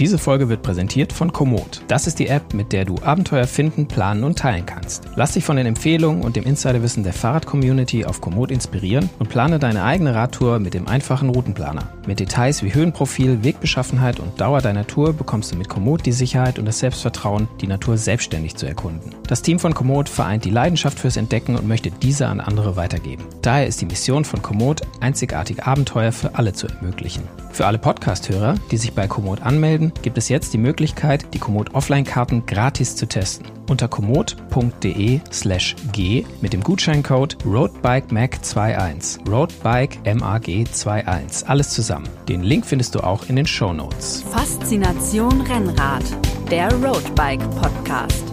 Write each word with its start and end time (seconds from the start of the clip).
Diese 0.00 0.18
Folge 0.18 0.48
wird 0.48 0.62
präsentiert 0.62 1.12
von 1.12 1.32
Komoot. 1.32 1.82
Das 1.86 2.08
ist 2.08 2.18
die 2.18 2.26
App, 2.26 2.52
mit 2.52 2.72
der 2.72 2.84
du 2.84 2.96
Abenteuer 3.02 3.46
finden, 3.46 3.86
planen 3.86 4.24
und 4.24 4.36
teilen 4.36 4.66
kannst. 4.66 5.04
Lass 5.14 5.34
dich 5.34 5.44
von 5.44 5.56
den 5.56 5.66
Empfehlungen 5.66 6.22
und 6.22 6.34
dem 6.34 6.42
Insiderwissen 6.42 7.04
der 7.04 7.12
Fahrrad-Community 7.12 8.04
auf 8.04 8.20
Komoot 8.20 8.50
inspirieren 8.50 9.08
und 9.20 9.28
plane 9.28 9.60
deine 9.60 9.84
eigene 9.84 10.12
Radtour 10.12 10.58
mit 10.58 10.74
dem 10.74 10.88
einfachen 10.88 11.30
Routenplaner. 11.30 11.88
Mit 12.08 12.18
Details 12.18 12.64
wie 12.64 12.74
Höhenprofil, 12.74 13.44
Wegbeschaffenheit 13.44 14.18
und 14.18 14.40
Dauer 14.40 14.60
deiner 14.60 14.84
Tour 14.84 15.12
bekommst 15.12 15.52
du 15.52 15.56
mit 15.56 15.68
Komoot 15.68 16.04
die 16.04 16.12
Sicherheit 16.12 16.58
und 16.58 16.64
das 16.64 16.80
Selbstvertrauen, 16.80 17.46
die 17.60 17.68
Natur 17.68 17.96
selbstständig 17.96 18.56
zu 18.56 18.66
erkunden. 18.66 19.14
Das 19.28 19.42
Team 19.42 19.60
von 19.60 19.74
Komoot 19.74 20.08
vereint 20.08 20.44
die 20.44 20.50
Leidenschaft 20.50 20.98
fürs 20.98 21.16
Entdecken 21.16 21.54
und 21.54 21.68
möchte 21.68 21.92
diese 21.92 22.26
an 22.26 22.40
andere 22.40 22.74
weitergeben. 22.74 23.24
Daher 23.42 23.68
ist 23.68 23.80
die 23.80 23.86
Mission 23.86 24.24
von 24.24 24.42
Komoot, 24.42 24.82
einzigartige 25.00 25.64
Abenteuer 25.64 26.10
für 26.10 26.34
alle 26.34 26.52
zu 26.52 26.66
ermöglichen. 26.66 27.22
Für 27.52 27.66
alle 27.66 27.78
Podcast-Hörer, 27.78 28.56
die 28.72 28.76
sich 28.76 28.94
bei 28.94 29.06
Komoot 29.06 29.40
anmelden, 29.40 29.92
gibt 30.02 30.18
es 30.18 30.28
jetzt 30.28 30.52
die 30.52 30.58
Möglichkeit, 30.58 31.32
die 31.34 31.38
Komoot 31.38 31.74
Offline-Karten 31.74 32.46
gratis 32.46 32.96
zu 32.96 33.06
testen. 33.06 33.46
Unter 33.68 33.88
komoot.de 33.88 35.20
slash 35.32 35.76
g 35.92 36.26
mit 36.40 36.52
dem 36.52 36.62
Gutscheincode 36.62 37.36
RoadBikeMag21. 37.44 39.24
RoadBikeMAG21. 39.26 41.46
Alles 41.46 41.70
zusammen. 41.70 42.08
Den 42.28 42.42
Link 42.42 42.66
findest 42.66 42.94
du 42.94 43.00
auch 43.00 43.28
in 43.28 43.36
den 43.36 43.46
Show 43.46 43.72
Notes. 43.72 44.22
Faszination 44.30 45.40
Rennrad, 45.40 46.04
der 46.50 46.70
Roadbike 46.74 47.40
Podcast. 47.60 48.24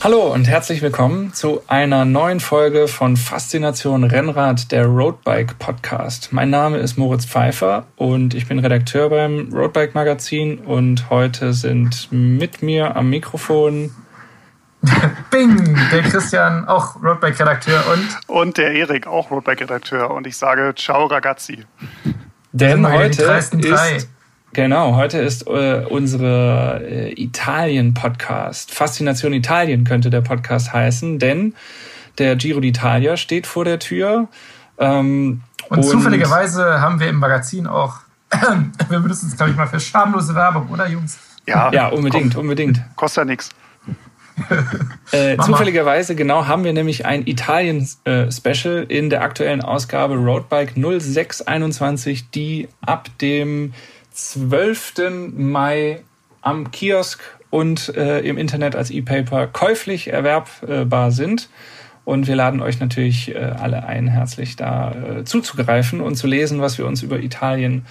Hallo 0.00 0.32
und 0.32 0.46
herzlich 0.46 0.80
willkommen 0.80 1.34
zu 1.34 1.60
einer 1.66 2.04
neuen 2.04 2.38
Folge 2.38 2.86
von 2.86 3.16
Faszination 3.16 4.04
Rennrad, 4.04 4.70
der 4.70 4.86
Roadbike 4.86 5.58
Podcast. 5.58 6.28
Mein 6.32 6.50
Name 6.50 6.78
ist 6.78 6.96
Moritz 6.96 7.26
Pfeiffer 7.26 7.84
und 7.96 8.32
ich 8.32 8.46
bin 8.46 8.60
Redakteur 8.60 9.10
beim 9.10 9.52
Roadbike 9.52 9.96
Magazin 9.96 10.58
und 10.58 11.10
heute 11.10 11.52
sind 11.52 12.08
mit 12.12 12.62
mir 12.62 12.94
am 12.94 13.10
Mikrofon 13.10 13.90
Bing, 15.32 15.76
der 15.90 16.02
Christian, 16.02 16.68
auch 16.68 17.02
Roadbike-Redakteur 17.02 17.82
und 17.92 18.08
und 18.28 18.56
der 18.56 18.70
Erik, 18.74 19.08
auch 19.08 19.32
Roadbike-Redakteur 19.32 20.12
und 20.12 20.28
ich 20.28 20.36
sage 20.36 20.74
Ciao 20.76 21.06
ragazzi. 21.06 21.64
Denn 22.52 22.88
heute 22.88 23.24
ist 23.24 24.08
Genau, 24.54 24.96
heute 24.96 25.18
ist 25.18 25.46
äh, 25.46 25.84
unsere 25.88 26.80
äh, 26.82 27.22
Italien-Podcast. 27.22 28.72
Faszination 28.72 29.32
Italien 29.34 29.84
könnte 29.84 30.08
der 30.08 30.22
Podcast 30.22 30.72
heißen, 30.72 31.18
denn 31.18 31.54
der 32.16 32.34
Giro 32.36 32.60
d'Italia 32.60 33.16
steht 33.16 33.46
vor 33.46 33.64
der 33.64 33.78
Tür. 33.78 34.28
Ähm, 34.78 35.42
und, 35.68 35.78
und, 35.78 35.84
zufälligerweise 35.84 36.80
haben 36.80 36.98
wir 36.98 37.08
im 37.08 37.16
Magazin 37.16 37.66
auch, 37.66 37.96
wir 38.88 39.00
benutzen 39.00 39.28
es, 39.28 39.36
glaube 39.36 39.50
ich, 39.50 39.56
mal 39.56 39.66
für 39.66 39.80
schamlose 39.80 40.34
Werbung, 40.34 40.68
oder 40.70 40.88
Jungs? 40.88 41.18
Ja, 41.46 41.70
ja 41.72 41.88
unbedingt, 41.88 42.34
komm, 42.34 42.42
unbedingt. 42.42 42.80
Kostet 42.96 43.22
ja 43.22 43.24
nichts. 43.26 43.50
Äh, 45.10 45.38
zufälligerweise, 45.38 46.14
genau, 46.14 46.46
haben 46.46 46.64
wir 46.64 46.74
nämlich 46.74 47.06
ein 47.06 47.26
Italien-Special 47.26 48.86
äh, 48.88 48.98
in 48.98 49.08
der 49.08 49.22
aktuellen 49.22 49.62
Ausgabe 49.62 50.16
Roadbike 50.16 50.74
0621, 50.76 52.30
die 52.30 52.68
ab 52.82 53.08
dem 53.20 53.72
12. 54.18 55.32
Mai 55.36 56.00
am 56.42 56.72
Kiosk 56.72 57.20
und 57.50 57.94
äh, 57.96 58.20
im 58.20 58.36
Internet 58.36 58.74
als 58.74 58.90
E-Paper 58.90 59.46
käuflich 59.46 60.08
erwerbbar 60.08 61.12
sind. 61.12 61.48
Und 62.04 62.26
wir 62.26 62.34
laden 62.34 62.60
euch 62.60 62.80
natürlich 62.80 63.34
äh, 63.34 63.38
alle 63.38 63.86
ein, 63.86 64.08
herzlich 64.08 64.56
da 64.56 64.92
äh, 64.92 65.24
zuzugreifen 65.24 66.00
und 66.00 66.16
zu 66.16 66.26
lesen, 66.26 66.60
was 66.60 66.78
wir 66.78 66.86
uns 66.86 67.02
über 67.02 67.20
Italien 67.20 67.86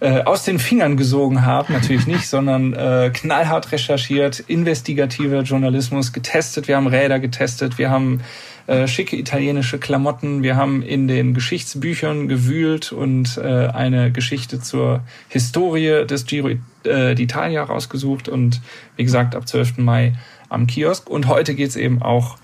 äh, 0.00 0.22
aus 0.22 0.44
den 0.44 0.58
Fingern 0.58 0.96
gesogen 0.96 1.46
haben. 1.46 1.72
Natürlich 1.74 2.08
nicht, 2.08 2.26
sondern 2.28 2.72
äh, 2.72 3.10
knallhart 3.14 3.70
recherchiert, 3.70 4.40
investigativer 4.40 5.42
Journalismus 5.42 6.12
getestet. 6.12 6.66
Wir 6.66 6.76
haben 6.76 6.88
Räder 6.88 7.20
getestet, 7.20 7.78
wir 7.78 7.88
haben 7.88 8.20
äh, 8.66 8.86
schicke 8.86 9.16
italienische 9.16 9.78
Klamotten. 9.78 10.42
Wir 10.42 10.56
haben 10.56 10.82
in 10.82 11.08
den 11.08 11.34
Geschichtsbüchern 11.34 12.28
gewühlt 12.28 12.92
und 12.92 13.38
äh, 13.38 13.68
eine 13.68 14.12
Geschichte 14.12 14.60
zur 14.60 15.02
Historie 15.28 16.06
des 16.06 16.26
Giro 16.26 16.48
äh, 16.48 16.58
d'Italia 16.84 17.62
rausgesucht. 17.62 18.28
Und 18.28 18.60
wie 18.96 19.04
gesagt, 19.04 19.34
ab 19.34 19.48
12. 19.48 19.78
Mai 19.78 20.14
am 20.48 20.66
Kiosk. 20.66 21.08
Und 21.08 21.26
heute 21.28 21.54
geht's 21.54 21.76
eben 21.76 22.02
auch 22.02 22.36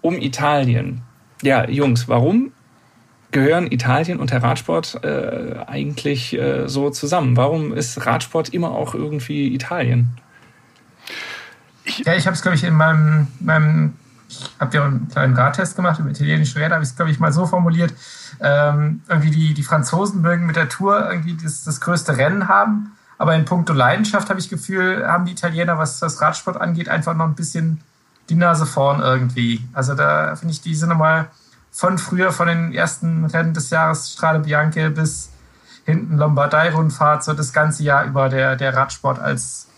um 0.00 0.16
Italien. 0.16 1.02
Ja, 1.42 1.68
Jungs, 1.68 2.08
warum 2.08 2.52
gehören 3.32 3.70
Italien 3.70 4.20
und 4.20 4.30
der 4.30 4.42
Radsport 4.42 5.00
äh, 5.02 5.56
eigentlich 5.66 6.38
äh, 6.38 6.68
so 6.68 6.90
zusammen? 6.90 7.36
Warum 7.36 7.72
ist 7.72 8.06
Radsport 8.06 8.50
immer 8.50 8.70
auch 8.70 8.94
irgendwie 8.94 9.52
Italien? 9.52 10.08
Ja, 12.04 12.14
ich 12.14 12.26
habe 12.26 12.34
es, 12.34 12.42
glaube 12.42 12.56
ich, 12.56 12.64
in 12.64 12.74
meinem, 12.74 13.26
meinem 13.40 13.94
habt 14.58 14.74
ihr 14.74 14.82
einen 14.82 15.08
kleinen 15.08 15.34
Radtest 15.34 15.76
gemacht 15.76 15.98
über 16.00 16.10
italienische 16.10 16.58
Räder, 16.58 16.74
habe 16.74 16.84
ich 16.84 16.90
es, 16.90 16.96
glaube 16.96 17.10
ich, 17.10 17.20
mal 17.20 17.32
so 17.32 17.46
formuliert. 17.46 17.92
Ähm, 18.40 19.02
irgendwie 19.08 19.30
die, 19.30 19.54
die 19.54 19.62
Franzosen 19.62 20.20
mögen 20.20 20.46
mit 20.46 20.56
der 20.56 20.68
Tour 20.68 21.08
irgendwie 21.08 21.36
das, 21.40 21.64
das 21.64 21.80
größte 21.80 22.16
Rennen 22.16 22.48
haben. 22.48 22.92
Aber 23.16 23.34
in 23.34 23.44
puncto 23.44 23.72
Leidenschaft 23.72 24.28
habe 24.28 24.40
ich 24.40 24.48
Gefühl, 24.48 25.06
haben 25.06 25.24
die 25.24 25.32
Italiener, 25.32 25.78
was 25.78 26.00
das 26.00 26.20
Radsport 26.20 26.60
angeht, 26.60 26.88
einfach 26.88 27.14
noch 27.14 27.26
ein 27.26 27.34
bisschen 27.34 27.80
die 28.28 28.34
Nase 28.34 28.66
vorn 28.66 29.00
irgendwie. 29.00 29.66
Also 29.72 29.94
da 29.94 30.34
finde 30.36 30.52
ich, 30.52 30.62
die 30.62 30.74
sind 30.74 30.88
nochmal 30.88 31.28
von 31.70 31.98
früher, 31.98 32.32
von 32.32 32.48
den 32.48 32.72
ersten 32.72 33.24
Rennen 33.26 33.54
des 33.54 33.70
Jahres 33.70 34.12
Strade 34.12 34.40
Bianche 34.40 34.90
bis 34.90 35.30
hinten 35.84 36.16
Lombardei-Rundfahrt, 36.16 37.24
so 37.24 37.34
das 37.34 37.52
ganze 37.52 37.82
Jahr 37.82 38.04
über 38.04 38.28
der, 38.28 38.56
der 38.56 38.74
Radsport 38.74 39.18
als 39.18 39.68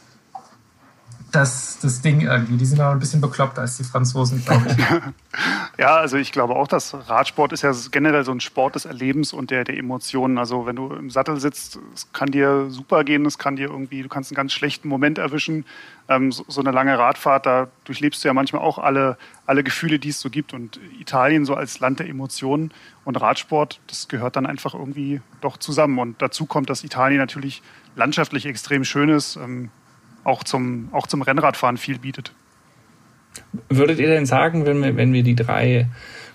das, 1.36 1.78
das 1.80 2.00
Ding 2.00 2.22
irgendwie. 2.22 2.56
Die 2.56 2.64
sind 2.64 2.80
auch 2.80 2.90
ein 2.90 2.98
bisschen 2.98 3.20
bekloppter 3.20 3.60
als 3.60 3.76
die 3.76 3.84
Franzosen, 3.84 4.42
glaube 4.44 4.66
ich. 4.70 4.76
ja, 5.78 5.96
also 5.96 6.16
ich 6.16 6.32
glaube 6.32 6.56
auch, 6.56 6.66
dass 6.66 6.94
Radsport 7.08 7.52
ist 7.52 7.62
ja 7.62 7.72
generell 7.90 8.24
so 8.24 8.32
ein 8.32 8.40
Sport 8.40 8.74
des 8.74 8.86
Erlebens 8.86 9.34
und 9.34 9.50
der, 9.50 9.64
der 9.64 9.76
Emotionen. 9.76 10.38
Also 10.38 10.64
wenn 10.64 10.76
du 10.76 10.92
im 10.94 11.10
Sattel 11.10 11.38
sitzt, 11.38 11.78
es 11.94 12.10
kann 12.12 12.30
dir 12.30 12.70
super 12.70 13.04
gehen, 13.04 13.26
es 13.26 13.38
kann 13.38 13.56
dir 13.56 13.68
irgendwie, 13.68 14.02
du 14.02 14.08
kannst 14.08 14.30
einen 14.30 14.36
ganz 14.36 14.54
schlechten 14.54 14.88
Moment 14.88 15.18
erwischen. 15.18 15.66
Ähm, 16.08 16.32
so, 16.32 16.44
so, 16.48 16.60
eine 16.60 16.70
lange 16.70 16.98
Radfahrt, 16.98 17.44
da 17.44 17.68
durchlebst 17.84 18.24
du 18.24 18.28
ja 18.28 18.34
manchmal 18.34 18.62
auch 18.62 18.78
alle, 18.78 19.18
alle 19.44 19.62
Gefühle, 19.62 19.98
die 19.98 20.08
es 20.08 20.20
so 20.20 20.30
gibt. 20.30 20.54
Und 20.54 20.80
Italien 20.98 21.44
so 21.44 21.54
als 21.54 21.80
Land 21.80 21.98
der 21.98 22.08
Emotionen 22.08 22.72
und 23.04 23.20
Radsport, 23.20 23.80
das 23.88 24.08
gehört 24.08 24.36
dann 24.36 24.46
einfach 24.46 24.74
irgendwie 24.74 25.20
doch 25.42 25.58
zusammen. 25.58 25.98
Und 25.98 26.22
dazu 26.22 26.46
kommt, 26.46 26.70
dass 26.70 26.82
Italien 26.82 27.18
natürlich 27.18 27.62
landschaftlich 27.94 28.46
extrem 28.46 28.84
schön 28.84 29.10
ist. 29.10 29.36
Ähm, 29.36 29.70
auch 30.26 30.42
zum, 30.42 30.88
auch 30.92 31.06
zum 31.06 31.22
Rennradfahren 31.22 31.76
viel 31.76 31.98
bietet. 31.98 32.32
Würdet 33.68 33.98
ihr 34.00 34.08
denn 34.08 34.26
sagen, 34.26 34.66
wenn 34.66 34.82
wir, 34.82 34.96
wenn 34.96 35.12
wir 35.12 35.22
die 35.22 35.36
drei 35.36 35.88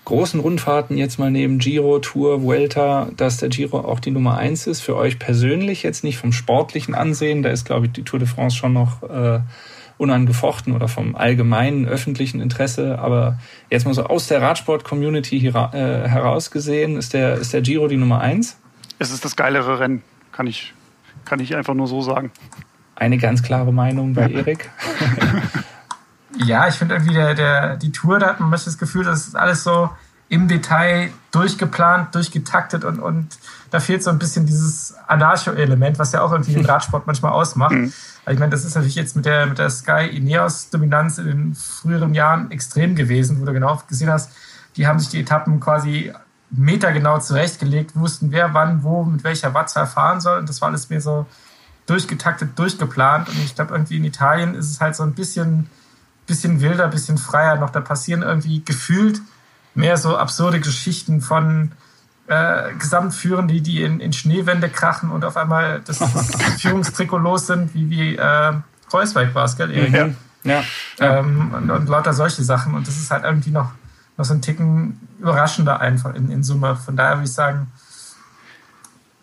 großen 0.04 0.40
Rundfahrten 0.40 0.96
jetzt 0.96 1.18
mal 1.18 1.30
nehmen, 1.30 1.58
Giro, 1.58 1.98
Tour, 1.98 2.42
Vuelta, 2.42 3.08
dass 3.16 3.36
der 3.36 3.50
Giro 3.50 3.80
auch 3.80 4.00
die 4.00 4.10
Nummer 4.10 4.36
eins 4.36 4.66
ist 4.66 4.80
für 4.80 4.96
euch 4.96 5.18
persönlich, 5.18 5.82
jetzt 5.82 6.04
nicht 6.04 6.16
vom 6.16 6.32
sportlichen 6.32 6.94
Ansehen, 6.94 7.42
da 7.42 7.50
ist, 7.50 7.66
glaube 7.66 7.86
ich, 7.86 7.92
die 7.92 8.02
Tour 8.02 8.18
de 8.18 8.26
France 8.26 8.56
schon 8.56 8.72
noch 8.72 9.02
äh, 9.02 9.40
unangefochten 9.98 10.74
oder 10.74 10.88
vom 10.88 11.14
allgemeinen 11.14 11.86
öffentlichen 11.86 12.40
Interesse, 12.40 12.98
aber 12.98 13.38
jetzt 13.70 13.84
mal 13.84 13.94
so 13.94 14.04
aus 14.04 14.26
der 14.26 14.42
Radsport-Community 14.42 15.46
äh, 15.46 15.52
heraus 15.52 16.50
gesehen, 16.50 16.96
ist 16.96 17.12
der, 17.12 17.34
ist 17.34 17.52
der 17.52 17.60
Giro 17.60 17.86
die 17.86 17.96
Nummer 17.96 18.20
eins? 18.20 18.58
Es 18.98 19.12
ist 19.12 19.24
das 19.24 19.36
geilere 19.36 19.78
Rennen, 19.78 20.02
kann 20.32 20.46
ich, 20.46 20.72
kann 21.24 21.38
ich 21.38 21.54
einfach 21.54 21.74
nur 21.74 21.86
so 21.86 22.00
sagen 22.00 22.32
eine 22.96 23.18
ganz 23.18 23.42
klare 23.42 23.72
Meinung 23.72 24.14
bei 24.14 24.30
Erik. 24.30 24.70
ja, 26.36 26.68
ich 26.68 26.74
finde 26.74 26.94
irgendwie 26.94 27.14
der, 27.14 27.34
der, 27.34 27.76
die 27.76 27.92
Tour, 27.92 28.18
da 28.18 28.28
hat 28.28 28.40
man 28.40 28.50
das 28.50 28.78
Gefühl, 28.78 29.04
das 29.04 29.28
ist 29.28 29.36
alles 29.36 29.64
so 29.64 29.90
im 30.28 30.48
Detail 30.48 31.10
durchgeplant, 31.30 32.14
durchgetaktet 32.14 32.84
und, 32.84 33.00
und 33.00 33.38
da 33.70 33.80
fehlt 33.80 34.02
so 34.02 34.10
ein 34.10 34.18
bisschen 34.18 34.46
dieses 34.46 34.94
Anarcho-Element, 35.06 35.98
was 35.98 36.12
ja 36.12 36.22
auch 36.22 36.32
irgendwie 36.32 36.54
den 36.54 36.64
Radsport 36.64 37.06
manchmal 37.06 37.32
ausmacht. 37.32 37.72
Mhm. 37.72 37.92
Ich 38.30 38.38
meine, 38.38 38.50
das 38.50 38.64
ist 38.64 38.74
natürlich 38.74 38.94
jetzt 38.94 39.14
mit 39.14 39.26
der, 39.26 39.46
mit 39.46 39.58
der 39.58 39.68
Sky 39.68 40.06
Ineos-Dominanz 40.06 41.18
in 41.18 41.26
den 41.26 41.54
früheren 41.54 42.14
Jahren 42.14 42.50
extrem 42.50 42.94
gewesen, 42.94 43.40
wo 43.40 43.44
du 43.44 43.52
genau 43.52 43.78
gesehen 43.88 44.10
hast, 44.10 44.32
die 44.76 44.86
haben 44.86 44.98
sich 44.98 45.10
die 45.10 45.20
Etappen 45.20 45.60
quasi 45.60 46.12
metergenau 46.50 47.18
zurechtgelegt, 47.18 47.96
wussten, 47.96 48.30
wer 48.30 48.54
wann, 48.54 48.82
wo, 48.82 49.04
mit 49.04 49.24
welcher 49.24 49.54
Wattzahl 49.54 49.86
fahren 49.86 50.20
soll. 50.20 50.38
Und 50.38 50.48
das 50.48 50.60
war 50.60 50.68
alles 50.68 50.88
mehr 50.88 51.00
so 51.00 51.26
durchgetaktet, 51.86 52.58
durchgeplant. 52.58 53.28
Und 53.28 53.38
ich 53.44 53.54
glaube, 53.54 53.74
irgendwie 53.74 53.96
in 53.96 54.04
Italien 54.04 54.54
ist 54.54 54.70
es 54.70 54.80
halt 54.80 54.96
so 54.96 55.02
ein 55.02 55.14
bisschen, 55.14 55.68
bisschen 56.26 56.60
wilder, 56.60 56.88
bisschen 56.88 57.18
freier 57.18 57.56
noch. 57.56 57.70
Da 57.70 57.80
passieren 57.80 58.22
irgendwie 58.22 58.64
gefühlt 58.64 59.20
mehr 59.74 59.96
so 59.96 60.16
absurde 60.16 60.60
Geschichten 60.60 61.20
von 61.20 61.72
äh, 62.28 62.74
Gesamtführern, 62.78 63.48
die, 63.48 63.60
die 63.60 63.82
in, 63.82 64.00
in 64.00 64.12
Schneewände 64.12 64.68
krachen 64.68 65.10
und 65.10 65.24
auf 65.24 65.36
einmal 65.36 65.80
das, 65.84 65.98
Führungstrikot 66.60 67.18
los 67.18 67.46
sind, 67.46 67.74
wie, 67.74 67.90
wie 67.90 68.16
äh, 68.16 68.52
Kreuzweig 68.88 69.34
war 69.34 69.44
es, 69.44 69.56
gell, 69.56 69.70
Erik? 69.70 69.94
Ja. 69.94 70.08
ja. 70.44 70.64
Ähm, 71.00 71.52
und, 71.54 71.70
und 71.70 71.88
lauter 71.88 72.12
solche 72.12 72.42
Sachen. 72.42 72.74
Und 72.74 72.86
das 72.86 72.96
ist 72.96 73.10
halt 73.10 73.24
irgendwie 73.24 73.50
noch, 73.50 73.72
noch 74.16 74.24
so 74.24 74.34
ein 74.34 74.42
Ticken 74.42 75.00
überraschender 75.18 75.80
einfach 75.80 76.14
in, 76.14 76.30
in 76.30 76.42
Summe. 76.42 76.76
Von 76.76 76.96
daher 76.96 77.16
würde 77.16 77.24
ich 77.24 77.32
sagen, 77.32 77.72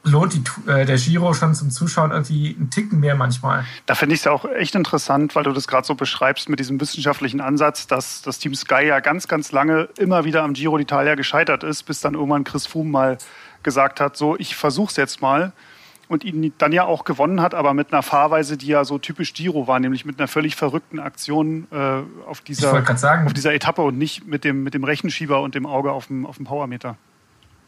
lohnt 0.04 0.34
die, 0.34 0.69
äh, 0.69 0.86
der 0.86 0.98
Giro 0.98 1.34
schon 1.34 1.54
zum 1.54 1.72
Zuschauen 1.72 2.12
irgendwie 2.12 2.56
einen 2.57 2.69
Ticken 2.69 3.00
mehr 3.00 3.16
manchmal. 3.16 3.66
Da 3.86 3.96
finde 3.96 4.16
ich 4.16 4.22
es 4.22 4.25
ja 4.25 4.31
auch 4.31 4.46
echt 4.46 4.75
interessant, 4.75 5.36
weil 5.36 5.44
du 5.44 5.51
das 5.51 5.68
gerade 5.68 5.86
so 5.86 5.96
beschreibst 5.96 6.50
mit 6.50 6.60
diesem 6.60 6.80
wissenschaftlichen 6.80 7.42
Ansatz, 7.42 7.88
dass 7.88 8.22
das 8.22 8.40
Team 8.40 8.56
Sky 8.56 8.86
ja 8.88 9.00
ganz, 9.00 9.28
ganz 9.28 9.51
lange 9.51 9.90
immer 9.98 10.25
wieder 10.25 10.44
am 10.44 10.54
Giro 10.54 10.75
d'Italia 10.75 11.16
gescheitert 11.16 11.63
ist, 11.63 11.84
bis 11.84 12.00
dann 12.01 12.13
irgendwann 12.13 12.44
Chris 12.44 12.66
Froome 12.66 12.90
mal 12.90 13.18
gesagt 13.63 14.00
hat, 14.00 14.16
so 14.16 14.38
ich 14.38 14.56
versuche 14.56 14.90
es 14.90 14.96
jetzt 14.96 15.22
mal 15.22 15.51
und 16.07 16.24
ihn 16.24 16.54
dann 16.57 16.72
ja 16.72 16.86
auch 16.86 17.04
gewonnen 17.04 17.40
hat, 17.40 17.54
aber 17.54 17.74
mit 17.74 17.94
einer 17.94 18.02
Fahrweise, 18.02 18.57
die 18.57 18.68
ja 18.68 18.84
so 18.84 18.98
typisch 18.98 19.34
Giro 19.34 19.68
war, 19.68 19.80
nämlich 19.80 20.06
mit 20.06 20.19
einer 20.19 20.28
völlig 20.28 20.56
verrückten 20.56 21.00
Aktion 21.00 21.68
äh, 21.72 22.02
auf, 22.25 22.42
dieser, 22.42 22.74
auf 23.25 23.34
dieser 23.34 23.54
Etappe 23.54 23.84
und 23.84 23.98
nicht 23.98 24.25
mit 24.25 24.44
dem, 24.44 24.63
mit 24.63 24.74
dem 24.74 24.84
Rechenschieber 24.84 25.42
und 25.42 25.56
dem 25.56 25.66
Auge 25.66 25.92
auf 25.92 26.07
dem, 26.07 26.25
auf 26.25 26.38
dem 26.38 26.45
Powermeter. 26.45 26.98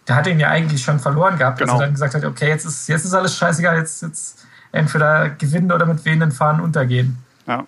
Der 0.07 0.15
hat 0.15 0.27
ihn 0.27 0.39
ja 0.39 0.49
eigentlich 0.49 0.81
schon 0.81 0.99
verloren 0.99 1.37
gehabt, 1.37 1.59
genau. 1.59 1.73
als 1.73 1.81
er 1.81 1.85
dann 1.85 1.93
gesagt 1.93 2.15
hat, 2.15 2.25
okay, 2.25 2.47
jetzt 2.47 2.65
ist, 2.65 2.87
jetzt 2.87 3.05
ist 3.05 3.13
alles 3.13 3.37
scheißegal, 3.37 3.77
jetzt, 3.77 4.01
jetzt 4.01 4.45
entweder 4.71 5.29
gewinnen 5.29 5.71
oder 5.71 5.85
mit 5.85 6.03
wehenden 6.05 6.31
Fahren 6.31 6.59
untergehen. 6.59 7.17
Ja. 7.47 7.65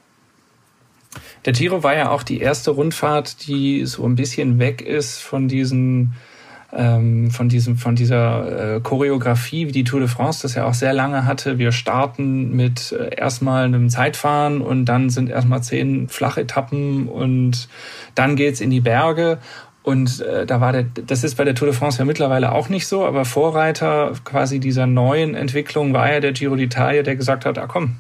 Der 1.46 1.54
Giro 1.54 1.84
war 1.84 1.96
ja 1.96 2.10
auch 2.10 2.24
die 2.24 2.40
erste 2.40 2.72
Rundfahrt, 2.72 3.46
die 3.48 3.86
so 3.86 4.06
ein 4.06 4.16
bisschen 4.16 4.60
weg 4.60 4.82
ist 4.82 5.20
von 5.20 5.48
diesen 5.48 6.14
ähm, 6.76 7.30
von 7.30 7.50
diesem, 7.50 7.78
von 7.78 7.96
dieser 7.96 8.76
äh, 8.76 8.80
Choreografie, 8.82 9.68
wie 9.68 9.72
die 9.72 9.84
Tour 9.84 10.00
de 10.00 10.10
France 10.10 10.42
das 10.42 10.56
ja 10.56 10.66
auch 10.66 10.74
sehr 10.74 10.94
lange 10.94 11.26
hatte. 11.26 11.58
Wir 11.58 11.72
starten 11.72 12.56
mit 12.56 12.92
äh, 12.92 13.16
erstmal 13.16 13.66
einem 13.66 13.90
Zeitfahren 13.90 14.62
und 14.62 14.86
dann 14.86 15.10
sind 15.10 15.30
erstmal 15.30 15.62
zehn 15.62 16.10
Flachetappen 16.10 17.08
und 17.08 17.70
dann 18.16 18.36
geht's 18.36 18.60
in 18.60 18.70
die 18.70 18.82
Berge. 18.82 19.38
Und 19.84 20.22
äh, 20.22 20.46
da 20.46 20.62
war 20.62 20.72
der, 20.72 20.86
das 21.06 21.26
ist 21.26 21.36
bei 21.36 21.44
der 21.44 21.56
Tour 21.56 21.68
de 21.68 21.78
France 21.78 22.00
ja 22.00 22.06
mittlerweile 22.06 22.54
auch 22.54 22.70
nicht 22.70 22.88
so, 22.88 23.06
aber 23.06 23.26
Vorreiter 23.26 24.14
quasi 24.24 24.60
dieser 24.60 24.88
neuen 24.88 25.36
Entwicklung 25.36 25.94
war 25.94 26.12
ja 26.12 26.22
der 26.22 26.32
Giro 26.32 26.56
d'Italia, 26.56 27.02
der 27.02 27.18
gesagt 27.18 27.46
hat, 27.46 27.58
ah 27.58 27.68
komm, 27.68 27.98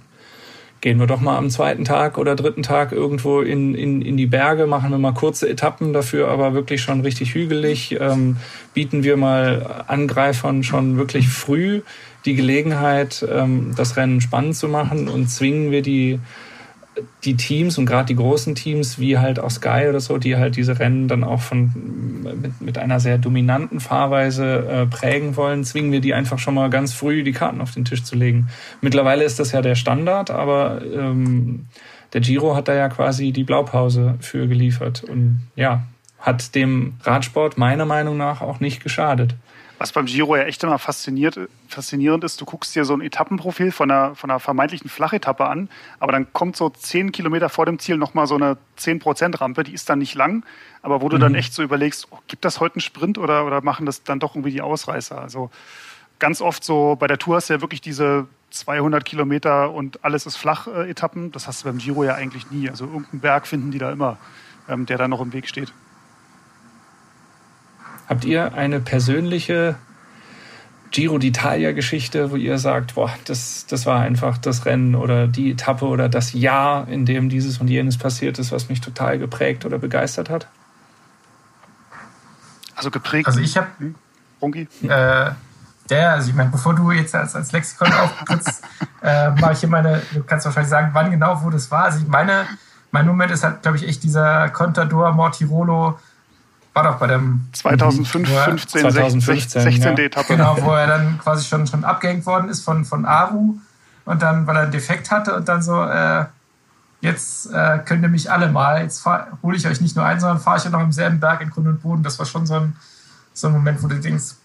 gehen 0.79 0.99
wir 0.99 1.07
doch 1.07 1.19
mal 1.19 1.37
am 1.37 1.49
zweiten 1.49 1.83
Tag 1.83 2.17
oder 2.17 2.35
dritten 2.35 2.63
Tag 2.63 2.93
irgendwo 2.93 3.41
in, 3.41 3.75
in, 3.75 4.01
in 4.01 4.15
die 4.15 4.25
Berge, 4.25 4.65
machen 4.65 4.91
wir 4.91 4.97
mal 4.97 5.13
kurze 5.13 5.49
Etappen 5.49 5.91
dafür, 5.93 6.29
aber 6.29 6.53
wirklich 6.53 6.81
schon 6.81 7.01
richtig 7.01 7.35
hügelig, 7.35 7.97
ähm, 7.99 8.37
bieten 8.73 9.03
wir 9.03 9.17
mal 9.17 9.83
Angreifern 9.87 10.63
schon 10.63 10.97
wirklich 10.97 11.27
früh 11.27 11.81
die 12.25 12.35
Gelegenheit, 12.35 13.25
ähm, 13.29 13.73
das 13.75 13.97
Rennen 13.97 14.21
spannend 14.21 14.55
zu 14.55 14.69
machen 14.69 15.09
und 15.09 15.27
zwingen 15.27 15.71
wir 15.71 15.81
die 15.81 16.19
die 17.23 17.37
Teams 17.37 17.77
und 17.77 17.85
gerade 17.85 18.07
die 18.07 18.15
großen 18.15 18.55
Teams 18.55 18.99
wie 18.99 19.17
halt 19.17 19.39
auch 19.39 19.49
Sky 19.49 19.87
oder 19.89 19.99
so, 19.99 20.17
die 20.17 20.35
halt 20.35 20.55
diese 20.55 20.79
Rennen 20.79 21.07
dann 21.07 21.23
auch 21.23 21.41
von 21.41 21.71
mit, 22.23 22.61
mit 22.61 22.77
einer 22.77 22.99
sehr 22.99 23.17
dominanten 23.17 23.79
Fahrweise 23.79 24.67
äh, 24.67 24.85
prägen 24.85 25.35
wollen, 25.35 25.63
zwingen 25.63 25.91
wir 25.91 26.01
die 26.01 26.13
einfach 26.13 26.39
schon 26.39 26.53
mal 26.53 26.69
ganz 26.69 26.93
früh 26.93 27.23
die 27.23 27.31
Karten 27.31 27.61
auf 27.61 27.71
den 27.71 27.85
Tisch 27.85 28.03
zu 28.03 28.15
legen. 28.15 28.49
Mittlerweile 28.81 29.23
ist 29.23 29.39
das 29.39 29.51
ja 29.51 29.61
der 29.61 29.75
Standard, 29.75 30.29
aber 30.29 30.81
ähm, 30.83 31.65
der 32.13 32.21
Giro 32.21 32.55
hat 32.55 32.67
da 32.67 32.75
ja 32.75 32.89
quasi 32.89 33.31
die 33.31 33.43
Blaupause 33.43 34.15
für 34.19 34.47
geliefert 34.47 35.03
und 35.03 35.47
ja, 35.55 35.83
hat 36.19 36.55
dem 36.55 36.93
Radsport 37.03 37.57
meiner 37.57 37.85
Meinung 37.85 38.17
nach 38.17 38.41
auch 38.41 38.59
nicht 38.59 38.83
geschadet. 38.83 39.35
Was 39.83 39.91
beim 39.91 40.05
Giro 40.05 40.37
ja 40.37 40.43
echt 40.43 40.63
immer 40.63 40.79
faszinierend 40.79 42.23
ist, 42.23 42.39
du 42.39 42.45
guckst 42.45 42.73
dir 42.73 42.85
so 42.85 42.93
ein 42.93 43.01
Etappenprofil 43.01 43.73
von 43.73 43.91
einer, 43.91 44.15
von 44.15 44.29
einer 44.29 44.39
vermeintlichen 44.39 44.89
Flachetappe 44.89 45.45
an, 45.45 45.67
aber 45.99 46.13
dann 46.13 46.31
kommt 46.31 46.55
so 46.55 46.69
zehn 46.69 47.11
Kilometer 47.11 47.49
vor 47.49 47.65
dem 47.65 47.79
Ziel 47.79 47.97
nochmal 47.97 48.25
so 48.25 48.35
eine 48.35 48.55
10%-Rampe, 48.79 49.65
die 49.65 49.73
ist 49.73 49.89
dann 49.89 49.99
nicht 49.99 50.15
lang, 50.15 50.45
aber 50.83 51.01
wo 51.01 51.09
du 51.09 51.17
mhm. 51.17 51.21
dann 51.21 51.35
echt 51.35 51.53
so 51.53 51.63
überlegst, 51.63 52.07
oh, 52.11 52.19
gibt 52.29 52.45
das 52.45 52.61
heute 52.61 52.75
einen 52.75 52.81
Sprint 52.81 53.17
oder, 53.17 53.45
oder 53.45 53.61
machen 53.61 53.85
das 53.85 54.03
dann 54.03 54.21
doch 54.21 54.35
irgendwie 54.35 54.51
die 54.51 54.61
Ausreißer? 54.61 55.19
Also 55.19 55.49
ganz 56.17 56.39
oft 56.39 56.63
so, 56.63 56.95
bei 56.97 57.07
der 57.07 57.17
Tour 57.17 57.35
hast 57.35 57.49
du 57.49 57.55
ja 57.55 57.59
wirklich 57.59 57.81
diese 57.81 58.27
200 58.51 59.03
Kilometer 59.03 59.71
und 59.71 60.05
alles 60.05 60.25
ist 60.25 60.37
flach-Etappen. 60.37 61.33
Das 61.33 61.45
hast 61.45 61.61
du 61.61 61.67
beim 61.67 61.79
Giro 61.79 62.05
ja 62.05 62.15
eigentlich 62.15 62.49
nie. 62.51 62.69
Also 62.69 62.85
irgendeinen 62.85 63.19
Berg 63.19 63.47
finden 63.47 63.71
die 63.71 63.79
da 63.79 63.91
immer, 63.91 64.15
ähm, 64.69 64.85
der 64.85 64.97
da 64.97 65.09
noch 65.09 65.19
im 65.19 65.33
Weg 65.33 65.49
steht. 65.49 65.73
Habt 68.13 68.25
ihr 68.25 68.53
eine 68.53 68.79
persönliche 68.79 69.73
Giro 70.91 71.15
d'Italia-Geschichte, 71.15 72.29
wo 72.29 72.35
ihr 72.35 72.59
sagt, 72.59 72.93
boah, 72.93 73.09
das, 73.25 73.65
das 73.65 73.87
war 73.87 74.01
einfach 74.01 74.37
das 74.37 74.67
Rennen 74.67 74.93
oder 74.93 75.25
die 75.25 75.49
Etappe 75.49 75.85
oder 75.85 76.09
das 76.09 76.33
Jahr, 76.33 76.87
in 76.87 77.07
dem 77.07 77.27
dieses 77.27 77.57
und 77.57 77.69
jenes 77.69 77.97
passiert 77.97 78.37
ist, 78.37 78.51
was 78.51 78.69
mich 78.69 78.81
total 78.81 79.17
geprägt 79.17 79.65
oder 79.65 79.79
begeistert 79.79 80.29
hat? 80.29 80.45
Also 82.75 82.91
geprägt. 82.91 83.25
Also 83.25 83.39
ich 83.39 83.57
habe 83.57 83.69
hm? 83.79 83.95
Äh, 84.83 85.31
der, 85.89 86.11
also 86.11 86.29
ich 86.29 86.35
meine, 86.35 86.51
bevor 86.51 86.75
du 86.75 86.91
jetzt 86.91 87.15
als, 87.15 87.35
als 87.35 87.51
Lexikon 87.51 87.91
auftrittst, 87.91 88.63
äh, 89.01 89.31
mache 89.31 89.53
ich 89.53 89.59
hier 89.61 89.69
meine, 89.69 90.03
du 90.13 90.21
kannst 90.21 90.45
wahrscheinlich 90.45 90.69
sagen, 90.69 90.91
wann 90.93 91.09
genau, 91.09 91.43
wo 91.43 91.49
das 91.49 91.71
war. 91.71 91.85
Also 91.85 91.97
ich 91.97 92.07
meine, 92.07 92.45
mein 92.91 93.07
Moment 93.07 93.31
ist 93.31 93.43
halt, 93.43 93.63
glaube 93.63 93.77
ich, 93.77 93.87
echt 93.87 94.03
dieser 94.03 94.49
Contador 94.49 95.13
Mortirolo 95.13 95.97
war 96.73 96.83
doch 96.83 96.97
bei 96.97 97.07
dem 97.07 97.47
2005, 97.53 98.29
15, 98.29 98.81
2015, 98.81 99.61
16. 99.61 99.83
Ja. 99.83 100.03
Etappe. 100.03 100.35
Genau, 100.35 100.57
wo 100.61 100.71
er 100.71 100.87
dann 100.87 101.19
quasi 101.19 101.45
schon, 101.45 101.67
schon 101.67 101.83
abgehängt 101.83 102.25
worden 102.25 102.49
ist 102.49 102.63
von, 102.63 102.83
von 102.83 103.05
Aru 103.05 103.55
und 104.05 104.21
dann, 104.21 104.47
weil 104.47 104.55
er 104.55 104.63
einen 104.63 104.71
Defekt 104.71 105.11
hatte 105.11 105.35
und 105.35 105.47
dann 105.47 105.61
so, 105.61 105.83
äh, 105.83 106.25
jetzt 107.01 107.51
äh, 107.53 107.79
könnt 107.85 108.01
ihr 108.01 108.09
mich 108.09 108.31
alle 108.31 108.49
mal, 108.49 108.81
jetzt 108.81 109.05
hole 109.05 109.55
ich 109.55 109.67
euch 109.67 109.81
nicht 109.81 109.95
nur 109.95 110.05
ein, 110.05 110.19
sondern 110.19 110.39
fahre 110.39 110.57
ich 110.57 110.65
auch 110.65 110.71
noch 110.71 110.81
im 110.81 110.91
selben 110.91 111.19
Berg 111.19 111.41
in 111.41 111.49
Grund 111.49 111.67
und 111.67 111.81
Boden. 111.81 112.01
Das 112.01 112.17
war 112.17 112.25
schon 112.25 112.47
so 112.47 112.55
ein, 112.55 112.75
so 113.33 113.47
ein 113.47 113.53
Moment, 113.53 113.83
wo 113.83 113.87
du 113.87 113.99
denkst, 113.99 114.35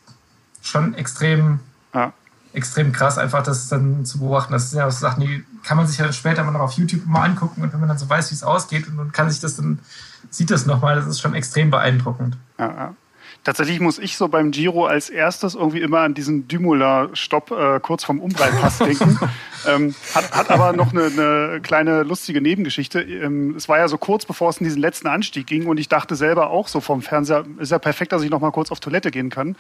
schon 0.61 0.95
extrem, 0.95 1.61
ja. 1.95 2.13
Extrem 2.53 2.93
krass, 2.93 3.19
einfach 3.19 3.43
das 3.43 3.69
dann 3.69 4.05
zu 4.05 4.19
beobachten. 4.19 4.53
Das 4.53 4.71
sind 4.71 4.79
ja 4.79 4.91
so 4.91 4.99
Sachen, 4.99 5.21
die 5.21 5.45
kann 5.65 5.77
man 5.77 5.87
sich 5.87 5.99
ja 5.99 6.13
später 6.13 6.45
mal 6.45 6.53
noch 6.53 6.61
auf 6.61 6.73
YouTube 6.73 7.07
mal 7.07 7.25
angucken 7.25 7.63
und 7.63 7.73
wenn 7.73 7.81
man 7.81 7.89
dann 7.89 7.99
so 7.99 8.09
weiß, 8.09 8.31
wie 8.31 8.35
es 8.35 8.43
ausgeht 8.43 8.87
und 8.89 9.13
kann 9.13 9.31
sich 9.31 9.41
das 9.41 9.57
dann 9.57 9.81
sieht 10.31 10.51
das 10.51 10.67
nochmal, 10.67 10.97
das 10.97 11.07
ist 11.07 11.21
schon 11.21 11.35
extrem 11.35 11.71
beeindruckend. 11.71 12.37
Ja, 12.59 12.67
ja. 12.67 12.95
Tatsächlich 13.45 13.81
muss 13.81 13.99
ich 13.99 14.17
so 14.17 14.29
beim 14.29 14.51
Giro 14.51 14.87
als 14.87 15.09
erstes 15.09 15.55
irgendwie 15.55 15.81
immer 15.81 16.01
an 16.01 16.13
diesen 16.13 16.49
Dümula-Stopp 16.49 17.51
äh, 17.51 17.81
kurz 17.81 18.05
vom 18.05 18.21
Umbreipass 18.21 18.79
denken. 18.79 19.19
ähm, 19.67 19.95
hat, 20.15 20.33
hat 20.33 20.51
aber 20.51 20.75
noch 20.75 20.93
eine, 20.93 21.05
eine 21.05 21.61
kleine 21.63 22.03
lustige 22.03 22.41
Nebengeschichte. 22.41 23.01
Ähm, 23.01 23.55
es 23.57 23.69
war 23.69 23.79
ja 23.79 23.89
so 23.89 23.97
kurz 23.97 24.27
bevor 24.27 24.51
es 24.51 24.59
in 24.59 24.65
diesen 24.65 24.81
letzten 24.81 25.07
Anstieg 25.07 25.47
ging 25.47 25.67
und 25.67 25.79
ich 25.79 25.89
dachte 25.89 26.15
selber 26.15 26.51
auch 26.51 26.69
so 26.69 26.81
vom 26.81 27.01
Fernseher, 27.01 27.47
ist 27.59 27.71
ja 27.71 27.79
perfekt, 27.79 28.13
dass 28.13 28.23
ich 28.23 28.31
noch 28.31 28.41
mal 28.41 28.51
kurz 28.51 28.71
auf 28.71 28.81
Toilette 28.81 29.11
gehen 29.11 29.31
kann. 29.31 29.57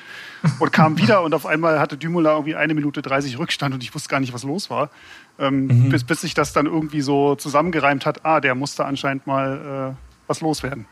Und 0.58 0.72
kam 0.72 0.98
wieder 0.98 1.22
und 1.22 1.34
auf 1.34 1.46
einmal 1.46 1.80
hatte 1.80 1.96
Dümula 1.96 2.32
irgendwie 2.32 2.56
eine 2.56 2.74
Minute 2.74 3.00
30 3.00 3.38
Rückstand 3.38 3.74
und 3.74 3.82
ich 3.82 3.94
wusste 3.94 4.10
gar 4.10 4.20
nicht, 4.20 4.34
was 4.34 4.42
los 4.42 4.68
war. 4.70 4.90
Ähm, 5.38 5.66
mhm. 5.66 5.88
bis, 5.88 6.04
bis 6.04 6.20
sich 6.20 6.34
das 6.34 6.52
dann 6.52 6.66
irgendwie 6.66 7.00
so 7.00 7.36
zusammengereimt 7.36 8.04
hat, 8.04 8.24
ah, 8.24 8.40
der 8.40 8.54
musste 8.54 8.84
anscheinend 8.84 9.26
mal 9.26 9.94
äh, 9.94 10.26
was 10.26 10.40
loswerden. 10.40 10.86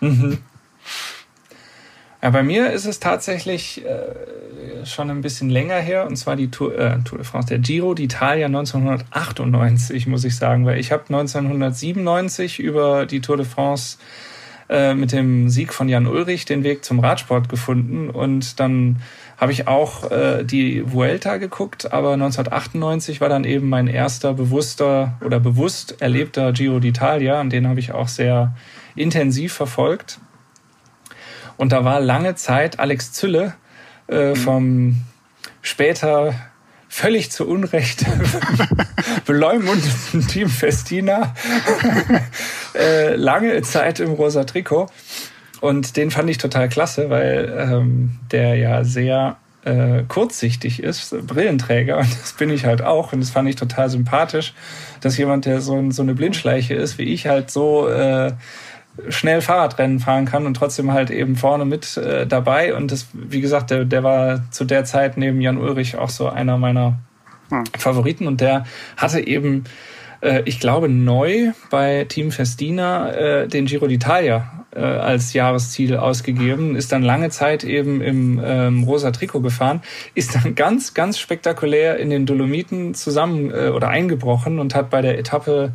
Mhm. 0.00 0.38
Ja, 2.22 2.30
bei 2.30 2.44
mir 2.44 2.70
ist 2.70 2.86
es 2.86 3.00
tatsächlich 3.00 3.84
äh, 3.84 4.86
schon 4.86 5.10
ein 5.10 5.22
bisschen 5.22 5.50
länger 5.50 5.78
her, 5.78 6.06
und 6.06 6.14
zwar 6.14 6.36
die 6.36 6.52
Tour, 6.52 6.78
äh, 6.78 6.98
Tour 7.04 7.18
de 7.18 7.26
France, 7.26 7.48
der 7.48 7.58
Giro 7.58 7.94
d'Italia 7.94 8.44
1998, 8.46 10.06
muss 10.06 10.22
ich 10.22 10.36
sagen, 10.36 10.64
weil 10.64 10.78
ich 10.78 10.92
habe 10.92 11.02
1997 11.08 12.60
über 12.60 13.06
die 13.06 13.20
Tour 13.20 13.38
de 13.38 13.44
France 13.46 13.98
äh, 14.68 14.94
mit 14.94 15.10
dem 15.10 15.48
Sieg 15.48 15.74
von 15.74 15.88
Jan 15.88 16.06
Ulrich 16.06 16.44
den 16.44 16.62
Weg 16.62 16.84
zum 16.84 17.00
Radsport 17.00 17.48
gefunden 17.48 18.08
und 18.08 18.60
dann 18.60 19.02
habe 19.36 19.50
ich 19.50 19.66
auch 19.66 20.08
äh, 20.12 20.44
die 20.44 20.84
Vuelta 20.92 21.38
geguckt, 21.38 21.92
aber 21.92 22.12
1998 22.12 23.20
war 23.20 23.30
dann 23.30 23.42
eben 23.42 23.68
mein 23.68 23.88
erster 23.88 24.32
bewusster 24.34 25.18
oder 25.24 25.40
bewusst 25.40 26.00
erlebter 26.00 26.52
Giro 26.52 26.76
d'Italia 26.76 27.40
und 27.40 27.52
den 27.52 27.66
habe 27.66 27.80
ich 27.80 27.90
auch 27.90 28.06
sehr 28.06 28.54
intensiv 28.94 29.52
verfolgt. 29.52 30.20
Und 31.62 31.70
da 31.70 31.84
war 31.84 32.00
lange 32.00 32.34
Zeit 32.34 32.80
Alex 32.80 33.12
Zülle 33.12 33.54
äh, 34.08 34.30
mhm. 34.30 34.34
vom 34.34 34.96
später 35.60 36.34
völlig 36.88 37.30
zu 37.30 37.46
Unrecht 37.46 38.04
beleumundeten 39.26 40.26
Team 40.26 40.48
Festina 40.48 41.36
äh, 42.74 43.14
lange 43.14 43.62
Zeit 43.62 44.00
im 44.00 44.10
rosa 44.10 44.42
Trikot. 44.42 44.88
Und 45.60 45.96
den 45.96 46.10
fand 46.10 46.28
ich 46.30 46.38
total 46.38 46.68
klasse, 46.68 47.10
weil 47.10 47.54
ähm, 47.56 48.18
der 48.32 48.56
ja 48.56 48.82
sehr 48.82 49.36
äh, 49.64 50.02
kurzsichtig 50.08 50.82
ist, 50.82 51.14
Brillenträger, 51.28 51.98
und 51.98 52.12
das 52.20 52.32
bin 52.32 52.50
ich 52.50 52.64
halt 52.64 52.82
auch. 52.82 53.12
Und 53.12 53.20
das 53.20 53.30
fand 53.30 53.48
ich 53.48 53.54
total 53.54 53.88
sympathisch, 53.88 54.52
dass 55.00 55.16
jemand, 55.16 55.44
der 55.44 55.60
so, 55.60 55.92
so 55.92 56.02
eine 56.02 56.14
Blindschleiche 56.14 56.74
ist, 56.74 56.98
wie 56.98 57.04
ich, 57.04 57.28
halt 57.28 57.52
so 57.52 57.86
äh, 57.86 58.32
schnell 59.08 59.40
Fahrradrennen 59.40 60.00
fahren 60.00 60.26
kann 60.26 60.46
und 60.46 60.54
trotzdem 60.54 60.92
halt 60.92 61.10
eben 61.10 61.36
vorne 61.36 61.64
mit 61.64 61.96
äh, 61.96 62.26
dabei. 62.26 62.74
Und 62.74 62.92
das, 62.92 63.08
wie 63.12 63.40
gesagt, 63.40 63.70
der, 63.70 63.84
der 63.84 64.02
war 64.02 64.50
zu 64.50 64.64
der 64.64 64.84
Zeit 64.84 65.16
neben 65.16 65.40
Jan 65.40 65.58
Ulrich 65.58 65.96
auch 65.96 66.10
so 66.10 66.28
einer 66.28 66.58
meiner 66.58 66.98
hm. 67.48 67.64
Favoriten 67.78 68.26
und 68.26 68.40
der 68.40 68.64
hatte 68.96 69.26
eben, 69.26 69.64
äh, 70.20 70.42
ich 70.44 70.60
glaube, 70.60 70.88
neu 70.88 71.52
bei 71.70 72.04
Team 72.08 72.32
Festina 72.32 73.10
äh, 73.12 73.48
den 73.48 73.64
Giro 73.64 73.86
d'Italia 73.86 74.42
äh, 74.74 74.80
als 74.80 75.32
Jahresziel 75.32 75.96
ausgegeben, 75.96 76.76
ist 76.76 76.92
dann 76.92 77.02
lange 77.02 77.30
Zeit 77.30 77.64
eben 77.64 78.00
im 78.00 78.40
ähm, 78.44 78.84
rosa 78.84 79.10
Trikot 79.10 79.40
gefahren, 79.40 79.82
ist 80.14 80.34
dann 80.34 80.54
ganz, 80.54 80.94
ganz 80.94 81.18
spektakulär 81.18 81.98
in 81.98 82.10
den 82.10 82.26
Dolomiten 82.26 82.94
zusammen 82.94 83.50
äh, 83.50 83.68
oder 83.68 83.88
eingebrochen 83.88 84.58
und 84.58 84.74
hat 84.74 84.90
bei 84.90 85.02
der 85.02 85.18
Etappe 85.18 85.72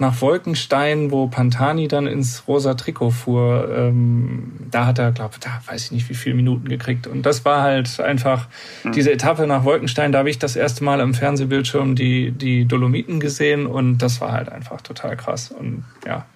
nach 0.00 0.20
Wolkenstein, 0.20 1.10
wo 1.10 1.26
Pantani 1.26 1.88
dann 1.88 2.06
ins 2.06 2.46
rosa 2.46 2.74
Trikot 2.74 3.10
fuhr, 3.10 3.68
ähm, 3.76 4.52
da 4.70 4.86
hat 4.86 5.00
er, 5.00 5.10
glaube 5.10 5.34
da 5.40 5.60
weiß 5.66 5.86
ich 5.86 5.92
nicht, 5.92 6.08
wie 6.08 6.14
viele 6.14 6.36
Minuten 6.36 6.68
gekriegt. 6.68 7.08
Und 7.08 7.26
das 7.26 7.44
war 7.44 7.62
halt 7.62 7.98
einfach 7.98 8.46
mhm. 8.84 8.92
diese 8.92 9.12
Etappe 9.12 9.46
nach 9.46 9.64
Wolkenstein, 9.64 10.12
da 10.12 10.20
habe 10.20 10.30
ich 10.30 10.38
das 10.38 10.54
erste 10.54 10.84
Mal 10.84 11.00
am 11.00 11.14
Fernsehbildschirm 11.14 11.96
die, 11.96 12.30
die 12.30 12.64
Dolomiten 12.64 13.18
gesehen 13.18 13.66
und 13.66 13.98
das 13.98 14.20
war 14.20 14.32
halt 14.32 14.48
einfach 14.50 14.80
total 14.82 15.16
krass 15.16 15.50
und 15.50 15.84
ja, 16.06 16.26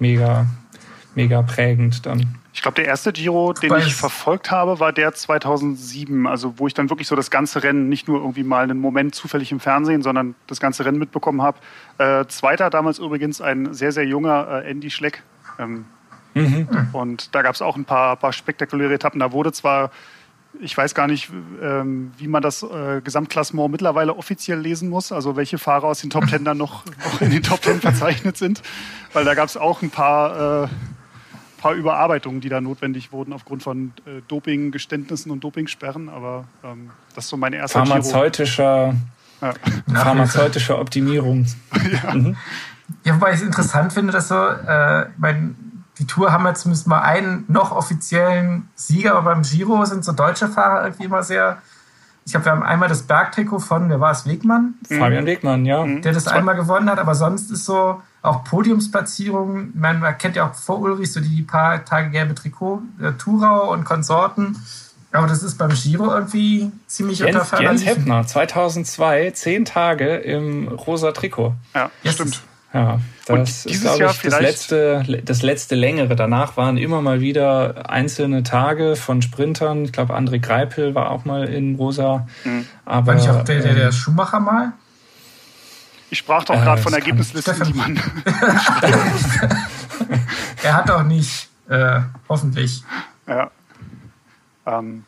mega, 0.00 0.46
mega 1.16 1.42
prägend 1.42 2.06
dann. 2.06 2.36
Ich 2.52 2.62
glaube, 2.62 2.76
der 2.76 2.86
erste 2.86 3.12
Giro, 3.12 3.52
den 3.52 3.74
ich 3.76 3.94
verfolgt 3.94 4.50
habe, 4.50 4.80
war 4.80 4.92
der 4.92 5.12
2007, 5.12 6.26
also 6.26 6.58
wo 6.58 6.66
ich 6.66 6.74
dann 6.74 6.88
wirklich 6.88 7.08
so 7.08 7.16
das 7.16 7.30
ganze 7.30 7.62
Rennen, 7.62 7.88
nicht 7.88 8.08
nur 8.08 8.20
irgendwie 8.20 8.44
mal 8.44 8.64
einen 8.64 8.78
Moment 8.78 9.14
zufällig 9.14 9.52
im 9.52 9.60
Fernsehen, 9.60 10.02
sondern 10.02 10.34
das 10.46 10.60
ganze 10.60 10.84
Rennen 10.84 10.98
mitbekommen 10.98 11.42
habe. 11.42 11.58
Äh, 11.98 12.26
zweiter 12.28 12.70
damals 12.70 12.98
übrigens 12.98 13.40
ein 13.40 13.74
sehr, 13.74 13.92
sehr 13.92 14.06
junger 14.06 14.62
äh, 14.64 14.70
Andy 14.70 14.90
Schleck. 14.90 15.22
Ähm, 15.58 15.84
mhm. 16.34 16.68
Und 16.92 17.34
da 17.34 17.42
gab 17.42 17.54
es 17.54 17.60
auch 17.60 17.76
ein 17.76 17.84
paar, 17.84 18.16
paar 18.16 18.32
spektakuläre 18.32 18.94
Etappen. 18.94 19.20
Da 19.20 19.32
wurde 19.32 19.52
zwar 19.52 19.90
ich 20.60 20.76
weiß 20.76 20.94
gar 20.94 21.06
nicht, 21.06 21.30
ähm, 21.62 22.12
wie 22.18 22.28
man 22.28 22.42
das 22.42 22.62
äh, 22.62 23.00
Gesamtklassement 23.02 23.70
mittlerweile 23.70 24.16
offiziell 24.16 24.58
lesen 24.58 24.88
muss, 24.88 25.12
also 25.12 25.36
welche 25.36 25.58
Fahrer 25.58 25.84
aus 25.84 26.00
den 26.00 26.10
Top 26.10 26.26
Ten 26.28 26.44
dann 26.44 26.58
noch, 26.58 26.84
noch 27.04 27.20
in 27.20 27.30
den 27.30 27.42
Top 27.42 27.62
Ten 27.62 27.80
verzeichnet 27.80 28.36
sind, 28.36 28.62
weil 29.12 29.24
da 29.24 29.34
gab 29.34 29.48
es 29.48 29.56
auch 29.56 29.82
ein 29.82 29.90
paar, 29.90 30.64
äh, 30.64 30.68
paar 31.66 31.74
Überarbeitungen, 31.74 32.40
die 32.40 32.48
da 32.48 32.60
notwendig 32.60 33.12
wurden 33.12 33.32
aufgrund 33.32 33.62
von 33.62 33.92
äh, 34.06 34.22
Dopinggeständnissen 34.28 35.32
und 35.32 35.42
Dopingsperren, 35.42 36.08
aber 36.08 36.44
ähm, 36.62 36.90
das 37.14 37.24
ist 37.24 37.30
so 37.30 37.36
meine 37.36 37.56
erste 37.56 37.78
Pharmazeutischer, 37.78 38.94
ja. 39.40 39.54
pharmazeutische 39.92 40.78
Optimierung. 40.78 41.46
ja. 41.92 42.14
Mhm. 42.14 42.36
ja, 43.02 43.16
wobei 43.16 43.30
ich 43.30 43.38
es 43.38 43.42
interessant 43.42 43.92
finde, 43.92 44.12
dass 44.12 44.28
so, 44.28 44.36
äh, 44.36 45.06
mein, 45.16 45.56
die 45.98 46.06
Tour 46.06 46.30
haben 46.30 46.44
wir 46.44 46.54
zumindest 46.54 46.86
mal 46.86 47.00
einen 47.00 47.44
noch 47.48 47.72
offiziellen 47.72 48.68
Sieger, 48.76 49.16
aber 49.16 49.34
beim 49.34 49.42
Giro 49.42 49.84
sind 49.86 50.04
so 50.04 50.12
deutsche 50.12 50.46
Fahrer 50.46 50.84
irgendwie 50.84 51.04
immer 51.04 51.24
sehr. 51.24 51.58
Ich 52.24 52.32
glaube, 52.32 52.46
wir 52.46 52.52
haben 52.52 52.62
einmal 52.62 52.88
das 52.88 53.02
Bergtrikot 53.02 53.58
von, 53.58 53.88
wer 53.88 53.98
war 54.00 54.12
es, 54.12 54.24
Wegmann? 54.26 54.74
Fabian 54.88 55.26
Wegmann, 55.26 55.64
ja. 55.64 55.84
Der 55.84 56.12
das 56.12 56.28
einmal 56.28 56.54
gewonnen 56.54 56.88
hat, 56.88 57.00
aber 57.00 57.16
sonst 57.16 57.50
ist 57.50 57.64
so, 57.64 58.02
auch 58.26 58.44
Podiumsplatzierungen. 58.44 59.72
Man, 59.74 60.00
man 60.00 60.16
kennt 60.18 60.36
ja 60.36 60.48
auch 60.48 60.54
vor 60.54 60.80
Ulrich 60.80 61.12
so 61.12 61.20
die 61.20 61.42
paar 61.42 61.84
Tage 61.84 62.10
gelbe 62.10 62.34
Trikot, 62.34 62.82
äh, 63.00 63.12
Thurau 63.12 63.72
und 63.72 63.84
Konsorten. 63.84 64.56
Aber 65.12 65.26
das 65.26 65.42
ist 65.42 65.56
beim 65.56 65.70
Giro 65.70 66.12
irgendwie 66.12 66.70
ziemlich 66.86 67.20
Jens, 67.20 67.52
unter 67.52 67.62
Jens 67.62 67.86
Heppner, 67.86 68.26
2002, 68.26 69.30
zehn 69.30 69.64
Tage 69.64 70.16
im 70.16 70.68
rosa 70.68 71.12
Trikot. 71.12 71.54
Ja, 71.74 71.90
yes. 72.02 72.14
stimmt. 72.14 72.42
Ja, 72.74 73.00
das 73.26 73.64
ist, 73.64 73.82
glaube 73.82 74.04
ich, 74.04 74.20
das 74.20 74.40
letzte, 74.40 75.22
das 75.24 75.42
letzte 75.42 75.74
längere. 75.76 76.14
Danach 76.14 76.58
waren 76.58 76.76
immer 76.76 77.00
mal 77.00 77.20
wieder 77.20 77.88
einzelne 77.88 78.42
Tage 78.42 78.96
von 78.96 79.22
Sprintern. 79.22 79.84
Ich 79.84 79.92
glaube, 79.92 80.14
André 80.14 80.40
Greipel 80.40 80.94
war 80.94 81.10
auch 81.10 81.24
mal 81.24 81.48
in 81.48 81.76
Rosa. 81.76 82.26
Mhm. 82.44 82.66
Aber, 82.84 83.06
war 83.06 83.14
nicht 83.14 83.30
auch 83.30 83.44
der, 83.44 83.60
der, 83.60 83.74
der 83.74 83.86
ähm, 83.86 83.92
Schumacher 83.92 84.40
mal? 84.40 84.72
Ich 86.10 86.18
sprach 86.18 86.44
doch 86.44 86.54
gerade 86.54 86.80
äh, 86.80 86.82
von 86.82 86.92
Ergebnislisten, 86.92 87.64
die 87.64 87.72
man. 87.72 87.96
er 90.62 90.76
hat 90.76 90.88
doch 90.88 91.02
nicht, 91.02 91.48
äh, 91.68 92.00
hoffentlich. 92.28 92.84
Ja. 93.26 93.50
Ähm. 94.66 95.04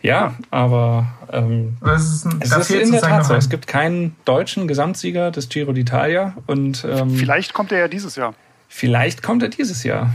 Ja, 0.00 0.34
aber 0.50 1.06
ähm, 1.32 1.76
es 1.82 2.04
ist, 2.10 2.24
ein, 2.24 2.40
es 2.40 2.56
ist 2.56 2.70
in 2.70 2.92
der 2.92 3.02
Tat 3.02 3.26
so. 3.26 3.34
Es 3.34 3.50
gibt 3.50 3.66
keinen 3.66 4.16
deutschen 4.24 4.68
Gesamtsieger 4.68 5.30
des 5.30 5.48
Giro 5.48 5.72
d'Italia. 5.72 6.32
Und, 6.46 6.86
ähm, 6.88 7.10
vielleicht 7.10 7.52
kommt 7.52 7.72
er 7.72 7.80
ja 7.80 7.88
dieses 7.88 8.16
Jahr. 8.16 8.34
Vielleicht 8.68 9.22
kommt 9.22 9.42
er 9.42 9.48
dieses 9.48 9.84
Jahr. 9.84 10.10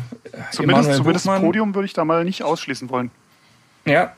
Zumindest, 0.51 0.93
zumindest 0.93 1.25
Podium 1.25 1.75
würde 1.75 1.85
ich 1.85 1.93
da 1.93 2.05
mal 2.05 2.23
nicht 2.23 2.43
ausschließen 2.43 2.89
wollen. 2.89 3.11
Ja, 3.85 4.13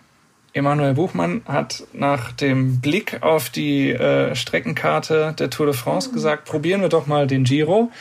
Emanuel 0.54 0.94
Buchmann 0.94 1.42
hat 1.46 1.84
nach 1.94 2.32
dem 2.32 2.80
Blick 2.80 3.24
auf 3.24 3.50
die 3.50 3.92
äh, 3.92 4.36
Streckenkarte 4.36 5.34
der 5.38 5.50
Tour 5.50 5.66
de 5.66 5.76
France 5.76 6.12
gesagt, 6.12 6.46
probieren 6.46 6.82
wir 6.82 6.90
doch 6.90 7.08
mal 7.08 7.26
den 7.26 7.44
Giro. 7.44 7.92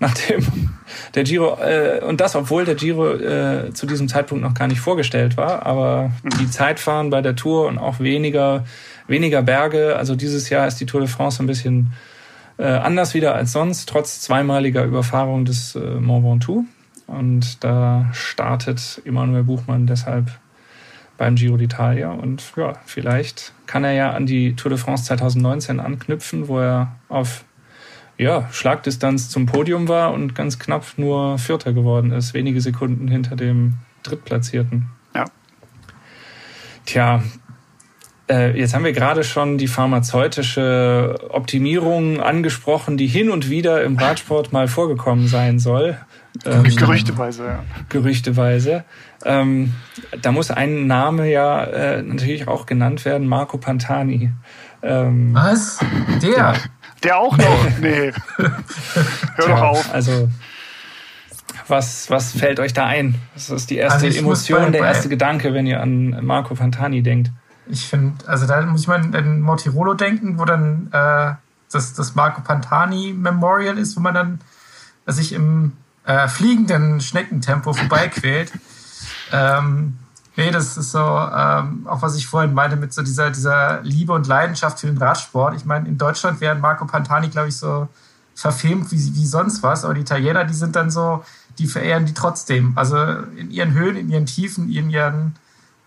Nachdem 0.00 0.44
der 1.14 1.22
Giro, 1.22 1.56
äh, 1.60 2.00
und 2.02 2.20
das, 2.20 2.34
obwohl 2.34 2.64
der 2.64 2.74
Giro 2.74 3.14
äh, 3.14 3.72
zu 3.72 3.86
diesem 3.86 4.08
Zeitpunkt 4.08 4.42
noch 4.42 4.54
gar 4.54 4.66
nicht 4.66 4.80
vorgestellt 4.80 5.36
war, 5.36 5.64
aber 5.64 6.10
die 6.40 6.50
Zeitfahren 6.50 7.10
bei 7.10 7.22
der 7.22 7.36
Tour 7.36 7.68
und 7.68 7.78
auch 7.78 8.00
weniger, 8.00 8.64
weniger 9.06 9.42
Berge, 9.42 9.96
also 9.96 10.16
dieses 10.16 10.50
Jahr 10.50 10.66
ist 10.66 10.80
die 10.80 10.86
Tour 10.86 11.00
de 11.00 11.08
France 11.08 11.40
ein 11.40 11.46
bisschen 11.46 11.92
äh, 12.58 12.64
anders 12.64 13.14
wieder 13.14 13.36
als 13.36 13.52
sonst, 13.52 13.88
trotz 13.88 14.20
zweimaliger 14.20 14.84
Überfahrung 14.84 15.44
des 15.44 15.76
äh, 15.76 15.78
Mont 15.78 16.24
Ventoux. 16.24 16.64
Und 17.06 17.62
da 17.62 18.08
startet 18.12 19.02
Emanuel 19.04 19.44
Buchmann 19.44 19.86
deshalb 19.86 20.30
beim 21.20 21.34
Giro 21.34 21.56
d'Italia. 21.56 22.08
Und 22.08 22.42
ja, 22.56 22.72
vielleicht 22.86 23.52
kann 23.66 23.84
er 23.84 23.92
ja 23.92 24.12
an 24.12 24.24
die 24.24 24.56
Tour 24.56 24.70
de 24.70 24.78
France 24.78 25.04
2019 25.04 25.78
anknüpfen, 25.78 26.48
wo 26.48 26.58
er 26.58 26.96
auf 27.10 27.44
ja, 28.16 28.48
Schlagdistanz 28.50 29.28
zum 29.28 29.44
Podium 29.44 29.86
war 29.86 30.14
und 30.14 30.34
ganz 30.34 30.58
knapp 30.58 30.86
nur 30.96 31.36
Vierter 31.36 31.74
geworden 31.74 32.10
ist, 32.10 32.32
wenige 32.32 32.62
Sekunden 32.62 33.06
hinter 33.06 33.36
dem 33.36 33.74
Drittplatzierten. 34.02 34.86
Ja. 35.14 35.26
Tja, 36.86 37.22
äh, 38.30 38.58
jetzt 38.58 38.72
haben 38.74 38.84
wir 38.84 38.92
gerade 38.92 39.22
schon 39.22 39.58
die 39.58 39.68
pharmazeutische 39.68 41.18
Optimierung 41.28 42.20
angesprochen, 42.20 42.96
die 42.96 43.08
hin 43.08 43.28
und 43.28 43.50
wieder 43.50 43.84
im 43.84 43.98
Radsport 43.98 44.54
mal 44.54 44.68
vorgekommen 44.68 45.28
sein 45.28 45.58
soll. 45.58 45.98
Ähm, 46.46 46.62
Gerüchteweise, 46.62 47.44
ja. 47.44 47.64
Gerüchteweise. 47.88 48.84
Ähm, 49.24 49.74
da 50.22 50.32
muss 50.32 50.50
ein 50.50 50.86
Name 50.86 51.30
ja 51.30 51.64
äh, 51.64 52.02
natürlich 52.02 52.48
auch 52.48 52.66
genannt 52.66 53.04
werden, 53.04 53.26
Marco 53.26 53.58
Pantani. 53.58 54.32
Ähm, 54.82 55.34
Was? 55.34 55.78
Der? 56.22 56.30
Der, 56.30 56.56
der 57.02 57.18
auch 57.18 57.36
noch? 57.36 57.78
nee. 57.80 58.12
Hör 59.36 59.48
doch 59.48 59.60
auf. 59.60 59.94
Also, 59.94 60.28
was, 61.68 62.10
was 62.10 62.32
fällt 62.32 62.60
euch 62.60 62.72
da 62.72 62.86
ein? 62.86 63.14
Das 63.34 63.50
ist 63.50 63.70
die 63.70 63.76
erste 63.76 64.06
also 64.06 64.18
Emotion, 64.18 64.62
bei, 64.62 64.70
der 64.70 64.80
erste 64.86 65.08
Gedanke, 65.08 65.54
wenn 65.54 65.66
ihr 65.66 65.80
an 65.80 66.24
Marco 66.24 66.54
Pantani 66.54 67.02
denkt. 67.02 67.30
Ich 67.66 67.86
finde, 67.86 68.26
also 68.26 68.46
da 68.46 68.60
muss 68.62 68.82
ich 68.82 68.88
mal 68.88 69.00
an 69.00 69.40
Mortirolo 69.40 69.94
denken, 69.94 70.38
wo 70.38 70.44
dann 70.44 70.88
äh, 70.92 71.34
das, 71.70 71.94
das 71.94 72.14
Marco 72.14 72.40
Pantani 72.40 73.14
Memorial 73.16 73.78
ist, 73.78 73.96
wo 73.96 74.00
man 74.00 74.14
dann 74.14 74.40
sich 75.06 75.32
im 75.32 75.72
äh, 76.04 76.28
fliegenden 76.28 77.00
Schneckentempo 77.00 77.72
vorbeiquält. 77.72 78.52
Ähm, 79.32 79.98
nee, 80.36 80.50
das 80.50 80.76
ist 80.76 80.92
so, 80.92 80.98
ähm, 80.98 81.86
auch 81.86 82.02
was 82.02 82.16
ich 82.16 82.26
vorhin 82.26 82.54
meinte, 82.54 82.76
mit 82.76 82.92
so 82.92 83.02
dieser, 83.02 83.30
dieser 83.30 83.80
Liebe 83.82 84.12
und 84.12 84.26
Leidenschaft 84.26 84.80
für 84.80 84.86
den 84.86 84.98
Radsport. 84.98 85.54
Ich 85.56 85.64
meine, 85.64 85.88
in 85.88 85.98
Deutschland 85.98 86.40
wären 86.40 86.60
Marco 86.60 86.86
Pantani, 86.86 87.28
glaube 87.28 87.48
ich, 87.48 87.56
so 87.56 87.88
verfilmt 88.34 88.90
wie, 88.92 88.96
wie 88.96 89.26
sonst 89.26 89.62
was, 89.62 89.84
aber 89.84 89.94
die 89.94 90.00
Italiener, 90.00 90.44
die 90.44 90.54
sind 90.54 90.76
dann 90.76 90.90
so, 90.90 91.24
die 91.58 91.66
verehren 91.66 92.06
die 92.06 92.14
trotzdem. 92.14 92.72
Also 92.76 92.96
in 93.36 93.50
ihren 93.50 93.72
Höhen, 93.74 93.96
in 93.96 94.08
ihren 94.08 94.26
Tiefen, 94.26 94.70
in 94.72 94.90
ihren 94.90 95.34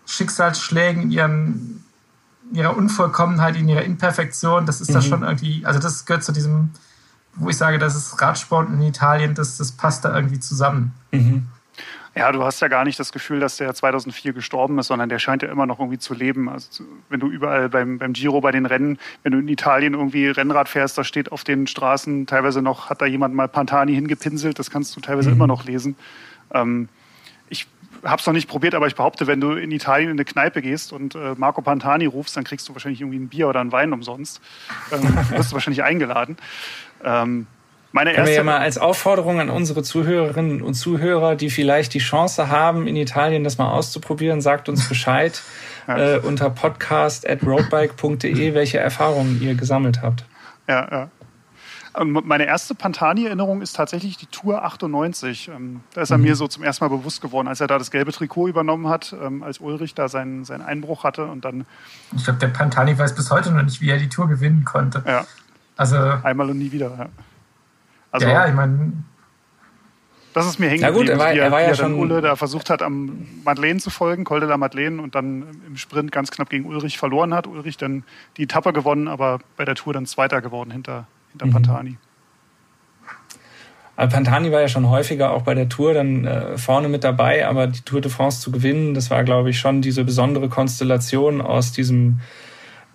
Schicksalsschlägen, 0.06 1.04
in 1.04 1.10
ihren 1.10 1.80
ihrer 2.52 2.76
Unvollkommenheit, 2.76 3.56
in 3.56 3.68
ihrer 3.68 3.82
Imperfektion, 3.82 4.66
das 4.66 4.80
ist 4.82 4.90
mhm. 4.90 4.94
da 4.94 5.02
schon 5.02 5.22
irgendwie, 5.22 5.64
also 5.64 5.80
das 5.80 6.04
gehört 6.04 6.22
zu 6.22 6.30
diesem 6.30 6.70
wo 7.36 7.48
ich 7.48 7.56
sage, 7.56 7.78
das 7.78 7.94
ist 7.94 8.20
Radsport 8.20 8.68
in 8.68 8.80
Italien, 8.82 9.34
das, 9.34 9.56
das 9.56 9.72
passt 9.72 10.04
da 10.04 10.14
irgendwie 10.14 10.38
zusammen. 10.38 10.92
Mhm. 11.12 11.46
Ja, 12.16 12.30
du 12.30 12.44
hast 12.44 12.60
ja 12.60 12.68
gar 12.68 12.84
nicht 12.84 12.98
das 13.00 13.12
Gefühl, 13.12 13.40
dass 13.40 13.56
der 13.56 13.74
2004 13.74 14.32
gestorben 14.32 14.78
ist, 14.78 14.86
sondern 14.86 15.08
der 15.08 15.18
scheint 15.18 15.42
ja 15.42 15.50
immer 15.50 15.66
noch 15.66 15.80
irgendwie 15.80 15.98
zu 15.98 16.14
leben. 16.14 16.48
Also 16.48 16.84
wenn 17.08 17.18
du 17.18 17.28
überall 17.28 17.68
beim, 17.68 17.98
beim 17.98 18.12
Giro, 18.12 18.40
bei 18.40 18.52
den 18.52 18.66
Rennen, 18.66 18.98
wenn 19.24 19.32
du 19.32 19.38
in 19.38 19.48
Italien 19.48 19.94
irgendwie 19.94 20.28
Rennrad 20.28 20.68
fährst, 20.68 20.96
da 20.96 21.02
steht 21.02 21.32
auf 21.32 21.42
den 21.42 21.66
Straßen 21.66 22.26
teilweise 22.26 22.62
noch, 22.62 22.88
hat 22.88 23.02
da 23.02 23.06
jemand 23.06 23.34
mal 23.34 23.48
Pantani 23.48 23.94
hingepinselt, 23.94 24.58
das 24.58 24.70
kannst 24.70 24.96
du 24.96 25.00
teilweise 25.00 25.30
mhm. 25.30 25.36
immer 25.36 25.46
noch 25.48 25.64
lesen. 25.64 25.96
Ähm, 26.52 26.88
ich 27.48 27.66
habe 28.04 28.20
es 28.20 28.26
noch 28.26 28.34
nicht 28.34 28.48
probiert, 28.48 28.74
aber 28.74 28.86
ich 28.86 28.94
behaupte, 28.94 29.26
wenn 29.26 29.40
du 29.40 29.52
in 29.52 29.72
Italien 29.72 30.10
in 30.10 30.16
eine 30.16 30.24
Kneipe 30.24 30.62
gehst 30.62 30.92
und 30.92 31.16
äh, 31.16 31.34
Marco 31.36 31.62
Pantani 31.62 32.06
rufst, 32.06 32.36
dann 32.36 32.44
kriegst 32.44 32.68
du 32.68 32.74
wahrscheinlich 32.74 33.00
irgendwie 33.00 33.18
ein 33.18 33.28
Bier 33.28 33.48
oder 33.48 33.60
einen 33.60 33.72
Wein 33.72 33.92
umsonst. 33.92 34.40
Ähm, 34.92 35.02
wirst 35.30 35.50
du 35.50 35.54
wahrscheinlich 35.54 35.82
eingeladen. 35.82 36.36
Ähm, 37.02 37.46
meine 37.94 38.10
erste 38.10 38.22
Können 38.22 38.28
wir 38.28 38.34
ja 38.34 38.42
mal 38.42 38.58
als 38.58 38.76
Aufforderung 38.76 39.38
an 39.38 39.50
unsere 39.50 39.84
Zuhörerinnen 39.84 40.62
und 40.62 40.74
Zuhörer, 40.74 41.36
die 41.36 41.48
vielleicht 41.48 41.94
die 41.94 42.00
Chance 42.00 42.48
haben, 42.48 42.88
in 42.88 42.96
Italien 42.96 43.44
das 43.44 43.56
mal 43.56 43.70
auszuprobieren, 43.70 44.40
sagt 44.40 44.68
uns 44.68 44.88
Bescheid 44.88 45.40
ja. 45.86 46.16
äh, 46.16 46.18
unter 46.18 46.50
podcast 46.50 47.30
at 47.30 47.44
roadbike.de, 47.44 48.52
welche 48.54 48.78
Erfahrungen 48.78 49.40
ihr 49.40 49.54
gesammelt 49.54 50.02
habt. 50.02 50.24
Ja, 50.66 50.88
ja. 50.90 52.04
Meine 52.04 52.46
erste 52.46 52.74
Pantani-Erinnerung 52.74 53.62
ist 53.62 53.76
tatsächlich 53.76 54.16
die 54.16 54.26
Tour 54.26 54.64
98. 54.64 55.52
Ähm, 55.54 55.82
da 55.94 56.00
ist 56.00 56.10
er 56.10 56.18
mhm. 56.18 56.24
mir 56.24 56.34
so 56.34 56.48
zum 56.48 56.64
ersten 56.64 56.84
Mal 56.84 56.88
bewusst 56.88 57.20
geworden, 57.22 57.46
als 57.46 57.60
er 57.60 57.68
da 57.68 57.78
das 57.78 57.92
gelbe 57.92 58.10
Trikot 58.10 58.48
übernommen 58.48 58.88
hat, 58.88 59.14
ähm, 59.22 59.44
als 59.44 59.60
Ulrich 59.60 59.94
da 59.94 60.08
seinen, 60.08 60.44
seinen 60.44 60.62
Einbruch 60.62 61.04
hatte 61.04 61.26
und 61.26 61.44
dann. 61.44 61.64
Ich 62.16 62.24
glaube, 62.24 62.40
der 62.40 62.48
Pantani 62.48 62.98
weiß 62.98 63.14
bis 63.14 63.30
heute 63.30 63.52
noch 63.52 63.62
nicht, 63.62 63.80
wie 63.80 63.90
er 63.90 63.98
die 63.98 64.08
Tour 64.08 64.26
gewinnen 64.28 64.64
konnte. 64.64 65.04
Ja. 65.06 65.24
Also 65.76 65.96
einmal 65.96 66.50
und 66.50 66.58
nie 66.58 66.72
wieder. 66.72 66.90
Ja, 66.98 67.08
also, 68.14 68.28
ja, 68.28 68.32
ja 68.32 68.48
ich 68.48 68.54
meine. 68.54 68.92
Das 70.34 70.46
ist 70.46 70.58
mir 70.58 70.68
hängen 70.68 70.82
geblieben, 70.82 71.08
er 71.08 71.18
war, 71.18 71.32
er 71.32 71.50
war 71.50 71.62
ja 71.62 71.74
schon 71.74 71.94
Ulle 71.94 72.20
da 72.20 72.34
versucht 72.36 72.70
hat, 72.70 72.82
am 72.82 73.26
Madeleine 73.44 73.78
zu 73.78 73.90
folgen, 73.90 74.24
Col 74.24 74.40
de 74.40 74.48
la 74.48 74.56
Madeleine, 74.56 75.00
und 75.02 75.14
dann 75.14 75.46
im 75.66 75.76
Sprint 75.76 76.10
ganz 76.12 76.30
knapp 76.30 76.48
gegen 76.48 76.64
Ulrich 76.64 76.98
verloren 76.98 77.34
hat. 77.34 77.46
Ulrich 77.46 77.76
dann 77.76 78.04
die 78.36 78.44
Etappe 78.44 78.72
gewonnen, 78.72 79.08
aber 79.08 79.40
bei 79.56 79.64
der 79.64 79.74
Tour 79.74 79.92
dann 79.92 80.06
Zweiter 80.06 80.40
geworden 80.40 80.70
hinter, 80.70 81.06
hinter 81.32 81.46
mhm. 81.46 81.50
Pantani. 81.50 81.98
Aber 83.96 84.08
Pantani 84.08 84.50
war 84.52 84.60
ja 84.60 84.68
schon 84.68 84.88
häufiger 84.88 85.32
auch 85.32 85.42
bei 85.42 85.54
der 85.54 85.68
Tour 85.68 85.94
dann 85.94 86.24
äh, 86.24 86.58
vorne 86.58 86.88
mit 86.88 87.02
dabei, 87.02 87.46
aber 87.46 87.66
die 87.66 87.80
Tour 87.80 88.00
de 88.00 88.10
France 88.10 88.40
zu 88.40 88.50
gewinnen, 88.52 88.94
das 88.94 89.10
war, 89.10 89.24
glaube 89.24 89.50
ich, 89.50 89.58
schon 89.58 89.82
diese 89.82 90.04
besondere 90.04 90.48
Konstellation 90.48 91.40
aus 91.40 91.72
diesem 91.72 92.20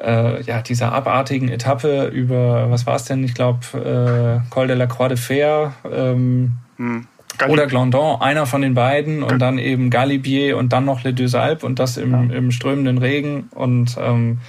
äh, 0.01 0.41
ja, 0.43 0.61
dieser 0.61 0.91
abartigen 0.93 1.49
Etappe 1.49 2.07
über, 2.07 2.69
was 2.71 2.85
war 2.85 2.95
es 2.95 3.05
denn? 3.05 3.23
Ich 3.23 3.33
glaube, 3.33 3.59
äh, 3.77 4.49
Col 4.49 4.67
de 4.67 4.75
la 4.75 4.85
Croix 4.85 5.09
de 5.09 5.17
Fer 5.17 5.73
ähm, 5.91 6.53
hm. 6.77 7.07
oder 7.47 7.67
Glandon, 7.67 8.21
einer 8.21 8.45
von 8.45 8.61
den 8.61 8.73
beiden 8.73 9.23
und 9.23 9.39
dann 9.39 9.57
eben 9.57 9.89
Galibier 9.89 10.57
und 10.57 10.73
dann 10.73 10.85
noch 10.85 11.03
Les 11.03 11.15
Deux 11.15 11.35
Alpes 11.35 11.63
und 11.63 11.79
das 11.79 11.97
im, 11.97 12.11
ja. 12.11 12.35
im 12.35 12.51
strömenden 12.51 12.97
Regen 12.97 13.49
und 13.53 13.97
ähm, 13.99 14.39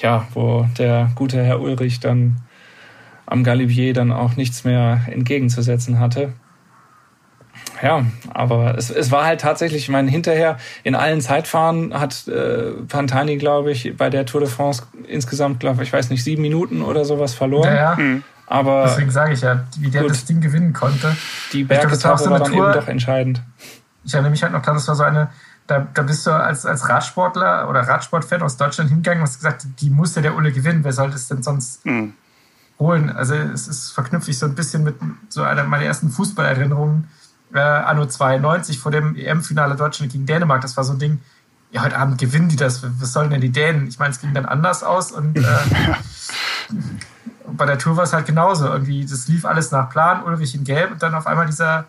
ja, 0.00 0.26
wo 0.34 0.66
der 0.78 1.10
gute 1.14 1.42
Herr 1.42 1.60
Ulrich 1.60 2.00
dann 2.00 2.42
am 3.26 3.44
Galibier 3.44 3.92
dann 3.92 4.12
auch 4.12 4.36
nichts 4.36 4.64
mehr 4.64 5.02
entgegenzusetzen 5.10 5.98
hatte 5.98 6.32
ja, 7.82 8.04
aber 8.32 8.76
es, 8.76 8.90
es 8.90 9.10
war 9.10 9.24
halt 9.24 9.40
tatsächlich, 9.40 9.84
ich 9.84 9.88
meine, 9.88 10.10
hinterher 10.10 10.58
in 10.82 10.94
allen 10.94 11.20
Zeitfahren 11.20 11.98
hat 11.98 12.26
äh, 12.28 12.72
Pantani, 12.88 13.36
glaube 13.36 13.70
ich, 13.72 13.96
bei 13.96 14.10
der 14.10 14.26
Tour 14.26 14.40
de 14.40 14.48
France 14.48 14.84
insgesamt, 15.06 15.60
glaube 15.60 15.82
ich, 15.82 15.92
weiß 15.92 16.10
nicht, 16.10 16.24
sieben 16.24 16.42
Minuten 16.42 16.82
oder 16.82 17.04
sowas 17.04 17.34
verloren. 17.34 17.74
Ja, 17.74 17.74
ja. 17.74 17.96
Mhm. 17.96 18.22
Aber 18.46 18.84
Deswegen 18.84 19.10
sage 19.10 19.34
ich 19.34 19.42
ja, 19.42 19.64
wie 19.78 19.90
der 19.90 20.02
gut, 20.02 20.10
das 20.10 20.24
Ding 20.24 20.40
gewinnen 20.40 20.72
konnte. 20.72 21.14
Die 21.52 21.64
Bergetappe 21.64 22.24
war, 22.24 22.30
war 22.30 22.38
dann 22.38 22.52
Tour, 22.52 22.70
eben 22.70 22.80
doch 22.80 22.88
entscheidend. 22.88 23.42
Ich 24.04 24.14
erinnere 24.14 24.30
mich 24.30 24.42
halt 24.42 24.52
noch, 24.52 24.62
das 24.62 24.88
war 24.88 24.94
so 24.94 25.02
eine, 25.02 25.28
da, 25.66 25.86
da 25.92 26.02
bist 26.02 26.26
du 26.26 26.30
als, 26.30 26.64
als 26.64 26.88
Radsportler 26.88 27.68
oder 27.68 27.80
Radsportfan 27.80 28.40
aus 28.42 28.56
Deutschland 28.56 28.88
hingegangen 28.88 29.20
und 29.20 29.28
hast 29.28 29.36
gesagt, 29.36 29.66
die 29.80 29.90
musste 29.90 30.22
der 30.22 30.34
Ulle 30.34 30.50
gewinnen, 30.50 30.82
wer 30.82 30.94
sollte 30.94 31.16
es 31.16 31.28
denn 31.28 31.42
sonst 31.42 31.84
mhm. 31.84 32.14
holen? 32.78 33.10
Also 33.10 33.34
es 33.34 33.68
ist 33.68 33.90
verknüpft 33.90 34.24
sich 34.24 34.38
so 34.38 34.46
ein 34.46 34.54
bisschen 34.54 34.82
mit 34.82 34.96
so 35.28 35.42
einer 35.42 35.64
meiner 35.64 35.84
ersten 35.84 36.08
Fußballerinnerungen 36.08 37.08
äh, 37.52 37.58
Anno 37.58 38.06
92 38.06 38.78
vor 38.78 38.92
dem 38.92 39.16
EM-Finale 39.16 39.76
Deutschland 39.76 40.12
gegen 40.12 40.26
Dänemark. 40.26 40.60
Das 40.60 40.76
war 40.76 40.84
so 40.84 40.92
ein 40.92 40.98
Ding, 40.98 41.20
ja, 41.70 41.82
heute 41.82 41.98
Abend 41.98 42.18
gewinnen 42.18 42.48
die 42.48 42.56
das. 42.56 42.82
Was 43.00 43.12
sollen 43.12 43.30
denn 43.30 43.40
die 43.40 43.50
Dänen? 43.52 43.88
Ich 43.88 43.98
meine, 43.98 44.12
es 44.12 44.20
ging 44.20 44.32
dann 44.34 44.46
anders 44.46 44.82
aus 44.82 45.12
und 45.12 45.36
äh, 45.36 45.42
bei 47.46 47.66
der 47.66 47.78
Tour 47.78 47.96
war 47.96 48.04
es 48.04 48.12
halt 48.12 48.26
genauso. 48.26 48.66
Irgendwie, 48.66 49.04
das 49.04 49.28
lief 49.28 49.44
alles 49.44 49.70
nach 49.70 49.90
Plan, 49.90 50.22
Ulrich 50.24 50.54
in 50.54 50.64
Gelb 50.64 50.92
und 50.92 51.02
dann 51.02 51.14
auf 51.14 51.26
einmal 51.26 51.46
dieser 51.46 51.86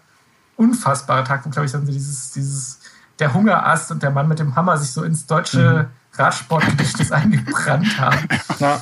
unfassbare 0.58 1.24
Tag, 1.24 1.46
wo, 1.46 1.50
glaube 1.50 1.66
ich, 1.66 1.72
dann 1.72 1.86
so 1.86 1.92
dieses, 1.92 2.32
dieses, 2.32 2.80
der 3.20 3.34
Hungerast 3.34 3.92
und 3.92 4.04
der 4.04 4.12
Mann 4.12 4.28
mit 4.28 4.40
dem 4.40 4.56
Hammer 4.56 4.78
sich 4.78 4.92
so 4.92 5.04
ins 5.04 5.26
deutsche 5.26 5.90
mhm. 5.90 6.20
Radsportgedächtnis 6.20 7.12
eingebrannt 7.14 8.00
haben. 8.00 8.28
Ja. 8.60 8.82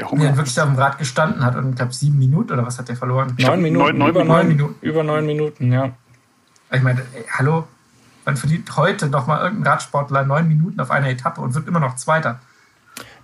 Der 0.00 0.10
Hunger. 0.10 0.22
Der 0.24 0.36
wirklich 0.38 0.58
auf 0.58 0.66
dem 0.66 0.76
Rad 0.76 0.98
gestanden 0.98 1.44
hat 1.44 1.56
und 1.56 1.70
ich 1.70 1.76
glaube 1.76 1.92
sieben 1.92 2.18
Minuten 2.18 2.52
oder 2.52 2.66
was 2.66 2.78
hat 2.78 2.88
der 2.88 2.96
verloren? 2.96 3.36
Neun 3.38 3.60
Minuten. 3.60 3.98
Neun, 3.98 4.10
über 4.10 4.24
neun 4.24 4.48
Minuten. 4.48 4.74
Über 4.80 5.04
neun 5.04 5.26
Minuten, 5.26 5.72
ja. 5.72 5.90
Ich 6.72 6.80
meine, 6.80 7.00
ey, 7.14 7.24
hallo, 7.36 7.64
man 8.24 8.36
verliert 8.36 8.76
heute 8.76 9.08
noch 9.08 9.26
mal 9.26 9.42
irgendein 9.42 9.74
Radsportler 9.74 10.24
neun 10.24 10.48
Minuten 10.48 10.80
auf 10.80 10.90
einer 10.90 11.10
Etappe 11.10 11.42
und 11.42 11.54
wird 11.54 11.68
immer 11.68 11.80
noch 11.80 11.96
Zweiter. 11.96 12.40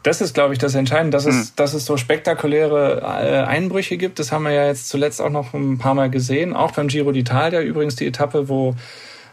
Das 0.02 0.20
ist, 0.20 0.34
glaube 0.34 0.52
ich, 0.52 0.58
das 0.58 0.74
Entscheidende, 0.74 1.16
dass, 1.16 1.24
hm. 1.24 1.32
es, 1.32 1.54
dass 1.54 1.72
es 1.72 1.86
so 1.86 1.96
spektakuläre 1.96 3.00
äh, 3.00 3.42
Einbrüche 3.44 3.96
gibt. 3.96 4.18
Das 4.18 4.30
haben 4.30 4.44
wir 4.44 4.52
ja 4.52 4.66
jetzt 4.66 4.90
zuletzt 4.90 5.22
auch 5.22 5.30
noch 5.30 5.54
ein 5.54 5.78
paar 5.78 5.94
Mal 5.94 6.10
gesehen. 6.10 6.54
Auch 6.54 6.72
beim 6.72 6.88
Giro 6.88 7.10
d'Italia 7.10 7.62
übrigens 7.62 7.96
die 7.96 8.06
Etappe, 8.06 8.50
wo 8.50 8.76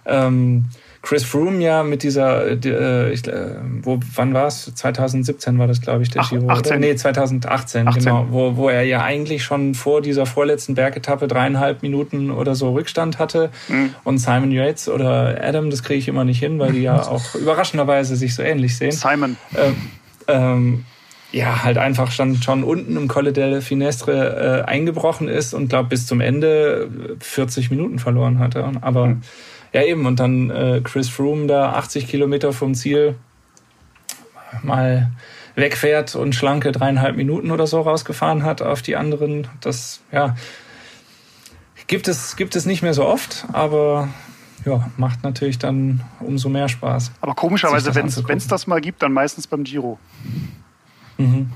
ähm, 0.06 0.66
Chris 1.04 1.26
Froome 1.26 1.62
ja 1.62 1.84
mit 1.84 2.02
dieser, 2.02 2.48
äh, 2.48 3.12
ich, 3.12 3.28
äh, 3.28 3.58
wo, 3.82 4.00
wann 4.16 4.34
war 4.34 4.48
es? 4.48 4.74
2017 4.74 5.60
war 5.60 5.68
das, 5.68 5.82
glaube 5.82 6.02
ich, 6.02 6.10
der 6.10 6.22
Ach, 6.22 6.30
Giro. 6.30 6.48
18. 6.48 6.72
Oder? 6.72 6.80
Nee, 6.80 6.96
2018, 6.96 7.88
18. 7.90 8.04
genau. 8.04 8.28
Wo, 8.30 8.56
wo 8.56 8.70
er 8.70 8.84
ja 8.84 9.04
eigentlich 9.04 9.44
schon 9.44 9.76
vor 9.76 10.02
dieser 10.02 10.26
vorletzten 10.26 10.76
Bergetappe 10.76 11.28
dreieinhalb 11.28 11.82
Minuten 11.82 12.32
oder 12.32 12.56
so 12.56 12.72
Rückstand 12.72 13.20
hatte. 13.20 13.50
Mhm. 13.68 13.94
Und 14.06 14.20
Simon 14.20 14.54
Yates 14.54 14.88
oder 14.88 15.38
Adam, 15.44 15.70
das 15.70 15.84
kriege 15.84 16.00
ich 16.00 16.08
immer 16.08 16.24
nicht 16.24 16.40
hin, 16.40 16.58
weil 16.58 16.72
die 16.72 16.84
ja 16.84 17.02
auch 17.08 17.36
überraschenderweise 17.36 18.16
sich 18.16 18.34
so 18.34 18.42
ähnlich 18.42 18.78
sehen. 18.78 18.94
Simon. 18.94 19.36
Ähm, 19.58 19.76
ähm, 20.30 20.86
ja, 21.34 21.66
halt 21.66 21.78
einfach 21.80 22.12
schon, 22.12 22.42
schon 22.42 22.64
unten 22.64 22.96
im 22.96 23.10
Colle 23.10 23.34
del 23.34 23.60
Finestre 23.60 24.64
äh, 24.66 24.70
eingebrochen 24.70 25.28
ist 25.28 25.54
und 25.54 25.68
glaube 25.68 25.90
bis 25.90 26.08
zum 26.08 26.22
Ende 26.22 26.88
40 27.20 27.72
Minuten 27.72 28.00
verloren 28.00 28.40
hatte. 28.40 28.72
Aber 28.80 29.08
mhm. 29.08 29.22
Ja, 29.74 29.82
eben. 29.82 30.06
Und 30.06 30.20
dann 30.20 30.50
äh, 30.50 30.82
Chris 30.84 31.10
Froome 31.10 31.48
da 31.48 31.74
80 31.74 32.08
Kilometer 32.08 32.54
vom 32.54 32.76
Ziel 32.76 33.16
mal 34.62 35.12
wegfährt 35.56 36.16
und 36.16 36.34
schlanke 36.34 36.72
dreieinhalb 36.72 37.16
Minuten 37.16 37.52
oder 37.52 37.68
so 37.68 37.82
rausgefahren 37.82 38.44
hat 38.44 38.62
auf 38.62 38.82
die 38.82 38.96
anderen. 38.96 39.48
Das, 39.62 40.02
ja, 40.12 40.36
gibt 41.88 42.08
es, 42.08 42.36
gibt 42.36 42.56
es 42.56 42.66
nicht 42.66 42.82
mehr 42.82 42.94
so 42.94 43.06
oft, 43.06 43.46
aber 43.52 44.10
ja, 44.66 44.90
macht 44.98 45.24
natürlich 45.24 45.60
dann 45.60 46.02
umso 46.20 46.50
mehr 46.50 46.70
Spaß. 46.70 47.12
Aber 47.22 47.34
komischerweise, 47.34 47.94
wenn 47.96 48.08
es 48.08 48.48
das 48.48 48.68
mal 48.68 48.82
gibt, 48.82 49.02
dann 49.02 49.12
meistens 49.12 49.48
beim 49.48 49.64
Giro. 49.64 50.00
Mhm. 51.18 51.52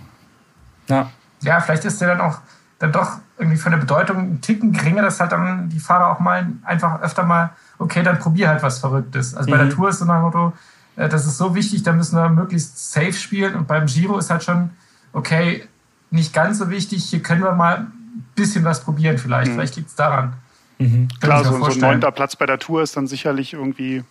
Ja. 0.89 1.11
Ja, 1.41 1.59
vielleicht 1.61 1.85
ist 1.85 2.01
der 2.01 2.09
dann 2.09 2.21
auch 2.21 2.39
dann 2.79 2.91
doch 2.91 3.19
irgendwie 3.37 3.57
von 3.57 3.71
der 3.71 3.79
Bedeutung 3.79 4.17
ein 4.17 4.41
Ticken 4.41 4.71
geringer, 4.71 5.01
dass 5.01 5.19
halt 5.19 5.31
dann 5.31 5.69
die 5.69 5.79
Fahrer 5.79 6.09
auch 6.09 6.19
mal 6.19 6.47
einfach 6.63 7.01
öfter 7.01 7.23
mal 7.23 7.51
okay, 7.79 8.03
dann 8.03 8.19
probier 8.19 8.49
halt 8.49 8.63
was 8.63 8.79
Verrücktes. 8.79 9.35
Also 9.35 9.49
bei 9.49 9.57
der 9.57 9.67
mhm. 9.67 9.71
Tour 9.71 9.89
ist 9.89 9.99
so 9.99 10.09
ein 10.09 10.21
Motto, 10.21 10.53
äh, 10.95 11.09
das 11.09 11.25
ist 11.25 11.37
so 11.37 11.55
wichtig, 11.55 11.83
da 11.83 11.93
müssen 11.93 12.17
wir 12.17 12.29
möglichst 12.29 12.91
safe 12.91 13.13
spielen. 13.13 13.55
Und 13.55 13.67
beim 13.67 13.85
Giro 13.85 14.17
ist 14.17 14.29
halt 14.29 14.43
schon, 14.43 14.71
okay, 15.13 15.67
nicht 16.09 16.33
ganz 16.33 16.57
so 16.57 16.69
wichtig, 16.69 17.05
hier 17.05 17.21
können 17.21 17.43
wir 17.43 17.51
mal 17.51 17.77
ein 17.77 18.25
bisschen 18.35 18.63
was 18.63 18.83
probieren 18.83 19.17
vielleicht. 19.17 19.51
Mhm. 19.51 19.55
Vielleicht 19.55 19.75
liegt 19.75 19.89
es 19.89 19.95
daran. 19.95 20.33
Mhm. 20.79 21.07
Klar, 21.19 21.43
so, 21.43 21.57
so 21.57 21.65
ein 21.65 21.79
neunter 21.79 22.11
Platz 22.11 22.35
bei 22.35 22.45
der 22.45 22.59
Tour 22.59 22.81
ist 22.81 22.97
dann 22.97 23.07
sicherlich 23.07 23.53
irgendwie 23.53 24.03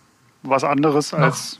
was 0.43 0.63
anderes 0.63 1.13
als. 1.13 1.59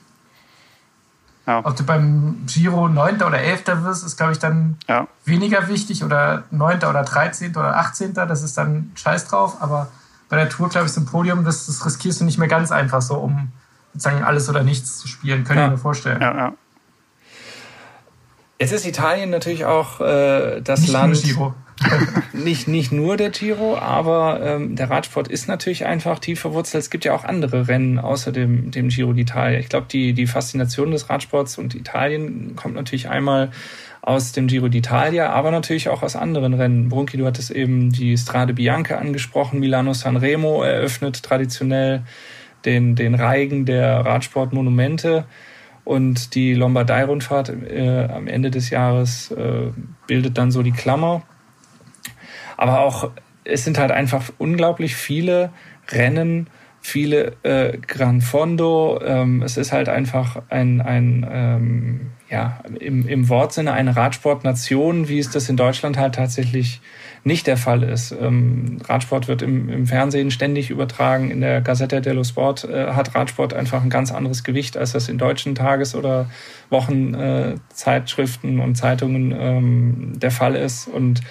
Ja. 1.47 1.65
Ob 1.65 1.77
du 1.77 1.85
beim 1.85 2.43
Giro 2.45 2.89
neunter 2.89 3.25
oder 3.27 3.39
elfter 3.39 3.83
wirst, 3.85 4.05
ist, 4.05 4.17
glaube 4.17 4.33
ich, 4.33 4.39
dann 4.39 4.77
ja. 4.87 5.07
weniger 5.23 5.69
wichtig. 5.69 6.03
Oder 6.03 6.43
neunter 6.51 6.89
oder 6.89 7.03
dreizehnter 7.03 7.61
oder 7.61 7.77
achtzehnter, 7.77 8.25
das 8.25 8.43
ist 8.43 8.57
dann 8.57 8.91
scheiß 8.95 9.27
drauf. 9.29 9.61
Aber 9.61 9.87
bei 10.27 10.35
der 10.35 10.49
Tour, 10.49 10.67
glaube 10.67 10.87
ich, 10.87 10.91
so 10.91 10.99
ein 10.99 11.05
Podium, 11.05 11.45
das, 11.45 11.65
das 11.67 11.85
riskierst 11.85 12.19
du 12.19 12.25
nicht 12.25 12.37
mehr 12.37 12.49
ganz 12.49 12.73
einfach 12.73 13.01
so, 13.01 13.15
um 13.15 13.53
sozusagen 13.93 14.25
alles 14.25 14.49
oder 14.49 14.63
nichts 14.63 14.97
zu 14.99 15.07
spielen. 15.07 15.45
Könnte 15.45 15.61
ja. 15.61 15.65
ich 15.67 15.71
mir 15.71 15.77
vorstellen. 15.77 16.21
Ja, 16.21 16.35
ja. 16.35 16.53
Jetzt 18.59 18.73
ist 18.73 18.85
Italien 18.85 19.29
natürlich 19.29 19.63
auch 19.63 20.01
äh, 20.01 20.59
das 20.61 20.81
nicht 20.81 20.91
Land. 20.91 21.13
Nur 21.13 21.21
Giro. 21.21 21.55
nicht, 22.33 22.67
nicht 22.67 22.91
nur 22.91 23.17
der 23.17 23.29
Giro, 23.29 23.77
aber 23.77 24.41
ähm, 24.41 24.75
der 24.75 24.89
Radsport 24.89 25.27
ist 25.27 25.47
natürlich 25.47 25.85
einfach 25.85 26.19
tief 26.19 26.39
verwurzelt. 26.39 26.83
Es 26.83 26.89
gibt 26.89 27.05
ja 27.05 27.13
auch 27.13 27.23
andere 27.23 27.67
Rennen 27.67 27.99
außer 27.99 28.31
dem, 28.31 28.71
dem 28.71 28.89
Giro 28.89 29.11
d'Italia. 29.11 29.59
Ich 29.59 29.69
glaube, 29.69 29.87
die, 29.89 30.13
die 30.13 30.27
Faszination 30.27 30.91
des 30.91 31.09
Radsports 31.09 31.57
und 31.57 31.75
Italien 31.75 32.55
kommt 32.55 32.75
natürlich 32.75 33.09
einmal 33.09 33.51
aus 34.01 34.31
dem 34.31 34.47
Giro 34.47 34.67
d'Italia, 34.67 35.27
aber 35.27 35.51
natürlich 35.51 35.89
auch 35.89 36.01
aus 36.01 36.15
anderen 36.15 36.53
Rennen. 36.53 36.89
Brunki, 36.89 37.17
du 37.17 37.25
hattest 37.25 37.51
eben 37.51 37.91
die 37.91 38.17
Strade 38.17 38.53
Bianca 38.53 38.95
angesprochen. 38.97 39.59
Milano 39.59 39.93
Sanremo 39.93 40.63
eröffnet 40.63 41.21
traditionell 41.23 42.03
den, 42.65 42.95
den 42.95 43.15
Reigen 43.15 43.65
der 43.65 44.05
Radsportmonumente. 44.05 45.25
Und 45.83 46.35
die 46.35 46.53
Lombardei-Rundfahrt 46.53 47.49
äh, 47.49 48.07
am 48.11 48.27
Ende 48.27 48.51
des 48.51 48.69
Jahres 48.69 49.31
äh, 49.31 49.71
bildet 50.05 50.37
dann 50.37 50.51
so 50.51 50.63
die 50.63 50.73
Klammer. 50.73 51.23
Aber 52.57 52.81
auch, 52.81 53.11
es 53.43 53.63
sind 53.63 53.77
halt 53.77 53.91
einfach 53.91 54.23
unglaublich 54.37 54.95
viele 54.95 55.51
Rennen, 55.89 56.47
viele 56.81 57.33
äh, 57.43 57.77
Gran 57.77 58.21
Fondo. 58.21 58.99
Ähm, 59.03 59.41
es 59.41 59.57
ist 59.57 59.71
halt 59.71 59.89
einfach 59.89 60.41
ein, 60.49 60.81
ein 60.81 61.25
ähm, 61.29 62.11
ja, 62.29 62.59
im, 62.79 63.07
im 63.07 63.29
Wortsinne 63.29 63.71
eine 63.71 63.95
Radsportnation, 63.95 65.07
wie 65.07 65.19
es 65.19 65.29
das 65.29 65.47
in 65.47 65.55
Deutschland 65.55 65.97
halt 65.97 66.15
tatsächlich 66.15 66.81
nicht 67.23 67.47
der 67.47 67.57
Fall 67.57 67.83
ist. 67.83 68.11
Ähm, 68.11 68.79
Radsport 68.85 69.27
wird 69.27 69.41
im, 69.41 69.69
im 69.69 69.85
Fernsehen 69.85 70.31
ständig 70.31 70.69
übertragen. 70.69 71.31
In 71.31 71.41
der 71.41 71.61
Gazzetta 71.61 71.99
dello 71.99 72.23
Sport 72.23 72.65
äh, 72.65 72.87
hat 72.93 73.15
Radsport 73.15 73.53
einfach 73.53 73.83
ein 73.83 73.89
ganz 73.89 74.11
anderes 74.11 74.43
Gewicht, 74.43 74.77
als 74.77 74.91
das 74.91 75.07
in 75.09 75.17
deutschen 75.17 75.55
Tages- 75.55 75.95
oder 75.95 76.29
Wochenzeitschriften 76.69 78.59
äh, 78.59 78.61
und 78.61 78.75
Zeitungen 78.75 79.33
ähm, 79.37 80.13
der 80.17 80.31
Fall 80.31 80.55
ist. 80.55 80.87
Und 80.87 81.21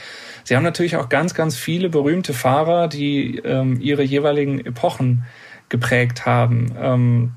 Sie 0.47 0.55
haben 0.55 0.63
natürlich 0.63 0.95
auch 0.97 1.09
ganz, 1.09 1.35
ganz 1.35 1.57
viele 1.57 1.89
berühmte 1.89 2.33
Fahrer, 2.33 2.87
die 2.87 3.39
ähm, 3.39 3.81
ihre 3.81 4.05
jeweiligen 4.05 4.65
Epochen 4.65 5.25
geprägt 5.69 6.25
haben. 6.25 6.71
Ähm, 6.81 7.33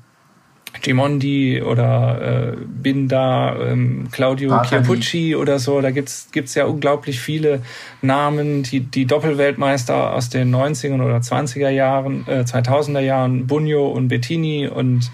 Gimondi 0.80 1.60
oder 1.60 2.52
äh, 2.52 2.56
Binda, 2.64 3.56
ähm, 3.66 4.06
Claudio 4.12 4.50
Bartali. 4.50 4.84
Chiappucci 4.84 5.34
oder 5.34 5.58
so. 5.58 5.80
Da 5.80 5.90
gibt's 5.90 6.28
gibt's 6.30 6.54
ja 6.54 6.66
unglaublich 6.66 7.18
viele 7.18 7.62
Namen, 8.00 8.62
die, 8.62 8.78
die 8.78 9.06
Doppelweltmeister 9.06 10.14
aus 10.14 10.28
den 10.28 10.54
90er 10.54 11.02
oder 11.02 11.16
20er 11.16 11.68
Jahren, 11.68 12.24
äh, 12.28 12.42
2000er 12.42 13.00
Jahren, 13.00 13.48
Bugno 13.48 13.88
und 13.88 14.06
Bettini. 14.06 14.68
Und 14.68 15.10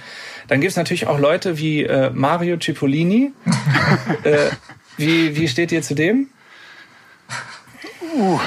dann 0.49 0.61
gibt's 0.61 0.77
natürlich 0.77 1.07
auch 1.07 1.19
Leute 1.19 1.57
wie 1.57 1.85
äh, 1.85 2.11
Mario 2.13 2.59
Cipollini. 2.59 3.33
äh, 4.25 4.51
wie, 4.99 5.35
wie 5.35 5.49
steht 5.49 5.73
ihr 5.73 5.81
zu 5.81 5.95
dem? 5.95 6.29
Uh. 8.17 8.41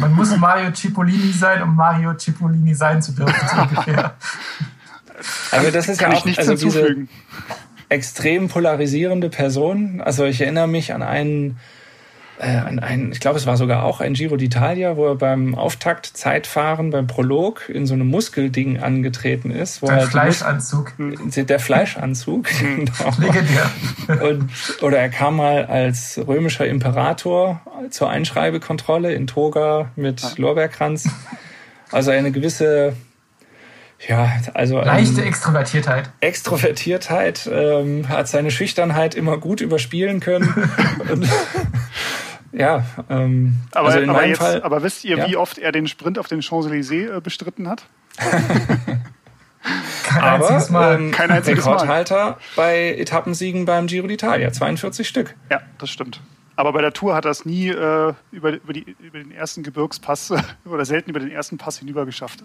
Man 0.00 0.12
muss 0.14 0.36
Mario 0.36 0.72
Cipollini 0.72 1.32
sein, 1.32 1.62
um 1.62 1.76
Mario 1.76 2.14
Cipollini 2.14 2.74
sein 2.74 3.00
zu 3.00 3.12
dürfen, 3.12 3.34
so 3.48 3.62
ungefähr. 3.62 4.14
Also 5.50 5.70
das 5.70 5.86
ist 5.86 5.98
Kann 5.98 6.12
ja 6.12 6.16
auch 6.16 6.38
also 6.38 6.54
diese 6.54 6.96
extrem 7.90 8.48
polarisierende 8.48 9.28
Person. 9.28 10.00
Also 10.00 10.24
ich 10.24 10.40
erinnere 10.40 10.66
mich 10.66 10.94
an 10.94 11.02
einen, 11.02 11.58
äh, 12.40 12.56
an 12.56 12.78
einen, 12.78 13.12
ich 13.12 13.20
glaube, 13.20 13.38
es 13.38 13.46
war 13.46 13.56
sogar 13.56 13.84
auch 13.84 14.00
ein 14.00 14.14
Giro 14.14 14.36
d'Italia, 14.36 14.96
wo 14.96 15.08
er 15.08 15.14
beim 15.14 15.54
Auftakt 15.54 16.06
Zeitfahren, 16.06 16.90
beim 16.90 17.06
Prolog 17.06 17.68
in 17.68 17.86
so 17.86 17.94
einem 17.94 18.08
Muskelding 18.08 18.80
angetreten 18.80 19.50
ist. 19.50 19.82
Wo 19.82 19.86
der 19.86 20.02
Fleischanzug. 20.02 20.94
Der 20.98 21.60
Fleischanzug, 21.60 22.48
genau. 22.58 22.92
Legendär. 23.18 23.70
Und, 24.22 24.48
oder 24.82 24.98
er 24.98 25.10
kam 25.10 25.36
mal 25.36 25.66
als 25.66 26.18
römischer 26.26 26.66
Imperator 26.66 27.60
zur 27.90 28.08
Einschreibekontrolle 28.08 29.12
in 29.12 29.26
Toga 29.26 29.90
mit 29.96 30.38
Lorbeerkranz. 30.38 31.10
Also 31.92 32.10
eine 32.10 32.30
gewisse 32.32 32.94
ja, 34.08 34.32
also. 34.54 34.80
Leichte 34.80 35.20
ähm, 35.20 35.28
Extrovertiertheit. 35.28 36.10
Extrovertiertheit, 36.20 37.50
ähm, 37.52 38.08
hat 38.08 38.28
seine 38.28 38.50
Schüchternheit 38.50 39.14
immer 39.14 39.36
gut 39.36 39.60
überspielen 39.60 40.20
können. 40.20 40.54
und, 41.12 41.28
ja, 42.52 42.84
ähm, 43.08 43.56
aber, 43.72 43.88
also 43.88 44.10
aber, 44.10 44.26
jetzt, 44.26 44.38
Fall, 44.38 44.62
aber 44.62 44.82
wisst 44.82 45.04
ihr, 45.04 45.18
ja? 45.18 45.28
wie 45.28 45.36
oft 45.36 45.58
er 45.58 45.72
den 45.72 45.86
Sprint 45.86 46.18
auf 46.18 46.26
den 46.26 46.40
Champs-Élysées 46.40 47.16
äh, 47.16 47.20
bestritten 47.20 47.68
hat? 47.68 47.84
Kein 50.04 50.22
aber, 50.22 50.46
einziges 50.46 50.70
Mal. 50.70 50.96
Ähm, 50.96 51.10
Kein 51.12 51.30
einziges 51.30 51.66
Rekordhalter 51.66 52.24
Mal. 52.24 52.36
bei 52.56 52.94
Etappensiegen 52.96 53.66
beim 53.66 53.86
Giro 53.86 54.06
d'Italia, 54.06 54.50
42 54.50 55.06
Stück. 55.06 55.36
Ja, 55.50 55.60
das 55.78 55.90
stimmt. 55.90 56.20
Aber 56.56 56.72
bei 56.72 56.82
der 56.82 56.92
Tour 56.92 57.14
hat 57.14 57.24
er 57.24 57.30
es 57.30 57.44
nie 57.44 57.68
äh, 57.68 58.12
über, 58.32 58.52
über, 58.52 58.72
die, 58.72 58.96
über 58.98 59.18
den 59.18 59.30
ersten 59.30 59.62
Gebirgspass 59.62 60.32
oder 60.64 60.84
selten 60.84 61.10
über 61.10 61.20
den 61.20 61.30
ersten 61.30 61.58
Pass 61.58 61.78
hinüber 61.78 62.04
geschafft. 62.04 62.42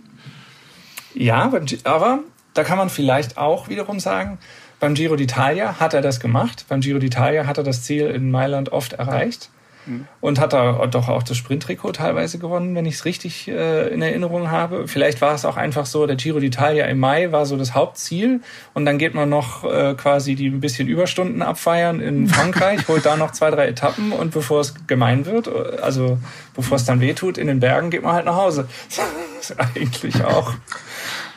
Ja, 1.13 1.51
aber 1.83 2.19
da 2.53 2.63
kann 2.63 2.77
man 2.77 2.89
vielleicht 2.89 3.37
auch 3.37 3.69
wiederum 3.69 3.99
sagen, 3.99 4.37
beim 4.79 4.93
Giro 4.93 5.15
d'Italia 5.15 5.79
hat 5.79 5.93
er 5.93 6.01
das 6.01 6.19
gemacht. 6.19 6.65
Beim 6.69 6.81
Giro 6.81 6.99
d'Italia 6.99 7.45
hat 7.45 7.57
er 7.57 7.63
das 7.63 7.83
Ziel 7.83 8.07
in 8.07 8.31
Mailand 8.31 8.71
oft 8.71 8.93
erreicht. 8.93 9.49
Mhm. 9.85 10.07
Und 10.21 10.39
hat 10.39 10.53
da 10.53 10.85
doch 10.87 11.09
auch 11.09 11.23
das 11.23 11.37
Sprinttrikot 11.37 11.93
teilweise 11.93 12.39
gewonnen, 12.39 12.75
wenn 12.75 12.85
ich 12.85 12.95
es 12.95 13.05
richtig 13.05 13.47
äh, 13.47 13.87
in 13.87 14.01
Erinnerung 14.01 14.51
habe. 14.51 14.87
Vielleicht 14.87 15.21
war 15.21 15.33
es 15.33 15.45
auch 15.45 15.57
einfach 15.57 15.85
so, 15.85 16.05
der 16.05 16.15
Giro 16.15 16.39
d'Italia 16.39 16.85
im 16.85 16.99
Mai 16.99 17.31
war 17.31 17.45
so 17.45 17.57
das 17.57 17.75
Hauptziel 17.75 18.41
und 18.73 18.85
dann 18.85 18.97
geht 18.97 19.13
man 19.13 19.29
noch 19.29 19.63
äh, 19.63 19.93
quasi 19.95 20.35
die 20.35 20.47
ein 20.47 20.59
bisschen 20.59 20.87
Überstunden 20.87 21.41
abfeiern 21.41 21.99
in 21.99 22.27
Frankreich, 22.35 22.87
holt 22.87 23.05
da 23.05 23.15
noch 23.15 23.31
zwei, 23.31 23.51
drei 23.51 23.67
Etappen 23.67 24.11
und 24.11 24.31
bevor 24.31 24.61
es 24.61 24.73
gemein 24.87 25.25
wird, 25.25 25.47
also 25.81 26.17
bevor 26.55 26.77
es 26.77 26.85
dann 26.85 27.01
wehtut 27.01 27.37
in 27.37 27.47
den 27.47 27.59
Bergen, 27.59 27.89
geht 27.89 28.03
man 28.03 28.13
halt 28.13 28.25
nach 28.25 28.37
Hause. 28.37 28.67
Das 29.35 29.51
ist 29.51 29.59
eigentlich 29.59 30.23
auch 30.23 30.53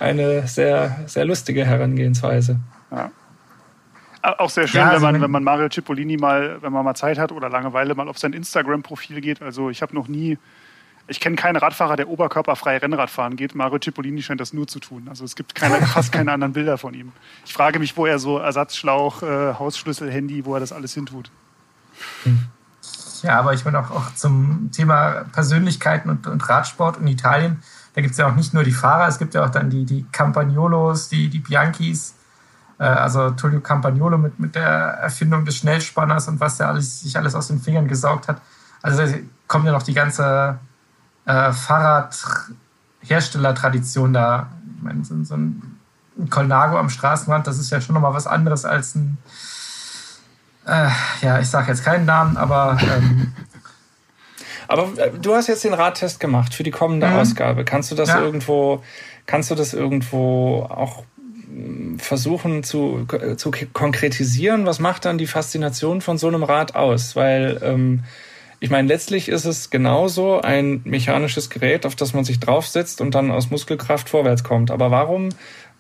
eine 0.01 0.47
sehr, 0.47 1.01
sehr 1.07 1.27
lustige 1.27 1.67
Herangehensweise. 1.67 2.59
Ja. 2.91 3.11
Auch 4.23 4.51
sehr 4.51 4.67
schön, 4.67 4.81
ja, 4.81 4.91
also 4.91 5.07
wenn, 5.07 5.13
man, 5.13 5.23
wenn 5.23 5.31
man 5.31 5.45
Mario 5.45 5.69
Cipollini 5.69 6.17
mal, 6.17 6.61
wenn 6.61 6.73
man 6.73 6.85
mal 6.85 6.95
Zeit 6.95 7.19
hat 7.19 7.33
oder 7.33 7.49
Langeweile 7.49 7.95
mal 7.95 8.09
auf 8.09 8.19
sein 8.19 8.33
Instagram-Profil 8.33 9.21
geht. 9.21 9.43
Also 9.43 9.71
ich 9.71 9.81
habe 9.81 9.95
noch 9.95 10.09
nie, 10.09 10.39
ich 11.07 11.21
kenne 11.21 11.37
keinen 11.37 11.57
Radfahrer, 11.57 11.97
der 11.97 12.09
oberkörperfrei 12.09 12.79
Rennrad 12.79 13.11
fahren 13.11 13.37
geht. 13.37 13.55
Mario 13.55 13.79
Cipollini 13.79 14.23
scheint 14.23 14.41
das 14.41 14.53
nur 14.53 14.67
zu 14.67 14.81
tun. 14.81 15.07
Also 15.09 15.25
es 15.25 15.37
gibt 15.37 15.55
keine, 15.55 15.77
fast 15.87 16.13
keine 16.13 16.33
anderen 16.33 16.53
Bilder 16.53 16.79
von 16.79 16.95
ihm. 16.95 17.13
Ich 17.47 17.53
frage 17.53 17.79
mich, 17.79 17.97
wo 17.97 18.07
er 18.07 18.19
so 18.19 18.39
Ersatzschlauch, 18.39 19.23
äh, 19.23 19.55
Hausschlüssel, 19.55 20.11
Handy, 20.11 20.45
wo 20.45 20.55
er 20.55 20.61
das 20.61 20.73
alles 20.73 20.95
hintut. 20.95 21.31
Ja, 23.23 23.39
aber 23.39 23.53
ich 23.53 23.65
meine 23.65 23.81
auch, 23.81 23.91
auch 23.91 24.15
zum 24.15 24.71
Thema 24.73 25.27
Persönlichkeiten 25.33 26.11
und, 26.11 26.27
und 26.27 26.49
Radsport 26.49 26.99
in 26.99 27.07
Italien 27.07 27.63
da 27.99 28.03
gibt 28.03 28.13
es 28.13 28.19
ja 28.19 28.29
auch 28.29 28.37
nicht 28.37 28.55
nur 28.55 28.63
die 28.63 28.71
Fahrer, 28.71 29.09
es 29.09 29.19
gibt 29.19 29.35
ja 29.35 29.45
auch 29.45 29.51
dann 29.51 29.71
die, 29.71 29.85
die 29.85 30.07
Campagnolos, 30.13 31.09
die, 31.09 31.29
die 31.29 31.41
Bianchis, 31.41 32.11
äh, 32.11 32.15
also 32.85 33.31
Tullio 33.31 33.61
Campagnolo 33.61 34.19
mit, 34.19 34.39
mit 34.39 34.55
der 34.55 34.65
Erfindung 34.65 35.45
des 35.45 35.57
Schnellspanners 35.57 36.29
und 36.29 36.39
was 36.41 36.59
der 36.59 36.69
alles, 36.69 37.01
sich 37.01 37.17
alles 37.17 37.35
aus 37.35 37.49
den 37.49 37.61
Fingern 37.61 37.89
gesaugt 37.89 38.29
hat. 38.29 38.41
Also 38.83 39.05
da 39.05 39.13
kommt 39.49 39.67
ja 39.67 39.73
noch 39.73 39.83
die 39.83 39.95
ganze 39.95 40.61
äh, 41.27 41.53
Fahrradherstellertradition 41.53 44.13
da. 44.13 44.47
Ich 44.77 44.83
meine, 44.83 45.05
so, 45.05 45.25
so 45.25 45.37
ein 45.37 45.79
Colnago 46.31 46.79
am 46.79 46.91
Straßenrand, 46.91 47.47
das 47.47 47.59
ist 47.59 47.71
ja 47.71 47.81
schon 47.81 47.95
nochmal 47.95 48.15
was 48.15 48.27
anderes 48.27 48.65
als 48.65 48.95
ein, 48.95 49.19
äh, 50.67 50.89
ja, 51.23 51.41
ich 51.41 51.49
sage 51.49 51.69
jetzt 51.69 51.85
keinen 51.85 52.07
Namen, 52.07 52.37
aber 52.37 52.77
ähm, 52.81 53.33
aber 54.69 54.89
äh, 54.99 55.13
du 55.21 55.35
hast 55.35 55.47
jetzt 55.47 55.65
den 55.65 55.75
Radtest 55.75 56.21
gemacht 56.21 56.55
für 56.55 56.63
die 56.63 56.71
kommende 56.71 57.09
mhm. 57.09 57.17
Ausgabe. 57.17 57.65
Kannst 57.65 57.91
du 57.91 57.95
das 57.95 58.11
ja. 58.11 58.21
irgendwo, 58.21 58.83
kannst 59.27 59.51
du 59.51 59.55
das 59.55 59.75
irgendwo 59.75 60.67
auch 60.69 61.05
versuchen 61.99 62.63
zu, 62.63 63.07
zu 63.37 63.51
konkretisieren? 63.73 64.67
Was 64.67 64.81
macht 64.81 65.05
dann 65.05 65.19
die 65.19 65.27
Faszination 65.27 66.01
von 66.01 66.19
so 66.19 66.29
einem 66.29 66.43
Rad 66.43 66.75
aus? 66.75 67.17
Weil 67.17 67.61
ähm, 67.63 68.05
ich 68.61 68.71
meine, 68.71 68.89
letztlich 68.89 69.29
ist 69.29 69.45
es 69.45 69.71
genauso 69.71 70.41
ein 70.41 70.81
mechanisches 70.85 71.49
Gerät, 71.49 71.87
auf 71.87 71.95
das 71.95 72.13
man 72.13 72.25
sich 72.25 72.41
draufsetzt 72.41 73.01
und 73.01 73.15
dann 73.15 73.31
aus 73.31 73.51
Muskelkraft 73.51 74.09
vorwärts 74.09 74.43
kommt. 74.43 74.71
Aber 74.71 74.91
warum 74.91 75.29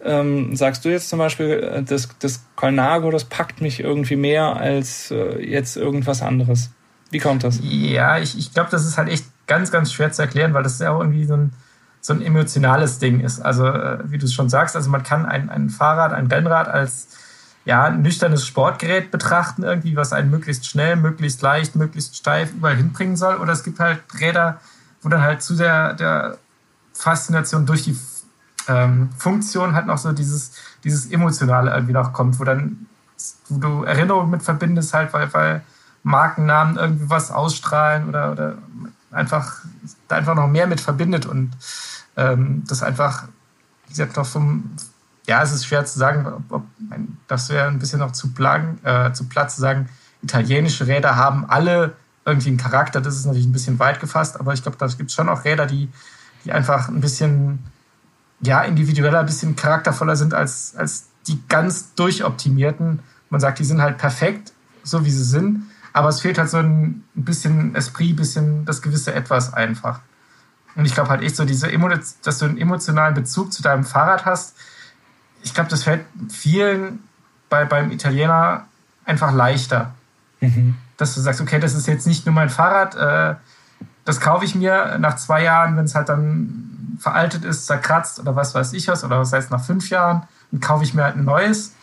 ähm, 0.04 0.54
sagst 0.54 0.84
du 0.84 0.88
jetzt 0.88 1.08
zum 1.08 1.18
Beispiel, 1.18 1.50
äh, 1.50 1.82
das, 1.82 2.08
das 2.20 2.44
Colnago, 2.54 3.10
das 3.10 3.24
packt 3.24 3.60
mich 3.60 3.80
irgendwie 3.80 4.16
mehr 4.16 4.56
als 4.56 5.10
äh, 5.10 5.44
jetzt 5.44 5.76
irgendwas 5.76 6.22
anderes? 6.22 6.70
Wie 7.10 7.18
kommt 7.18 7.42
das? 7.42 7.58
Ja, 7.62 8.18
ich, 8.18 8.38
ich 8.38 8.52
glaube, 8.52 8.70
das 8.70 8.86
ist 8.86 8.98
halt 8.98 9.08
echt 9.08 9.24
ganz, 9.46 9.72
ganz 9.72 9.92
schwer 9.92 10.12
zu 10.12 10.22
erklären, 10.22 10.54
weil 10.54 10.62
das 10.62 10.78
ja 10.78 10.92
auch 10.92 11.00
irgendwie 11.00 11.24
so 11.24 11.34
ein, 11.34 11.52
so 12.08 12.14
ein 12.14 12.22
emotionales 12.22 12.98
Ding 12.98 13.20
ist. 13.20 13.38
Also, 13.40 13.66
äh, 13.66 13.98
wie 14.10 14.16
du 14.16 14.24
es 14.24 14.32
schon 14.32 14.48
sagst, 14.48 14.74
also 14.74 14.88
man 14.88 15.02
kann 15.02 15.26
ein, 15.26 15.50
ein 15.50 15.68
Fahrrad, 15.68 16.14
ein 16.14 16.26
Rennrad 16.26 16.66
als 16.66 17.08
ja, 17.66 17.90
nüchternes 17.90 18.46
Sportgerät 18.46 19.10
betrachten, 19.10 19.62
irgendwie, 19.62 19.94
was 19.94 20.14
einen 20.14 20.30
möglichst 20.30 20.64
schnell, 20.64 20.96
möglichst 20.96 21.42
leicht, 21.42 21.76
möglichst 21.76 22.16
steif 22.16 22.50
überall 22.54 22.76
hinbringen 22.76 23.18
soll. 23.18 23.36
Oder 23.36 23.52
es 23.52 23.62
gibt 23.62 23.78
halt 23.78 24.00
Räder, 24.18 24.58
wo 25.02 25.10
dann 25.10 25.20
halt 25.20 25.42
zu 25.42 25.54
der, 25.54 25.92
der 25.92 26.38
Faszination 26.94 27.66
durch 27.66 27.82
die 27.82 27.98
ähm, 28.68 29.10
Funktion 29.18 29.74
halt 29.74 29.84
noch 29.84 29.98
so 29.98 30.12
dieses, 30.12 30.52
dieses 30.84 31.12
Emotionale 31.12 31.72
irgendwie 31.72 31.92
noch 31.92 32.14
kommt, 32.14 32.40
wo 32.40 32.44
dann 32.44 32.86
wo 33.50 33.58
du 33.58 33.82
Erinnerungen 33.82 34.30
mit 34.30 34.42
verbindest, 34.42 34.94
halt, 34.94 35.12
weil, 35.12 35.30
weil 35.34 35.62
Markennamen 36.04 36.78
irgendwie 36.78 37.10
was 37.10 37.30
ausstrahlen 37.30 38.08
oder, 38.08 38.32
oder 38.32 38.54
einfach, 39.10 39.60
einfach 40.08 40.34
noch 40.34 40.48
mehr 40.48 40.66
mit 40.66 40.80
verbindet 40.80 41.26
und 41.26 41.50
ähm, 42.18 42.64
das 42.66 42.82
einfach, 42.82 43.28
gesagt, 43.88 44.16
noch 44.16 44.26
vom, 44.26 44.70
ja, 45.26 45.42
es 45.42 45.52
ist 45.52 45.64
schwer 45.64 45.84
zu 45.86 45.98
sagen, 45.98 46.26
ob, 46.26 46.52
ob 46.52 46.62
das 47.28 47.48
wäre 47.48 47.68
ein 47.68 47.78
bisschen 47.78 48.00
noch 48.00 48.12
zu, 48.12 48.32
plagen, 48.34 48.78
äh, 48.84 49.12
zu 49.12 49.24
platt 49.28 49.50
zu 49.50 49.60
sagen, 49.60 49.88
italienische 50.22 50.86
Räder 50.86 51.16
haben 51.16 51.48
alle 51.48 51.94
irgendwie 52.26 52.48
einen 52.48 52.58
Charakter, 52.58 53.00
das 53.00 53.16
ist 53.16 53.24
natürlich 53.24 53.46
ein 53.46 53.52
bisschen 53.52 53.78
weit 53.78 54.00
gefasst, 54.00 54.38
aber 54.38 54.52
ich 54.52 54.62
glaube, 54.62 54.76
da 54.76 54.86
gibt 54.88 55.08
es 55.08 55.14
schon 55.14 55.28
auch 55.28 55.44
Räder, 55.44 55.66
die, 55.66 55.88
die 56.44 56.52
einfach 56.52 56.88
ein 56.88 57.00
bisschen 57.00 57.60
ja, 58.40 58.62
individueller, 58.62 59.20
ein 59.20 59.26
bisschen 59.26 59.56
charaktervoller 59.56 60.16
sind 60.16 60.34
als, 60.34 60.74
als 60.76 61.08
die 61.26 61.40
ganz 61.48 61.94
durchoptimierten. 61.94 63.00
Man 63.30 63.40
sagt, 63.40 63.58
die 63.58 63.64
sind 63.64 63.80
halt 63.80 63.98
perfekt, 63.98 64.52
so 64.82 65.04
wie 65.04 65.10
sie 65.10 65.24
sind. 65.24 65.64
Aber 65.92 66.08
es 66.08 66.20
fehlt 66.20 66.38
halt 66.38 66.50
so 66.50 66.58
ein 66.58 67.02
bisschen 67.14 67.74
Esprit, 67.74 68.12
ein 68.12 68.16
bisschen 68.16 68.64
das 68.64 68.82
gewisse 68.82 69.14
Etwas 69.14 69.52
einfach. 69.52 70.00
Und 70.74 70.84
ich 70.84 70.94
glaube 70.94 71.10
halt 71.10 71.22
echt 71.22 71.36
so, 71.36 71.44
diese 71.44 71.68
dass 72.22 72.38
du 72.38 72.44
einen 72.44 72.58
emotionalen 72.58 73.14
Bezug 73.14 73.52
zu 73.52 73.62
deinem 73.62 73.84
Fahrrad 73.84 74.24
hast. 74.24 74.56
Ich 75.42 75.54
glaube, 75.54 75.70
das 75.70 75.84
fällt 75.84 76.04
vielen 76.30 77.00
bei, 77.48 77.64
beim 77.64 77.90
Italiener 77.90 78.66
einfach 79.04 79.32
leichter. 79.32 79.94
Mhm. 80.40 80.76
Dass 80.96 81.14
du 81.14 81.20
sagst, 81.20 81.40
okay, 81.40 81.58
das 81.58 81.74
ist 81.74 81.86
jetzt 81.86 82.06
nicht 82.06 82.26
nur 82.26 82.34
mein 82.34 82.50
Fahrrad, 82.50 82.94
äh, 82.94 83.36
das 84.04 84.20
kaufe 84.20 84.44
ich 84.44 84.54
mir 84.54 84.98
nach 84.98 85.16
zwei 85.16 85.42
Jahren, 85.42 85.76
wenn 85.76 85.84
es 85.84 85.94
halt 85.94 86.08
dann 86.08 86.96
veraltet 86.98 87.44
ist, 87.44 87.66
zerkratzt 87.66 88.18
oder 88.20 88.36
was 88.36 88.54
weiß 88.54 88.72
ich 88.72 88.88
was, 88.88 89.04
oder 89.04 89.20
was 89.20 89.32
heißt 89.32 89.50
nach 89.50 89.64
fünf 89.64 89.90
Jahren, 89.90 90.22
dann 90.50 90.60
kaufe 90.60 90.84
ich 90.84 90.94
mir 90.94 91.04
halt 91.04 91.16
ein 91.16 91.24
neues. 91.24 91.74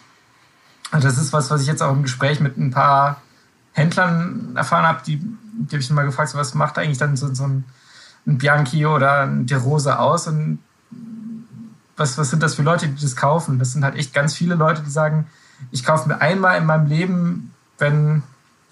Und 0.91 1.04
das 1.04 1.17
ist 1.17 1.34
was, 1.34 1.52
was 1.52 1.62
ich 1.62 1.67
jetzt 1.67 1.82
auch 1.82 1.93
im 1.93 2.04
Gespräch 2.04 2.39
mit 2.39 2.58
ein 2.58 2.71
paar 2.71 3.21
Händlern 3.74 4.54
erfahren 4.56 4.86
habe, 4.86 5.02
die, 5.06 5.17
die 5.17 5.76
habe 5.76 5.80
ich 5.80 5.89
mal 5.89 6.06
gefragt, 6.06 6.30
so, 6.30 6.38
was 6.38 6.54
macht 6.54 6.78
eigentlich 6.78 6.98
dann 6.98 7.15
so, 7.17 7.34
so 7.34 7.43
ein, 7.43 7.65
ein 8.27 8.38
Bianchi 8.38 8.85
oder 8.85 9.21
ein 9.21 9.45
De 9.45 9.57
Rosa 9.57 9.97
aus 9.97 10.27
und 10.27 10.59
was, 11.97 12.17
was 12.17 12.29
sind 12.29 12.43
das 12.43 12.55
für 12.55 12.63
Leute, 12.63 12.88
die 12.88 13.01
das 13.01 13.15
kaufen? 13.15 13.59
Das 13.59 13.71
sind 13.71 13.83
halt 13.83 13.95
echt 13.95 14.13
ganz 14.13 14.33
viele 14.33 14.55
Leute, 14.55 14.81
die 14.81 14.89
sagen, 14.89 15.27
ich 15.71 15.85
kaufe 15.85 16.09
mir 16.09 16.19
einmal 16.21 16.57
in 16.57 16.65
meinem 16.65 16.88
Leben, 16.88 17.53
wenn 17.77 18.23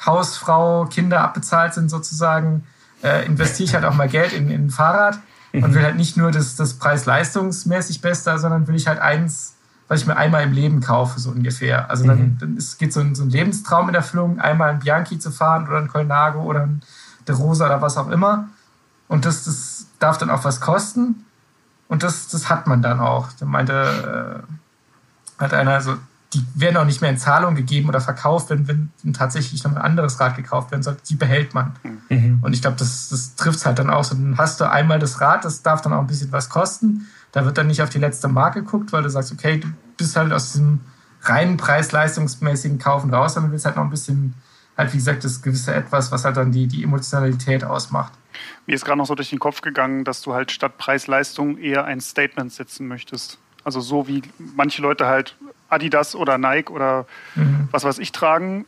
Hausfrau, 0.06 0.86
Kinder 0.86 1.22
abbezahlt 1.22 1.74
sind 1.74 1.90
sozusagen, 1.90 2.66
äh, 3.02 3.26
investiere 3.26 3.66
ich 3.66 3.74
halt 3.76 3.86
auch 3.86 3.96
mal 3.96 4.10
Geld 4.10 4.34
in, 4.34 4.50
in 4.50 4.66
ein 4.66 4.70
Fahrrad 4.70 5.20
und 5.54 5.62
mhm. 5.62 5.74
will 5.74 5.84
halt 5.84 5.96
nicht 5.96 6.18
nur 6.18 6.32
das, 6.32 6.56
das 6.56 6.74
Preis-leistungsmäßig 6.74 8.02
Beste, 8.02 8.38
sondern 8.38 8.68
will 8.68 8.76
ich 8.76 8.88
halt 8.88 9.00
eins, 9.00 9.56
was 9.88 10.02
ich 10.02 10.08
mir 10.08 10.18
einmal 10.18 10.44
im 10.44 10.52
Leben 10.52 10.82
kaufe, 10.82 11.20
so 11.20 11.30
ungefähr. 11.30 11.90
Also 11.90 12.06
dann, 12.06 12.20
mhm. 12.20 12.38
dann 12.40 12.58
ist, 12.58 12.78
geht 12.80 12.92
so 12.92 13.00
ein, 13.00 13.16
so 13.16 13.24
ein 13.24 13.30
Lebenstraum 13.30 13.90
in 13.90 13.96
Erfüllung, 13.96 14.40
einmal 14.40 14.72
ein 14.72 14.80
Bianchi 14.80 15.20
zu 15.20 15.32
fahren 15.32 15.68
oder 15.68 15.78
ein 15.78 15.88
Colnago 15.88 16.42
oder 16.42 16.62
ein 16.62 16.82
De 17.28 17.36
Rosa 17.36 17.68
oder 17.68 17.82
was 17.82 17.98
auch 17.98 18.10
immer. 18.10 18.50
Und 19.14 19.26
das, 19.26 19.44
das 19.44 19.86
darf 20.00 20.18
dann 20.18 20.32
auch 20.32 20.44
was 20.44 20.60
kosten. 20.60 21.26
Und 21.88 22.02
das, 22.02 22.30
das 22.30 22.50
hat 22.50 22.66
man 22.66 22.82
dann 22.82 23.00
auch. 23.00 23.28
Da 23.40 23.46
meinte, 23.46 24.44
äh, 25.40 25.40
hat 25.40 25.54
einer 25.54 25.82
so, 25.82 25.98
die 26.34 26.44
werden 26.56 26.78
auch 26.78 26.86
nicht 26.86 27.00
mehr 27.00 27.12
in 27.12 27.20
Zahlung 27.20 27.54
gegeben 27.54 27.90
oder 27.90 28.02
verkauft, 28.02 28.50
wenn, 28.50 28.68
wenn 28.68 29.14
tatsächlich 29.14 29.64
noch 29.64 29.72
ein 29.72 29.78
anderes 29.78 30.20
Rad 30.20 30.36
gekauft 30.36 30.72
werden 30.72 30.82
soll. 30.82 30.98
Die 31.08 31.16
behält 31.16 31.54
man. 31.54 31.74
Mhm. 32.10 32.40
Und 32.42 32.54
ich 32.54 32.64
glaube, 32.64 32.76
das, 32.78 33.10
das 33.10 33.36
trifft 33.36 33.60
es 33.60 33.68
halt 33.68 33.78
dann 33.78 33.92
auch 33.92 34.04
so. 34.04 34.16
Dann 34.16 34.36
hast 34.40 34.60
du 34.60 34.68
einmal 34.68 34.98
das 34.98 35.22
Rad, 35.22 35.46
das 35.46 35.62
darf 35.62 35.84
dann 35.84 35.94
auch 35.94 36.00
ein 36.02 36.08
bisschen 36.08 36.32
was 36.32 36.50
kosten. 36.50 37.06
Da 37.34 37.46
wird 37.46 37.60
dann 37.60 37.68
nicht 37.68 37.84
auf 37.84 37.92
die 37.92 38.00
letzte 38.00 38.28
Marke 38.30 38.64
geguckt, 38.64 38.94
weil 38.94 39.04
du 39.04 39.12
sagst, 39.12 39.32
okay, 39.32 39.60
du 39.60 39.68
bist 39.96 40.16
halt 40.16 40.34
aus 40.34 40.54
diesem 40.54 40.80
reinen 41.22 41.58
preis-leistungsmäßigen 41.58 42.80
Kaufen 42.80 43.14
raus, 43.14 43.36
sondern 43.36 43.52
willst 43.52 43.66
halt 43.66 43.76
noch 43.76 43.84
ein 43.84 43.92
bisschen, 43.92 44.34
halt 44.76 44.92
wie 44.92 44.98
gesagt, 44.98 45.24
das 45.24 45.44
gewisse 45.44 45.72
Etwas, 45.72 46.12
was 46.12 46.26
halt 46.26 46.36
dann 46.36 46.52
die, 46.52 46.66
die 46.66 46.84
Emotionalität 46.84 47.64
ausmacht. 47.64 48.14
Mir 48.66 48.76
ist 48.76 48.86
gerade 48.86 48.98
noch 48.98 49.06
so 49.06 49.16
durch 49.16 49.30
den 49.30 49.40
Kopf 49.40 49.62
gegangen, 49.62 50.04
dass 50.04 50.22
du 50.22 50.34
halt 50.34 50.52
statt 50.52 50.78
Preis-Leistung 50.78 51.58
eher 51.58 51.86
ein 51.86 52.00
Statement 52.00 52.52
setzen 52.52 52.88
möchtest. 52.88 53.40
Also 53.64 53.82
so 53.82 54.08
wie 54.08 54.22
manche 54.38 54.82
Leute 54.82 55.06
halt 55.06 55.36
Adidas 55.70 56.16
oder 56.16 56.38
Nike 56.38 56.72
oder 56.72 57.06
mhm. 57.36 57.68
was 57.72 57.84
weiß 57.84 58.00
ich 58.00 58.12
tragen, 58.12 58.66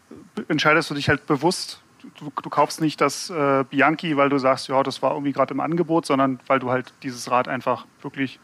entscheidest 0.47 0.89
du 0.89 0.95
dich 0.95 1.09
halt 1.09 1.25
bewusst. 1.27 1.81
Du, 2.19 2.31
du 2.41 2.49
kaufst 2.49 2.81
nicht 2.81 3.01
das 3.01 3.29
äh, 3.29 3.63
Bianchi, 3.69 4.15
weil 4.15 4.29
du 4.29 4.37
sagst, 4.37 4.67
ja, 4.67 4.83
das 4.83 5.01
war 5.01 5.11
irgendwie 5.11 5.31
gerade 5.31 5.53
im 5.53 5.59
Angebot, 5.59 6.05
sondern 6.05 6.39
weil 6.47 6.59
du 6.59 6.69
halt 6.69 6.93
dieses 7.03 7.31
Rad 7.31 7.47
einfach 7.47 7.85
wirklich 8.01 8.39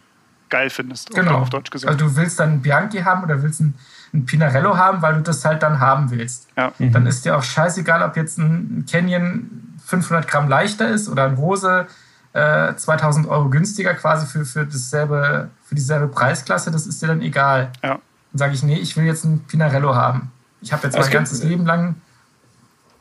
geil 0.49 0.69
findest, 0.69 1.11
genau. 1.11 1.39
auf 1.39 1.49
Deutsch 1.49 1.71
gesagt. 1.71 1.93
Also 1.93 2.05
du 2.05 2.15
willst 2.15 2.39
dann 2.39 2.53
ein 2.53 2.61
Bianchi 2.61 2.99
haben 2.99 3.23
oder 3.23 3.41
willst 3.41 3.61
ein, 3.61 3.75
ein 4.13 4.25
Pinarello 4.25 4.77
haben, 4.77 5.01
weil 5.01 5.15
du 5.15 5.21
das 5.21 5.45
halt 5.45 5.63
dann 5.63 5.79
haben 5.79 6.11
willst. 6.11 6.49
Ja. 6.57 6.73
Mhm. 6.77 6.91
Dann 6.91 7.07
ist 7.07 7.23
dir 7.23 7.37
auch 7.37 7.43
scheißegal, 7.43 8.03
ob 8.03 8.17
jetzt 8.17 8.37
ein 8.37 8.85
Canyon 8.89 9.70
500 9.85 10.27
Gramm 10.27 10.49
leichter 10.49 10.89
ist 10.89 11.09
oder 11.09 11.25
ein 11.25 11.35
Rose 11.35 11.87
äh, 12.33 12.75
2000 12.75 13.27
Euro 13.27 13.49
günstiger 13.49 13.93
quasi 13.93 14.25
für, 14.25 14.45
für, 14.45 14.65
dasselbe, 14.65 15.49
für 15.65 15.75
dieselbe 15.75 16.07
Preisklasse, 16.07 16.71
das 16.71 16.87
ist 16.87 17.01
dir 17.01 17.07
dann 17.07 17.21
egal. 17.21 17.71
Ja. 17.83 17.99
Dann 18.31 18.37
sage 18.37 18.53
ich, 18.53 18.63
nee, 18.63 18.77
ich 18.77 18.95
will 18.95 19.05
jetzt 19.05 19.25
ein 19.25 19.43
Pinarello 19.45 19.95
haben. 19.95 20.31
Ich 20.61 20.71
habe 20.71 20.83
jetzt 20.87 20.97
mein 20.97 21.09
ganzes 21.09 21.43
Leben 21.43 21.65
lang 21.65 21.95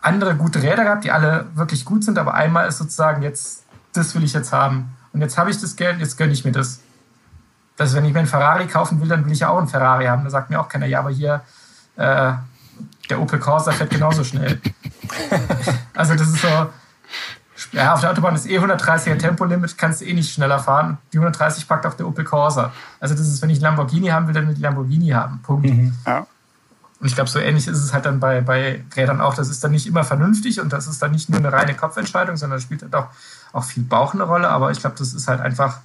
andere 0.00 0.34
gute 0.34 0.62
Räder 0.62 0.84
gehabt, 0.84 1.04
die 1.04 1.10
alle 1.10 1.46
wirklich 1.54 1.84
gut 1.84 2.04
sind, 2.04 2.18
aber 2.18 2.34
einmal 2.34 2.66
ist 2.66 2.78
sozusagen 2.78 3.22
jetzt, 3.22 3.64
das 3.92 4.14
will 4.14 4.24
ich 4.24 4.32
jetzt 4.32 4.52
haben. 4.52 4.96
Und 5.12 5.20
jetzt 5.20 5.36
habe 5.36 5.50
ich 5.50 5.60
das 5.60 5.76
Geld, 5.76 6.00
jetzt 6.00 6.16
gönne 6.16 6.32
ich 6.32 6.44
mir 6.44 6.52
das. 6.52 6.80
Das 7.76 7.94
wenn 7.94 8.04
ich 8.04 8.12
mir 8.12 8.20
einen 8.20 8.28
Ferrari 8.28 8.66
kaufen 8.66 9.00
will, 9.00 9.08
dann 9.08 9.24
will 9.24 9.32
ich 9.32 9.40
ja 9.40 9.48
auch 9.48 9.58
einen 9.58 9.68
Ferrari 9.68 10.06
haben. 10.06 10.24
Da 10.24 10.30
sagt 10.30 10.50
mir 10.50 10.60
auch 10.60 10.68
keiner, 10.68 10.86
ja, 10.86 11.00
aber 11.00 11.10
hier, 11.10 11.42
äh, 11.96 12.32
der 13.08 13.20
Opel 13.20 13.38
Corsa 13.38 13.72
fährt 13.72 13.90
genauso 13.90 14.24
schnell. 14.24 14.60
also 15.94 16.14
das 16.14 16.28
ist 16.28 16.42
so, 16.42 16.48
ja, 17.72 17.94
auf 17.94 18.00
der 18.00 18.10
Autobahn 18.10 18.34
ist 18.34 18.48
eh 18.48 18.58
130er 18.58 19.18
Tempolimit, 19.18 19.76
kannst 19.76 20.00
du 20.00 20.04
eh 20.04 20.12
nicht 20.12 20.32
schneller 20.32 20.58
fahren. 20.58 20.98
Die 21.12 21.18
130 21.18 21.68
packt 21.68 21.86
auf 21.86 21.96
der 21.96 22.06
Opel 22.06 22.24
Corsa. 22.24 22.72
Also 22.98 23.14
das 23.14 23.28
ist, 23.28 23.42
wenn 23.42 23.50
ich 23.50 23.58
einen 23.58 23.76
Lamborghini 23.76 24.08
haben 24.08 24.26
will, 24.26 24.34
dann 24.34 24.46
will 24.46 24.54
ich 24.54 24.60
Lamborghini 24.60 25.08
haben. 25.10 25.40
Punkt. 25.42 25.66
Mhm. 25.66 25.94
Ja. 26.06 26.26
Und 27.00 27.06
ich 27.06 27.14
glaube, 27.14 27.30
so 27.30 27.38
ähnlich 27.38 27.66
ist 27.66 27.78
es 27.78 27.94
halt 27.94 28.04
dann 28.04 28.20
bei, 28.20 28.42
bei 28.42 28.84
Rädern 28.94 29.20
auch. 29.20 29.34
Das 29.34 29.48
ist 29.48 29.64
dann 29.64 29.70
nicht 29.70 29.86
immer 29.86 30.04
vernünftig 30.04 30.60
und 30.60 30.72
das 30.72 30.86
ist 30.86 31.00
dann 31.00 31.12
nicht 31.12 31.30
nur 31.30 31.38
eine 31.38 31.52
reine 31.52 31.74
Kopfentscheidung, 31.74 32.36
sondern 32.36 32.60
spielt 32.60 32.82
halt 32.82 32.94
auch, 32.94 33.06
auch 33.52 33.64
viel 33.64 33.82
Bauch 33.82 34.12
eine 34.12 34.24
Rolle. 34.24 34.48
Aber 34.48 34.70
ich 34.70 34.80
glaube, 34.80 34.96
das 34.98 35.14
ist 35.14 35.26
halt 35.26 35.40
einfach. 35.40 35.80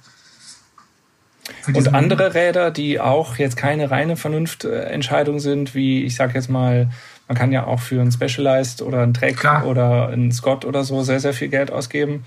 Und 1.66 1.94
andere 1.94 2.34
Räder, 2.34 2.70
die 2.70 3.00
auch 3.00 3.36
jetzt 3.36 3.56
keine 3.56 3.90
reine 3.90 4.16
Vernunftentscheidung 4.16 5.40
sind, 5.40 5.74
wie 5.74 6.04
ich 6.04 6.16
sag 6.16 6.34
jetzt 6.34 6.50
mal 6.50 6.90
man 7.28 7.36
kann 7.36 7.52
ja 7.52 7.66
auch 7.66 7.80
für 7.80 8.00
ein 8.00 8.12
Specialized 8.12 8.82
oder 8.82 9.02
ein 9.02 9.14
Trek 9.14 9.36
Klar. 9.36 9.66
oder 9.66 10.08
ein 10.08 10.30
Scott 10.32 10.64
oder 10.64 10.84
so 10.84 11.02
sehr, 11.02 11.20
sehr 11.20 11.32
viel 11.32 11.48
Geld 11.48 11.72
ausgeben. 11.72 12.24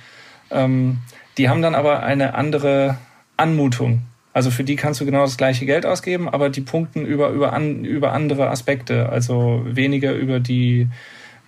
Ähm, 0.51 0.99
die 1.38 1.49
haben 1.49 1.62
dann 1.62 1.75
aber 1.75 2.03
eine 2.03 2.33
andere 2.33 2.97
Anmutung. 3.38 4.01
Also 4.33 4.51
für 4.51 4.63
die 4.63 4.75
kannst 4.75 5.01
du 5.01 5.05
genau 5.05 5.21
das 5.21 5.38
gleiche 5.38 5.65
Geld 5.65 5.85
ausgeben, 5.85 6.29
aber 6.29 6.49
die 6.49 6.62
punkten 6.62 7.05
über, 7.05 7.29
über, 7.29 7.53
an, 7.53 7.83
über 7.85 8.13
andere 8.13 8.49
Aspekte. 8.49 9.09
Also 9.09 9.63
weniger 9.65 10.13
über 10.13 10.39
die, 10.39 10.88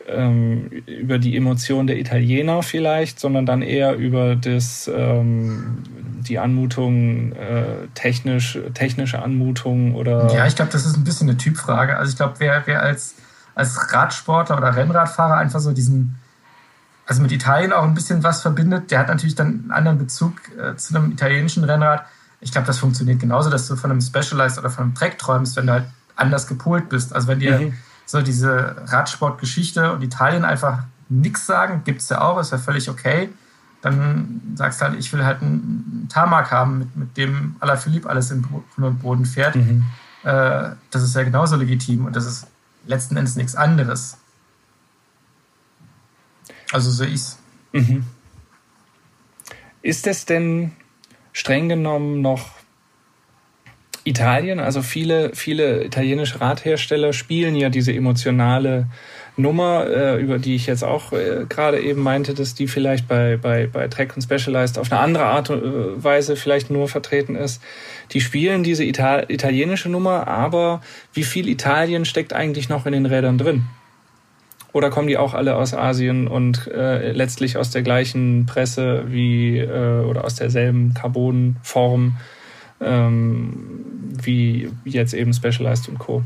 ähm, 0.07 0.71
über 0.87 1.19
die 1.19 1.35
Emotion 1.35 1.87
der 1.87 1.99
Italiener 1.99 2.63
vielleicht, 2.63 3.19
sondern 3.19 3.45
dann 3.45 3.61
eher 3.61 3.95
über 3.95 4.35
das, 4.35 4.89
ähm, 4.93 5.83
die 6.27 6.39
Anmutung, 6.39 7.33
äh, 7.33 7.87
technisch, 7.93 8.57
technische 8.73 9.21
Anmutung 9.21 9.93
oder. 9.95 10.33
Ja, 10.33 10.47
ich 10.47 10.55
glaube, 10.55 10.71
das 10.71 10.85
ist 10.85 10.95
ein 10.95 11.03
bisschen 11.03 11.29
eine 11.29 11.37
Typfrage. 11.37 11.97
Also 11.97 12.11
ich 12.11 12.17
glaube, 12.17 12.35
wer, 12.39 12.63
wer 12.65 12.81
als 12.81 13.15
als 13.55 13.93
Radsportler 13.93 14.57
oder 14.57 14.75
Rennradfahrer 14.75 15.37
einfach 15.37 15.59
so 15.59 15.71
diesen, 15.71 16.15
also 17.05 17.21
mit 17.21 17.31
Italien 17.31 17.73
auch 17.73 17.83
ein 17.83 17.93
bisschen 17.93 18.23
was 18.23 18.41
verbindet. 18.41 18.91
Der 18.91 18.99
hat 18.99 19.07
natürlich 19.07 19.35
dann 19.35 19.47
einen 19.47 19.71
anderen 19.71 19.97
Bezug 19.97 20.33
äh, 20.57 20.75
zu 20.75 20.95
einem 20.95 21.11
italienischen 21.11 21.63
Rennrad. 21.63 22.05
Ich 22.39 22.51
glaube, 22.51 22.67
das 22.67 22.79
funktioniert 22.79 23.19
genauso, 23.19 23.49
dass 23.49 23.67
du 23.67 23.75
von 23.75 23.91
einem 23.91 24.01
Specialized 24.01 24.57
oder 24.57 24.69
von 24.69 24.85
einem 24.85 24.95
Track 24.95 25.17
träumst, 25.17 25.55
wenn 25.57 25.67
du 25.67 25.73
halt 25.73 25.85
anders 26.15 26.47
gepolt 26.47 26.89
bist. 26.89 27.13
Also 27.13 27.27
wenn 27.27 27.39
dir 27.39 27.59
mhm. 27.59 27.73
so 28.05 28.21
diese 28.21 28.75
Radsportgeschichte 28.87 29.91
und 29.93 30.01
Italien 30.01 30.45
einfach 30.45 30.83
nichts 31.09 31.45
sagen, 31.45 31.83
gibt 31.83 32.01
es 32.01 32.09
ja 32.09 32.21
auch, 32.21 32.39
ist 32.39 32.51
ja 32.51 32.57
völlig 32.57 32.89
okay. 32.89 33.29
Dann 33.81 34.41
sagst 34.55 34.79
du 34.79 34.85
halt, 34.85 34.99
ich 34.99 35.11
will 35.11 35.25
halt 35.25 35.41
einen 35.41 36.07
Tarmac 36.09 36.51
haben, 36.51 36.79
mit, 36.79 36.95
mit 36.95 37.17
dem 37.17 37.55
Alaphilippe 37.59 38.09
alles 38.09 38.31
in 38.31 38.43
Grund 38.43 38.63
und 38.77 38.99
Boden 39.01 39.25
fährt. 39.25 39.55
Mhm. 39.55 39.83
Äh, 40.23 40.69
das 40.91 41.03
ist 41.03 41.15
ja 41.15 41.23
genauso 41.23 41.55
legitim 41.55 42.05
und 42.05 42.15
das 42.15 42.25
ist 42.25 42.47
letzten 42.85 43.17
Endes 43.17 43.35
nichts 43.35 43.55
anderes. 43.55 44.17
Also 46.71 46.89
so 46.89 47.03
ist 47.03 47.39
mhm. 47.73 48.05
Ist 49.81 50.05
es 50.07 50.25
denn 50.25 50.73
streng 51.33 51.69
genommen 51.69 52.21
noch 52.21 52.51
Italien? 54.03 54.59
Also 54.59 54.81
viele, 54.81 55.33
viele 55.33 55.83
italienische 55.83 56.39
Radhersteller 56.39 57.13
spielen 57.13 57.55
ja 57.55 57.69
diese 57.69 57.93
emotionale 57.93 58.87
Nummer, 59.37 59.87
äh, 59.87 60.21
über 60.21 60.39
die 60.39 60.55
ich 60.55 60.67
jetzt 60.67 60.83
auch 60.83 61.13
äh, 61.13 61.45
gerade 61.47 61.79
eben 61.79 62.01
meinte, 62.01 62.33
dass 62.33 62.53
die 62.53 62.67
vielleicht 62.67 63.07
bei, 63.07 63.37
bei, 63.37 63.67
bei 63.67 63.87
Trek 63.87 64.15
und 64.15 64.21
Specialized 64.21 64.77
auf 64.77 64.91
eine 64.91 65.01
andere 65.01 65.25
Art 65.25 65.49
und 65.49 65.63
äh, 65.63 66.03
Weise 66.03 66.35
vielleicht 66.35 66.69
nur 66.69 66.87
vertreten 66.87 67.35
ist. 67.35 67.61
Die 68.11 68.21
spielen 68.21 68.63
diese 68.63 68.83
Ital 68.83 69.25
italienische 69.29 69.89
Nummer, 69.89 70.27
aber 70.27 70.81
wie 71.13 71.23
viel 71.23 71.47
Italien 71.47 72.05
steckt 72.05 72.33
eigentlich 72.33 72.67
noch 72.67 72.85
in 72.85 72.91
den 72.91 73.05
Rädern 73.05 73.37
drin? 73.37 73.63
Oder 74.73 74.89
kommen 74.89 75.07
die 75.07 75.17
auch 75.17 75.33
alle 75.33 75.55
aus 75.55 75.73
Asien 75.73 76.27
und 76.27 76.67
äh, 76.67 77.11
letztlich 77.11 77.57
aus 77.57 77.71
der 77.71 77.81
gleichen 77.81 78.45
Presse 78.45 79.05
wie 79.07 79.59
äh, 79.59 80.01
oder 80.01 80.23
aus 80.23 80.35
derselben 80.35 80.93
Carbonform 80.93 82.17
ähm, 82.79 83.53
wie 84.23 84.69
jetzt 84.85 85.13
eben 85.13 85.33
Specialized 85.33 85.89
und 85.89 85.99
Co.? 85.99 86.23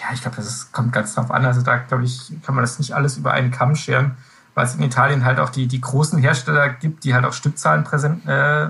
Ja, 0.00 0.06
ich 0.14 0.22
glaube, 0.22 0.36
das 0.36 0.72
kommt 0.72 0.92
ganz 0.92 1.14
drauf 1.14 1.30
an. 1.30 1.44
Also 1.44 1.62
da, 1.62 1.76
glaube 1.76 2.04
ich, 2.04 2.32
kann 2.42 2.54
man 2.54 2.64
das 2.64 2.78
nicht 2.78 2.92
alles 2.92 3.18
über 3.18 3.32
einen 3.32 3.50
Kamm 3.50 3.76
scheren, 3.76 4.16
weil 4.54 4.64
es 4.64 4.74
in 4.74 4.82
Italien 4.82 5.24
halt 5.24 5.38
auch 5.38 5.50
die, 5.50 5.66
die 5.66 5.80
großen 5.80 6.18
Hersteller 6.18 6.70
gibt, 6.70 7.04
die 7.04 7.14
halt 7.14 7.24
auch 7.24 7.34
Stückzahlen 7.34 7.84
präsent, 7.84 8.26
äh, 8.26 8.68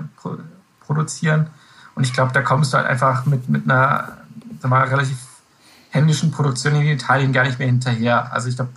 produzieren. 0.81 1.47
Und 1.95 2.03
ich 2.03 2.13
glaube, 2.13 2.33
da 2.33 2.41
kommst 2.41 2.73
du 2.73 2.77
halt 2.77 2.87
einfach 2.87 3.25
mit, 3.25 3.47
mit 3.47 3.63
einer 3.63 4.17
mal, 4.63 4.83
relativ 4.83 5.17
händischen 5.89 6.31
Produktion 6.31 6.75
in 6.75 6.87
Italien 6.87 7.33
gar 7.33 7.43
nicht 7.43 7.59
mehr 7.59 7.67
hinterher. 7.67 8.31
Also 8.33 8.49
ich 8.49 8.55
glaube, 8.55 8.71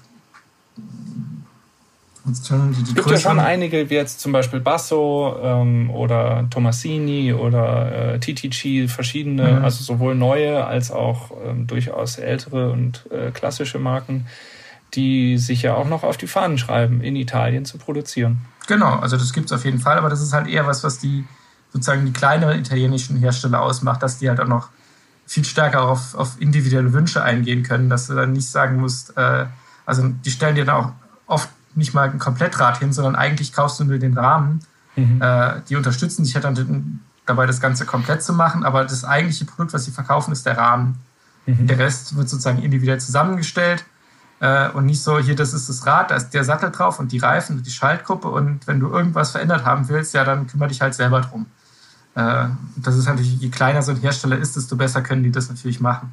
es 2.30 2.94
gibt 2.94 3.10
ja 3.10 3.18
schon 3.18 3.38
einige, 3.38 3.90
wie 3.90 3.94
jetzt 3.94 4.20
zum 4.20 4.32
Beispiel 4.32 4.60
Basso 4.60 5.37
ähm, 5.42 5.90
oder 5.90 6.46
Tomasini 6.48 7.34
oder 7.34 8.14
äh, 8.14 8.18
TTG, 8.18 8.88
verschiedene, 8.88 9.58
mhm. 9.58 9.64
also 9.64 9.84
sowohl 9.84 10.14
neue 10.14 10.64
als 10.64 10.90
auch 10.90 11.32
ähm, 11.44 11.66
durchaus 11.66 12.16
ältere 12.16 12.72
und 12.72 13.04
äh, 13.10 13.30
klassische 13.30 13.78
Marken, 13.78 14.26
die 14.94 15.37
sich 15.37 15.62
ja 15.62 15.74
auch 15.74 15.87
noch 15.87 16.02
auf 16.02 16.16
die 16.16 16.26
Fahnen 16.26 16.56
schreiben, 16.56 17.02
in 17.02 17.14
Italien 17.14 17.66
zu 17.66 17.76
produzieren. 17.76 18.38
Genau, 18.66 18.94
also 18.94 19.18
das 19.18 19.34
gibt 19.34 19.46
es 19.46 19.52
auf 19.52 19.66
jeden 19.66 19.78
Fall, 19.78 19.98
aber 19.98 20.08
das 20.08 20.22
ist 20.22 20.32
halt 20.32 20.48
eher 20.48 20.66
was, 20.66 20.82
was 20.82 20.98
die 20.98 21.24
sozusagen 21.74 22.06
die 22.06 22.12
kleineren 22.12 22.58
italienischen 22.58 23.18
Hersteller 23.18 23.60
ausmacht, 23.60 24.02
dass 24.02 24.18
die 24.18 24.30
halt 24.30 24.40
auch 24.40 24.48
noch 24.48 24.68
viel 25.26 25.44
stärker 25.44 25.82
auf, 25.82 26.14
auf 26.14 26.40
individuelle 26.40 26.92
Wünsche 26.92 27.22
eingehen 27.22 27.62
können, 27.62 27.90
dass 27.90 28.06
du 28.06 28.14
dann 28.14 28.32
nicht 28.32 28.48
sagen 28.48 28.76
musst, 28.76 29.16
äh, 29.16 29.46
Also 29.84 30.08
die 30.08 30.30
stellen 30.30 30.54
dir 30.54 30.64
da 30.64 30.76
auch 30.78 30.92
oft 31.26 31.48
nicht 31.76 31.94
mal 31.94 32.08
ein 32.08 32.18
Komplettrad 32.18 32.78
hin, 32.78 32.92
sondern 32.92 33.16
eigentlich 33.16 33.52
kaufst 33.52 33.80
du 33.80 33.84
nur 33.84 33.98
den 33.98 34.16
Rahmen. 34.16 34.60
Mhm. 34.96 35.20
Äh, 35.20 35.60
die 35.68 35.76
unterstützen 35.76 36.24
dich 36.24 36.34
halt 36.34 36.44
dann 36.44 37.00
dabei, 37.26 37.46
das 37.46 37.60
Ganze 37.60 37.87
komplett 37.87 38.22
zu 38.22 38.32
machen, 38.32 38.64
aber 38.64 38.84
das 38.84 39.04
eigentliche 39.04 39.44
Produkt, 39.44 39.72
was 39.72 39.84
sie 39.84 39.90
verkaufen, 39.90 40.32
ist 40.32 40.46
der 40.46 40.56
Rahmen. 40.56 40.98
Mhm. 41.46 41.66
Der 41.66 41.78
Rest 41.78 42.16
wird 42.16 42.28
sozusagen 42.28 42.62
individuell 42.62 43.00
zusammengestellt 43.00 43.84
äh, 44.40 44.68
und 44.70 44.87
nicht 44.87 45.02
so, 45.02 45.18
hier, 45.18 45.37
das 45.37 45.54
ist 45.54 45.68
das 45.68 45.87
Rad, 45.87 46.10
da 46.10 46.16
ist 46.16 46.30
der 46.30 46.44
Sattel 46.44 46.70
drauf 46.70 46.98
und 46.98 47.12
die 47.12 47.18
Reifen 47.18 47.58
und 47.58 47.66
die 47.66 47.70
Schaltgruppe 47.70 48.28
und 48.28 48.66
wenn 48.66 48.80
du 48.80 48.88
irgendwas 48.88 49.32
verändert 49.32 49.64
haben 49.64 49.88
willst, 49.88 50.14
ja, 50.14 50.24
dann 50.24 50.46
kümmere 50.46 50.68
dich 50.68 50.80
halt 50.80 50.94
selber 50.94 51.20
drum. 51.20 51.46
Äh, 52.14 52.46
das 52.76 52.96
ist 52.96 53.06
natürlich, 53.06 53.37
je 53.37 53.48
kleiner 53.50 53.82
so 53.82 53.92
ein 53.92 53.98
Hersteller 53.98 54.38
ist, 54.38 54.56
desto 54.56 54.76
besser 54.76 55.02
können 55.02 55.22
die 55.22 55.32
das 55.32 55.48
natürlich 55.48 55.80
machen. 55.80 56.12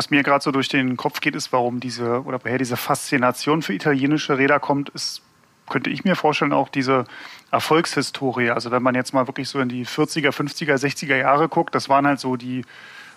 Was 0.00 0.08
mir 0.08 0.22
gerade 0.22 0.42
so 0.42 0.50
durch 0.50 0.68
den 0.68 0.96
Kopf 0.96 1.20
geht, 1.20 1.36
ist, 1.36 1.52
warum 1.52 1.78
diese 1.78 2.24
oder 2.24 2.42
woher 2.42 2.56
diese 2.56 2.78
Faszination 2.78 3.60
für 3.60 3.74
italienische 3.74 4.38
Räder 4.38 4.58
kommt, 4.58 4.88
ist, 4.88 5.20
könnte 5.68 5.90
ich 5.90 6.04
mir 6.04 6.16
vorstellen, 6.16 6.54
auch 6.54 6.70
diese 6.70 7.04
Erfolgshistorie. 7.50 8.48
Also 8.48 8.70
wenn 8.70 8.82
man 8.82 8.94
jetzt 8.94 9.12
mal 9.12 9.26
wirklich 9.26 9.50
so 9.50 9.60
in 9.60 9.68
die 9.68 9.84
40er, 9.84 10.30
50er, 10.30 10.76
60er 10.76 11.16
Jahre 11.16 11.50
guckt, 11.50 11.74
das 11.74 11.90
waren 11.90 12.06
halt 12.06 12.18
so 12.18 12.36
die, 12.36 12.64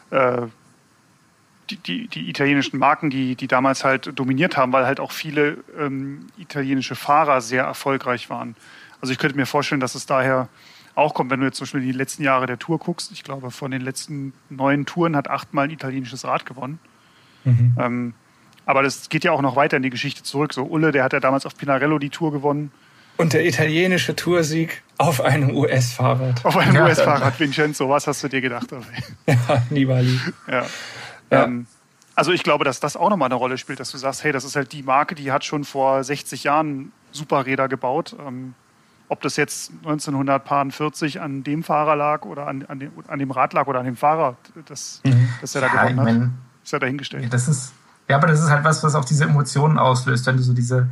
äh, 0.10 0.42
die, 1.70 1.78
die, 1.78 2.08
die, 2.10 2.30
italienischen 2.30 2.80
Marken, 2.80 3.10
die, 3.10 3.38
die 3.38 3.48
damals 3.48 3.86
halt 3.86 4.20
dominiert 4.20 4.58
haben, 4.58 4.74
weil 4.74 4.86
halt 4.86 5.00
auch 5.00 5.14
viele 5.14 5.64
ähm, 5.80 6.28
italienische 6.38 6.96
Fahrer 6.96 7.40
sehr 7.40 7.64
erfolgreich 7.64 8.30
waren. 8.30 8.58
Also 9.00 9.14
ich 9.14 9.20
könnte 9.20 9.38
mir 9.38 9.46
vorstellen, 9.46 9.80
dass 9.80 9.96
es 9.96 10.06
daher 10.06 10.50
auch 10.96 11.14
kommt, 11.14 11.32
wenn 11.32 11.40
du 11.40 11.46
jetzt 11.46 11.58
zum 11.58 11.66
Beispiel 11.66 11.82
die 11.82 11.92
letzten 11.92 12.24
Jahre 12.24 12.46
der 12.46 12.60
Tour 12.60 12.80
guckst. 12.80 13.12
Ich 13.12 13.24
glaube, 13.24 13.52
von 13.52 13.72
den 13.72 13.82
letzten 13.82 14.34
neun 14.50 14.86
Touren 14.86 15.16
hat 15.16 15.30
achtmal 15.30 15.66
ein 15.66 15.72
italienisches 15.72 16.26
Rad 16.26 16.46
gewonnen. 16.46 16.80
Mhm. 17.44 17.76
Ähm, 17.80 18.14
aber 18.66 18.84
das 18.84 19.10
geht 19.10 19.24
ja 19.24 19.32
auch 19.32 19.42
noch 19.42 19.56
weiter 19.56 19.78
in 19.78 19.84
die 19.84 19.90
Geschichte 19.90 20.24
zurück. 20.24 20.54
So 20.54 20.64
Ulle, 20.64 20.92
der 20.92 21.04
hat 21.04 21.14
ja 21.14 21.20
damals 21.20 21.46
auf 21.46 21.58
Pinarello 21.58 22.00
die 22.00 22.10
Tour 22.10 22.32
gewonnen. 22.32 22.72
Und 23.18 23.34
der 23.34 23.46
italienische 23.46 24.16
Toursieg 24.16 24.82
auf 24.98 25.22
einem 25.22 25.56
US-Fahrrad. 25.56 26.44
Auf 26.46 26.58
einem 26.58 26.76
ja. 26.76 26.86
US-Fahrrad, 26.86 27.40
Vincenzo, 27.40 27.90
was 27.90 28.08
hast 28.08 28.24
du 28.24 28.28
dir 28.28 28.42
gedacht? 28.42 28.68
ja, 29.28 29.38
Nibali. 29.70 30.20
Ja. 30.48 30.66
ja. 31.32 31.44
Ähm, 31.44 31.68
also 32.16 32.32
ich 32.32 32.44
glaube, 32.44 32.64
dass 32.64 32.80
das 32.80 32.96
auch 32.96 33.10
nochmal 33.10 33.28
eine 33.28 33.36
Rolle 33.36 33.58
spielt, 33.58 33.80
dass 33.80 33.92
du 33.92 33.98
sagst, 33.98 34.24
hey, 34.24 34.32
das 34.32 34.44
ist 34.46 34.56
halt 34.56 34.72
die 34.72 34.84
Marke, 34.84 35.16
die 35.16 35.32
hat 35.32 35.46
schon 35.46 35.64
vor 35.64 36.04
60 36.04 36.44
Jahren 36.44 36.92
Superräder 37.12 37.68
gebaut. 37.68 38.16
Ähm, 38.20 38.56
ob 39.14 39.22
das 39.22 39.38
jetzt 39.38 39.72
1940 39.84 41.22
an 41.22 41.44
dem 41.44 41.62
Fahrer 41.62 41.96
lag 41.96 42.26
oder 42.26 42.48
an, 42.48 42.66
an, 42.66 42.80
dem, 42.80 42.92
an 43.08 43.20
dem 43.20 43.30
Rad 43.30 43.54
lag 43.54 43.68
oder 43.68 43.80
an 43.80 43.86
dem 43.86 43.96
Fahrer, 43.96 44.38
das, 44.66 45.02
mhm. 45.06 45.30
das 45.40 45.54
er 45.54 45.62
da 45.62 45.68
ja, 45.68 45.84
gewonnen 45.84 46.00
hat, 46.00 46.06
mein, 46.06 46.34
ist 46.64 46.74
ja 46.74 46.80
dahingestellt. 46.80 47.24
Ja, 47.24 47.30
das 47.30 47.48
ist, 47.48 47.74
ja, 48.10 48.16
aber 48.16 48.26
das 48.26 48.42
ist 48.42 48.50
halt 48.50 48.64
was, 48.64 48.84
was 48.84 48.96
auch 48.96 49.06
diese 49.06 49.26
Emotionen 49.26 49.78
auslöst, 49.78 50.26
wenn 50.26 50.38
du 50.38 50.42
so 50.42 50.54
diese, 50.54 50.90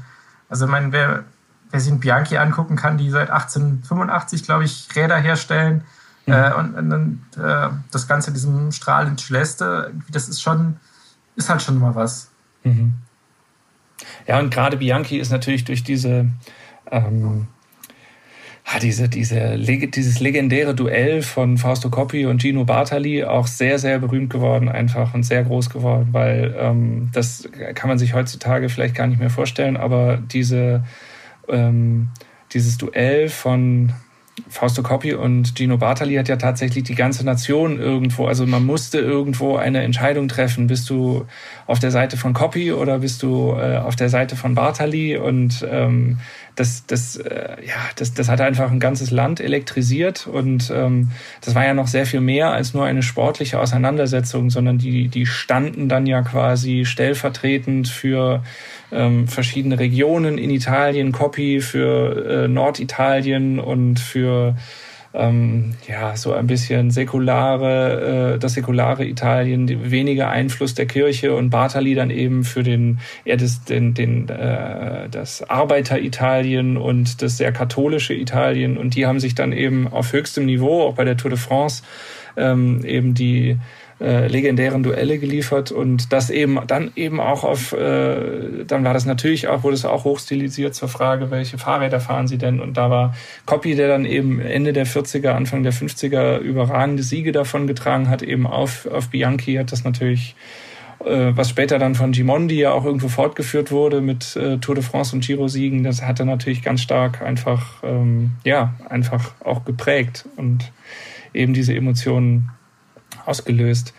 also 0.50 0.66
ich 0.66 0.72
meine, 0.72 0.92
wer, 0.92 1.24
wer 1.72 1.80
sich 1.80 1.92
einen 1.92 2.00
Bianchi 2.00 2.38
angucken 2.38 2.76
kann, 2.76 3.00
die 3.00 3.10
seit 3.10 3.32
1885, 3.32 4.44
glaube 4.44 4.66
ich, 4.66 4.88
Räder 4.96 5.18
herstellen 5.18 5.84
mhm. 6.28 6.34
äh, 6.34 6.54
und, 6.54 6.76
und 6.76 7.22
äh, 7.44 7.70
das 7.90 8.08
Ganze 8.08 8.30
in 8.30 8.36
diesem 8.36 8.72
Strahl 8.72 9.08
in 9.08 9.18
Celeste, 9.18 9.92
das 10.12 10.30
ist 10.30 10.44
schon, 10.44 10.78
ist 11.36 11.50
halt 11.50 11.64
schon 11.64 11.80
mal 11.80 11.96
was. 11.96 12.30
Mhm. 12.64 12.94
Ja, 14.28 14.38
und 14.38 14.54
gerade 14.54 14.78
Bianchi 14.78 15.18
ist 15.18 15.32
natürlich 15.32 15.66
durch 15.66 15.84
diese 15.84 16.28
ähm, 16.92 17.48
Ah, 18.74 18.80
diese, 18.80 19.10
diese, 19.10 19.58
dieses 19.58 20.22
legendäre 20.22 20.74
Duell 20.74 21.24
von 21.24 21.58
Fausto 21.58 21.90
Coppi 21.90 22.26
und 22.26 22.42
Gino 22.42 22.64
Bartali 22.64 23.26
auch 23.26 23.48
sehr, 23.48 23.80
sehr 23.80 24.00
berühmt 24.00 24.30
geworden 24.30 24.70
einfach 24.70 25.14
und 25.14 25.24
sehr 25.24 25.44
groß 25.44 25.70
geworden, 25.70 26.10
weil 26.14 26.56
ähm, 26.58 27.10
das 27.12 27.50
kann 27.76 27.90
man 27.90 27.98
sich 27.98 28.14
heutzutage 28.14 28.70
vielleicht 28.70 28.96
gar 28.96 29.08
nicht 29.08 29.20
mehr 29.20 29.30
vorstellen, 29.30 29.76
aber 29.76 30.18
diese, 30.18 30.86
ähm, 31.50 32.12
dieses 32.54 32.78
Duell 32.78 33.28
von 33.28 33.92
Fausto 34.50 34.84
Coppi 34.84 35.14
und 35.14 35.58
Gino 35.58 35.78
Bartali 35.78 36.16
hat 36.16 36.28
ja 36.28 36.36
tatsächlich 36.36 36.84
die 36.84 36.96
ganze 36.96 37.26
Nation 37.26 37.80
irgendwo, 37.80 38.28
also 38.28 38.46
man 38.46 38.66
musste 38.66 39.00
irgendwo 39.00 39.56
eine 39.58 39.82
Entscheidung 39.84 40.28
treffen. 40.28 40.68
Bist 40.68 40.90
du 40.90 41.26
auf 41.68 41.80
der 41.80 41.92
Seite 41.92 42.18
von 42.18 42.34
Coppi 42.34 42.74
oder 42.74 43.00
bist 43.00 43.24
du 43.24 43.54
äh, 43.54 43.78
auf 43.78 43.96
der 43.96 44.10
Seite 44.10 44.36
von 44.36 44.56
Bartali? 44.56 45.18
Und 45.18 45.66
ähm, 45.70 46.20
das, 46.56 46.86
das, 46.86 47.16
äh, 47.16 47.58
ja, 47.66 47.76
das, 47.96 48.14
das 48.14 48.30
hat 48.30 48.42
einfach 48.42 48.72
ein 48.72 48.80
ganzes 48.80 49.12
Land 49.12 49.40
elektrisiert 49.40 50.28
und 50.28 50.72
ähm, 50.74 51.12
das 51.42 51.56
war 51.56 51.66
ja 51.66 51.74
noch 51.74 51.88
sehr 51.88 52.06
viel 52.06 52.22
mehr 52.22 52.52
als 52.52 52.74
nur 52.74 52.86
eine 52.86 53.04
sportliche 53.04 53.60
Auseinandersetzung, 53.60 54.50
sondern 54.50 54.78
die, 54.78 55.08
die 55.08 55.26
standen 55.26 55.88
dann 55.88 56.06
ja 56.06 56.22
quasi 56.22 56.86
stellvertretend 56.86 57.88
für 57.88 58.44
ähm, 58.92 59.28
verschiedene 59.28 59.80
Regionen 59.80 60.38
in 60.38 60.50
Italien, 60.50 61.12
Copy 61.12 61.62
für 61.62 62.44
äh, 62.44 62.48
Norditalien 62.48 63.60
und 63.60 64.00
für 64.00 64.56
ähm, 65.14 65.74
ja, 65.88 66.16
so 66.16 66.34
ein 66.34 66.48
bisschen 66.48 66.90
säkulare, 66.92 68.36
äh, 68.36 68.40
das 68.40 68.54
säkulare 68.54 69.06
Italien, 69.06 69.92
weniger 69.92 70.30
Einfluss 70.30 70.74
der 70.74 70.86
Kirche 70.86 71.36
und 71.36 71.50
Bartali 71.50 71.96
dann 71.96 72.10
eben 72.10 72.44
für 72.44 72.64
den, 72.64 73.00
eher 73.26 73.38
das, 73.38 73.64
den, 73.66 73.94
den, 73.94 74.30
äh, 74.30 75.10
das 75.10 75.44
Arbeiter-Italien 75.50 76.78
und 76.78 77.22
das 77.22 77.38
sehr 77.38 77.52
katholische 77.52 78.14
Italien. 78.14 78.78
Und 78.78 78.96
die 78.96 79.06
haben 79.06 79.20
sich 79.20 79.36
dann 79.36 79.52
eben 79.52 79.88
auf 79.88 80.14
höchstem 80.14 80.46
Niveau, 80.46 80.84
auch 80.84 80.96
bei 80.96 81.04
der 81.04 81.18
Tour 81.18 81.32
de 81.32 81.40
France, 81.40 81.84
ähm, 82.38 82.86
eben 82.86 83.14
die 83.14 83.58
äh, 84.02 84.28
legendären 84.28 84.82
Duelle 84.82 85.20
geliefert 85.20 85.72
und 85.72 86.12
das 86.12 86.32
eben 86.32 86.60
dann 86.66 86.92
eben 86.96 87.20
auch 87.20 87.44
auf, 87.44 87.72
äh, 87.74 88.66
dann 88.66 88.84
war 88.84 88.94
das 88.96 89.06
natürlich 89.06 89.48
auch, 89.48 89.64
wurde 89.64 89.76
es 89.76 89.86
auch 89.86 90.06
hochstilisiert 90.06 90.74
zur 90.74 90.88
Frage, 90.88 91.30
welche 91.30 91.60
Fahrräder 91.60 92.00
fahren 92.00 92.28
sie 92.28 92.40
denn? 92.40 92.60
Und 92.60 92.78
da 92.78 92.90
war 92.90 93.14
Coppi, 93.46 93.76
der 93.76 93.88
dann 93.88 94.06
eben 94.06 94.40
Ende 94.40 94.74
der 94.74 94.88
40er, 94.88 95.30
Anfang 95.30 95.62
der 95.62 95.74
50er 95.74 96.40
überragende 96.40 97.04
Siege 97.04 97.32
davon 97.32 97.68
getragen 97.68 98.10
hat, 98.10 98.24
eben 98.24 98.48
auf, 98.48 98.88
auf 98.88 99.10
Bianchi 99.10 99.54
hat 99.56 99.72
das 99.72 99.84
natürlich 99.84 100.36
äh, 101.06 101.36
was 101.36 101.50
später 101.50 101.80
dann 101.80 101.96
von 101.96 102.12
Gimondi 102.12 102.60
ja 102.60 102.72
auch 102.72 102.86
irgendwo 102.86 103.08
fortgeführt 103.08 103.72
wurde 103.72 104.02
mit 104.02 104.36
äh, 104.36 104.58
Tour 104.58 104.76
de 104.76 104.84
France 104.84 105.16
und 105.16 105.24
Giro-Siegen, 105.24 105.84
das 105.84 106.02
hat 106.02 106.20
er 106.20 106.26
natürlich 106.26 106.64
ganz 106.64 106.82
stark 106.82 107.22
einfach, 107.22 107.84
ähm, 107.84 108.32
ja, 108.44 108.74
einfach 108.90 109.34
auch 109.44 109.64
geprägt 109.66 110.28
und 110.38 110.72
eben 111.34 111.54
diese 111.54 111.76
Emotionen 111.76 112.50
ausgelöst. 113.26 113.94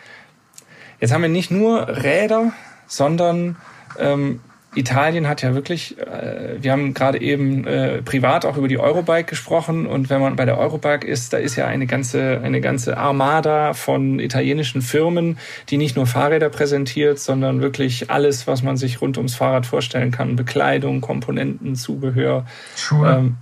Jetzt 1.00 1.12
haben 1.12 1.22
wir 1.22 1.28
nicht 1.28 1.50
nur 1.50 1.88
Räder, 1.88 2.52
sondern 2.86 3.56
ähm, 3.98 4.40
Italien 4.74 5.28
hat 5.28 5.42
ja 5.42 5.54
wirklich, 5.54 5.98
äh, 5.98 6.56
wir 6.62 6.72
haben 6.72 6.94
gerade 6.94 7.20
eben 7.20 7.66
äh, 7.66 8.00
privat 8.02 8.46
auch 8.46 8.56
über 8.56 8.68
die 8.68 8.78
Eurobike 8.78 9.24
gesprochen 9.24 9.86
und 9.86 10.08
wenn 10.08 10.20
man 10.20 10.36
bei 10.36 10.46
der 10.46 10.56
Eurobike 10.58 11.06
ist, 11.06 11.32
da 11.32 11.36
ist 11.36 11.56
ja 11.56 11.66
eine 11.66 11.86
ganze, 11.86 12.40
eine 12.42 12.62
ganze 12.62 12.96
Armada 12.96 13.74
von 13.74 14.18
italienischen 14.18 14.80
Firmen, 14.80 15.38
die 15.68 15.76
nicht 15.76 15.96
nur 15.96 16.06
Fahrräder 16.06 16.48
präsentiert, 16.48 17.18
sondern 17.18 17.60
wirklich 17.60 18.10
alles, 18.10 18.46
was 18.46 18.62
man 18.62 18.78
sich 18.78 19.02
rund 19.02 19.18
ums 19.18 19.34
Fahrrad 19.34 19.66
vorstellen 19.66 20.10
kann. 20.10 20.36
Bekleidung, 20.36 21.02
Komponenten, 21.02 21.76
Zubehör. 21.76 22.46
Schuhe. 22.74 23.10
Ähm, 23.10 23.36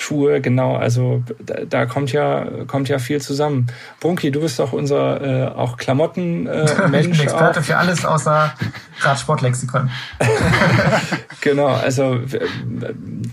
Schuhe, 0.00 0.40
genau. 0.40 0.76
Also 0.76 1.22
da, 1.44 1.64
da, 1.68 1.84
kommt 1.84 2.10
ja 2.10 2.64
kommt 2.66 2.88
ja 2.88 2.98
viel 2.98 3.20
zusammen. 3.20 3.66
Brunki, 4.00 4.30
du 4.30 4.40
bist 4.40 4.58
doch 4.58 4.72
unser 4.72 5.20
äh, 5.20 5.48
auch 5.48 5.76
Klamottenmensch. 5.76 6.70
Äh, 6.70 7.00
ich 7.00 7.10
bin 7.10 7.20
Experte 7.20 7.60
auch. 7.60 7.64
für 7.64 7.76
alles 7.76 8.06
außer 8.06 8.54
Radsportlexikon. 9.00 9.90
genau. 11.42 11.66
Also 11.66 12.18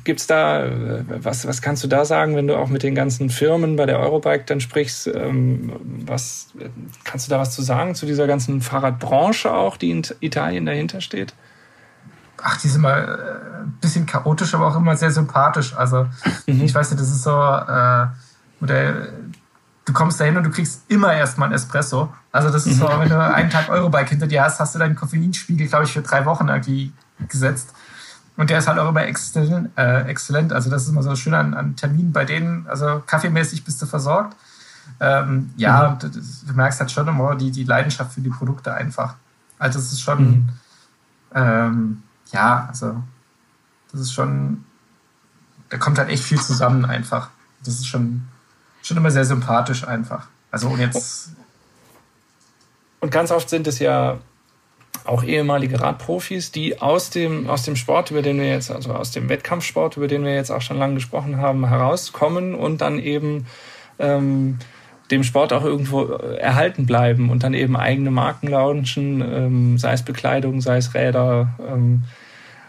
gibt's 0.04 0.28
da 0.28 0.68
was 1.08 1.48
was 1.48 1.62
kannst 1.62 1.86
du 1.86 1.88
da 1.88 2.04
sagen, 2.04 2.36
wenn 2.36 2.48
du 2.48 2.58
auch 2.58 2.68
mit 2.68 2.84
den 2.84 2.96
ganzen 2.96 3.30
Firmen 3.30 3.78
bei 3.78 3.86
der 3.86 4.00
Eurobike 4.00 4.44
dann 4.46 4.60
sprichst? 4.60 5.08
Ähm, 5.08 5.72
was 6.06 6.50
kannst 7.06 7.28
du 7.28 7.30
da 7.30 7.40
was 7.40 7.56
zu 7.56 7.62
sagen 7.62 7.96
zu 7.96 8.06
dieser 8.06 8.28
ganzen 8.28 8.60
Fahrradbranche 8.60 9.54
auch, 9.54 9.78
die 9.78 9.92
in 9.92 10.02
Italien 10.20 10.66
dahinter 10.66 11.00
steht? 11.00 11.34
Ach, 12.42 12.58
die 12.58 12.68
sind 12.68 12.82
mal 12.82 13.00
äh, 13.00 13.64
ein 13.64 13.78
bisschen 13.82 14.06
chaotisch, 14.06 14.54
aber 14.54 14.68
auch 14.68 14.76
immer 14.76 14.96
sehr 14.96 15.12
sympathisch. 15.12 15.76
Also 15.76 16.08
mhm. 16.46 16.62
ich 16.62 16.74
weiß 16.74 16.92
nicht, 16.92 17.02
das 17.02 17.10
ist 17.10 17.24
so, 17.24 17.32
äh, 17.32 18.08
oder 18.62 19.08
du 19.86 19.94
kommst 19.94 20.20
dahin 20.20 20.38
und 20.38 20.44
du 20.44 20.50
kriegst 20.50 20.82
immer 20.88 21.14
erstmal 21.14 21.50
ein 21.50 21.54
Espresso. 21.54 22.14
Also 22.32 22.50
das 22.50 22.66
ist 22.66 22.76
mhm. 22.76 22.82
so, 22.82 23.00
wenn 23.00 23.10
du 23.10 23.20
einen 23.20 23.50
Tag 23.50 23.70
Eurobike 23.70 24.10
hinter 24.10 24.28
dir 24.28 24.44
hast, 24.44 24.60
hast 24.60 24.76
du 24.76 24.80
deinen 24.80 24.96
Koffeinspiegel, 24.96 25.68
glaube 25.68 25.86
ich, 25.86 25.94
für 25.94 26.02
drei 26.02 26.26
Wochen 26.26 26.48
irgendwie 26.48 26.92
gesetzt. 27.28 27.74
Und 28.36 28.52
der 28.52 28.60
ist 28.60 28.68
halt 28.68 28.78
auch 28.78 28.90
immer 28.90 29.04
exzellent. 29.06 29.72
Äh, 29.78 30.02
exzellent. 30.04 30.54
Also 30.54 30.70
das 30.70 30.84
ist 30.84 30.90
immer 30.90 31.02
so 31.02 31.16
schön 31.16 31.34
an, 31.34 31.54
an 31.56 31.76
Terminen 31.76 32.12
bei 32.12 32.24
denen. 32.24 32.68
Also 32.68 33.02
kaffeemäßig 33.06 33.64
bist 33.64 33.82
du 33.82 33.88
versorgt. 33.88 34.36
Ähm, 35.00 35.52
ja, 35.58 35.90
mhm. 35.90 36.00
du, 36.00 36.10
du, 36.10 36.54
merkst 36.54 36.80
halt 36.80 36.92
schon 36.92 37.08
immer 37.08 37.36
die, 37.36 37.52
die 37.52 37.64
Leidenschaft 37.64 38.14
für 38.14 38.22
die 38.22 38.30
Produkte 38.30 38.74
einfach. 38.74 39.16
Also 39.58 39.80
es 39.80 39.92
ist 39.92 40.02
schon, 40.02 40.30
mhm. 40.30 40.50
ähm, 41.34 42.04
ja, 42.32 42.68
also 42.68 43.02
das 43.92 44.02
ist 44.02 44.14
schon, 44.14 44.66
da 45.70 45.78
kommt 45.78 45.98
halt 45.98 46.10
echt 46.10 46.24
viel 46.24 46.40
zusammen 46.40 46.86
einfach. 46.86 47.30
Das 47.64 47.76
ist 47.76 47.88
schon, 47.88 48.28
schon 48.82 48.98
immer 48.98 49.12
sehr 49.12 49.26
sympathisch 49.26 49.88
einfach. 49.88 50.28
Also 50.52 50.70
und 50.70 50.80
jetzt. 50.80 51.32
Und 53.00 53.12
ganz 53.12 53.32
oft 53.32 53.50
sind 53.50 53.68
es 53.68 53.80
ja 53.80 54.18
auch 55.06 55.24
ehemalige 55.24 55.80
Radprofis, 55.80 56.52
die 56.52 56.82
aus 56.82 57.10
dem, 57.10 57.50
aus 57.50 57.64
dem 57.64 57.76
Sport, 57.76 58.12
über 58.12 58.22
den 58.22 58.40
wir 58.40 58.50
jetzt, 58.50 58.72
also 58.72 58.94
aus 58.94 59.12
dem 59.12 59.30
Wettkampfsport, 59.30 59.98
über 59.98 60.08
den 60.08 60.24
wir 60.24 60.36
jetzt 60.36 60.52
auch 60.52 60.62
schon 60.62 60.78
lange 60.78 60.96
gesprochen 60.96 61.38
haben, 61.38 61.68
herauskommen 61.68 62.56
und 62.56 62.82
dann 62.82 63.00
eben 63.00 63.46
ähm, 64.00 64.60
dem 65.12 65.24
Sport 65.24 65.54
auch 65.54 65.64
irgendwo 65.64 66.06
erhalten 66.06 66.86
bleiben 66.86 67.30
und 67.30 67.44
dann 67.44 67.54
eben 67.54 67.78
eigene 67.78 68.12
Marken 68.12 68.48
launchen, 68.48 69.22
ähm, 69.22 69.78
sei 69.78 69.94
es 69.94 70.04
Bekleidung, 70.04 70.62
sei 70.62 70.78
es 70.78 70.94
Räder. 70.94 71.54
Ähm, 71.66 72.04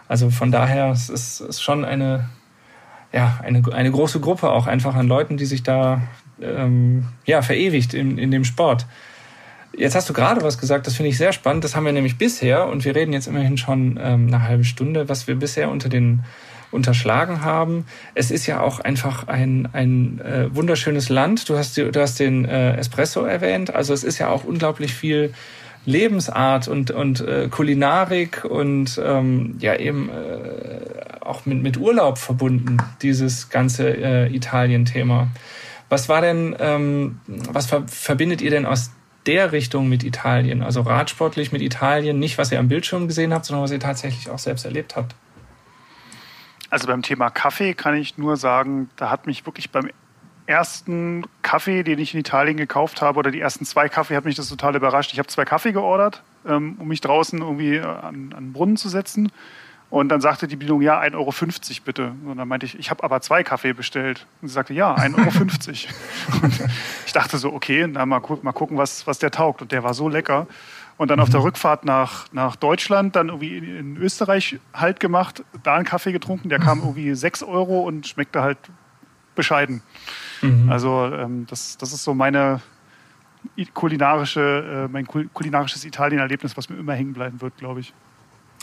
also 0.07 0.29
von 0.29 0.51
daher 0.51 0.91
es 0.91 1.09
ist 1.09 1.41
es 1.41 1.61
schon 1.61 1.85
eine, 1.85 2.29
ja, 3.11 3.39
eine, 3.43 3.61
eine 3.73 3.91
große 3.91 4.19
Gruppe 4.19 4.49
auch 4.49 4.67
einfach 4.67 4.95
an 4.95 5.07
Leuten, 5.07 5.37
die 5.37 5.45
sich 5.45 5.63
da 5.63 6.01
ähm, 6.41 7.07
ja, 7.25 7.41
verewigt 7.41 7.93
in, 7.93 8.17
in 8.17 8.31
dem 8.31 8.45
Sport. 8.45 8.85
Jetzt 9.77 9.95
hast 9.95 10.09
du 10.09 10.13
gerade 10.13 10.41
was 10.41 10.57
gesagt, 10.57 10.87
das 10.87 10.95
finde 10.95 11.09
ich 11.09 11.17
sehr 11.17 11.31
spannend. 11.31 11.63
Das 11.63 11.75
haben 11.75 11.85
wir 11.85 11.91
nämlich 11.91 12.17
bisher, 12.17 12.67
und 12.67 12.85
wir 12.85 12.95
reden 12.95 13.13
jetzt 13.13 13.27
immerhin 13.27 13.57
schon 13.57 13.99
ähm, 14.01 14.27
eine 14.27 14.43
halbe 14.43 14.63
Stunde, 14.63 15.09
was 15.09 15.27
wir 15.27 15.35
bisher 15.35 15.69
unter 15.69 15.89
den 15.89 16.23
unterschlagen 16.71 17.43
haben. 17.43 17.85
Es 18.15 18.31
ist 18.31 18.47
ja 18.47 18.61
auch 18.61 18.79
einfach 18.79 19.27
ein, 19.27 19.67
ein 19.73 20.21
äh, 20.21 20.55
wunderschönes 20.55 21.09
Land. 21.09 21.49
Du 21.49 21.57
hast, 21.57 21.77
du 21.77 21.91
hast 21.95 22.19
den 22.19 22.45
äh, 22.45 22.75
Espresso 22.77 23.23
erwähnt. 23.23 23.73
Also 23.73 23.93
es 23.93 24.03
ist 24.03 24.19
ja 24.19 24.29
auch 24.29 24.43
unglaublich 24.43 24.93
viel 24.93 25.33
Lebensart 25.85 26.67
und, 26.67 26.91
und 26.91 27.21
äh, 27.21 27.47
Kulinarik 27.49 28.45
und 28.45 28.99
ähm, 29.03 29.55
ja 29.59 29.75
eben 29.75 30.09
äh, 30.09 31.21
auch 31.21 31.45
mit, 31.45 31.61
mit 31.61 31.77
Urlaub 31.77 32.17
verbunden, 32.17 32.77
dieses 33.01 33.49
ganze 33.49 33.89
äh, 33.89 34.35
Italien-Thema. 34.35 35.29
Was 35.89 36.07
war 36.07 36.21
denn, 36.21 36.55
ähm, 36.59 37.19
was 37.27 37.65
ver 37.65 37.83
verbindet 37.87 38.41
ihr 38.41 38.51
denn 38.51 38.65
aus 38.65 38.91
der 39.25 39.51
Richtung 39.51 39.89
mit 39.89 40.03
Italien? 40.03 40.61
Also 40.61 40.81
radsportlich 40.81 41.51
mit 41.51 41.61
Italien, 41.61 42.19
nicht 42.19 42.37
was 42.37 42.51
ihr 42.51 42.59
am 42.59 42.67
Bildschirm 42.67 43.07
gesehen 43.07 43.33
habt, 43.33 43.45
sondern 43.45 43.63
was 43.63 43.71
ihr 43.71 43.79
tatsächlich 43.79 44.29
auch 44.29 44.39
selbst 44.39 44.65
erlebt 44.65 44.95
habt. 44.95 45.15
Also 46.69 46.87
beim 46.87 47.01
Thema 47.01 47.29
Kaffee 47.29 47.73
kann 47.73 47.95
ich 47.95 48.17
nur 48.17 48.37
sagen, 48.37 48.89
da 48.95 49.09
hat 49.09 49.25
mich 49.25 49.45
wirklich 49.45 49.71
beim 49.71 49.89
ersten 50.45 51.25
Kaffee, 51.43 51.83
den 51.83 51.99
ich 51.99 52.13
in 52.13 52.19
Italien 52.19 52.57
gekauft 52.57 53.01
habe, 53.01 53.19
oder 53.19 53.31
die 53.31 53.39
ersten 53.39 53.65
zwei 53.65 53.87
Kaffee, 53.87 54.15
hat 54.15 54.25
mich 54.25 54.35
das 54.35 54.49
total 54.49 54.75
überrascht. 54.75 55.13
Ich 55.13 55.19
habe 55.19 55.27
zwei 55.27 55.45
Kaffee 55.45 55.71
geordert, 55.71 56.23
ähm, 56.47 56.75
um 56.79 56.87
mich 56.87 57.01
draußen 57.01 57.39
irgendwie 57.39 57.79
an, 57.79 58.33
an 58.35 58.45
den 58.45 58.53
Brunnen 58.53 58.77
zu 58.77 58.89
setzen. 58.89 59.31
Und 59.91 60.09
dann 60.09 60.21
sagte 60.21 60.47
die 60.47 60.55
Bedienung, 60.55 60.81
ja, 60.81 60.99
1,50 60.99 61.15
Euro 61.15 61.33
bitte. 61.83 62.13
Und 62.25 62.37
dann 62.37 62.47
meinte 62.47 62.65
ich, 62.65 62.77
ich 62.77 62.91
habe 62.91 63.03
aber 63.03 63.21
zwei 63.21 63.43
Kaffee 63.43 63.73
bestellt. 63.73 64.27
Und 64.41 64.47
sie 64.47 64.53
sagte, 64.53 64.73
ja, 64.73 64.93
1,50 64.95 65.87
Euro. 65.87 66.43
und 66.43 66.59
ich 67.05 67.13
dachte 67.13 67.37
so, 67.39 67.51
okay, 67.53 67.87
na, 67.87 68.05
mal, 68.05 68.19
gu 68.19 68.37
mal 68.43 68.51
gucken, 68.51 68.77
was, 68.77 69.07
was 69.07 69.17
der 69.17 69.31
taugt. 69.31 69.63
Und 69.63 69.71
der 69.71 69.83
war 69.83 69.95
so 69.95 70.07
lecker. 70.07 70.47
Und 70.99 71.07
dann 71.07 71.21
auf 71.21 71.29
der 71.29 71.39
mhm. 71.39 71.45
Rückfahrt 71.45 71.85
nach, 71.85 72.25
nach 72.33 72.57
Deutschland, 72.57 73.15
dann 73.15 73.29
irgendwie 73.29 73.55
in, 73.55 73.63
in 73.63 73.97
Österreich 73.97 74.59
halt 74.73 74.99
gemacht, 74.99 75.45
da 75.63 75.75
einen 75.75 75.85
Kaffee 75.85 76.11
getrunken. 76.11 76.49
Der 76.49 76.59
kam 76.59 76.79
irgendwie 76.79 77.15
6 77.15 77.41
Euro 77.43 77.87
und 77.87 78.05
schmeckte 78.05 78.41
halt 78.41 78.57
bescheiden. 79.33 79.81
Mhm. 80.41 80.69
Also 80.69 81.05
ähm, 81.05 81.47
das, 81.49 81.77
das 81.77 81.93
ist 81.93 82.03
so 82.03 82.13
meine 82.13 82.59
kulinarische, 83.73 84.87
äh, 84.87 84.91
mein 84.91 85.07
kulinarisches 85.07 85.85
Italien-Erlebnis, 85.85 86.57
was 86.57 86.67
mir 86.67 86.75
immer 86.75 86.95
hängen 86.95 87.13
bleiben 87.13 87.39
wird, 87.39 87.55
glaube 87.55 87.79
ich. 87.79 87.93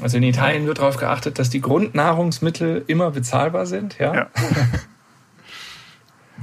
Also 0.02 0.18
in 0.18 0.22
Italien 0.22 0.66
wird 0.66 0.76
darauf 0.76 0.98
geachtet, 0.98 1.38
dass 1.38 1.48
die 1.48 1.62
Grundnahrungsmittel 1.62 2.84
immer 2.86 3.12
bezahlbar 3.12 3.64
sind, 3.64 3.98
ja? 3.98 4.14
Ja, 4.14 4.26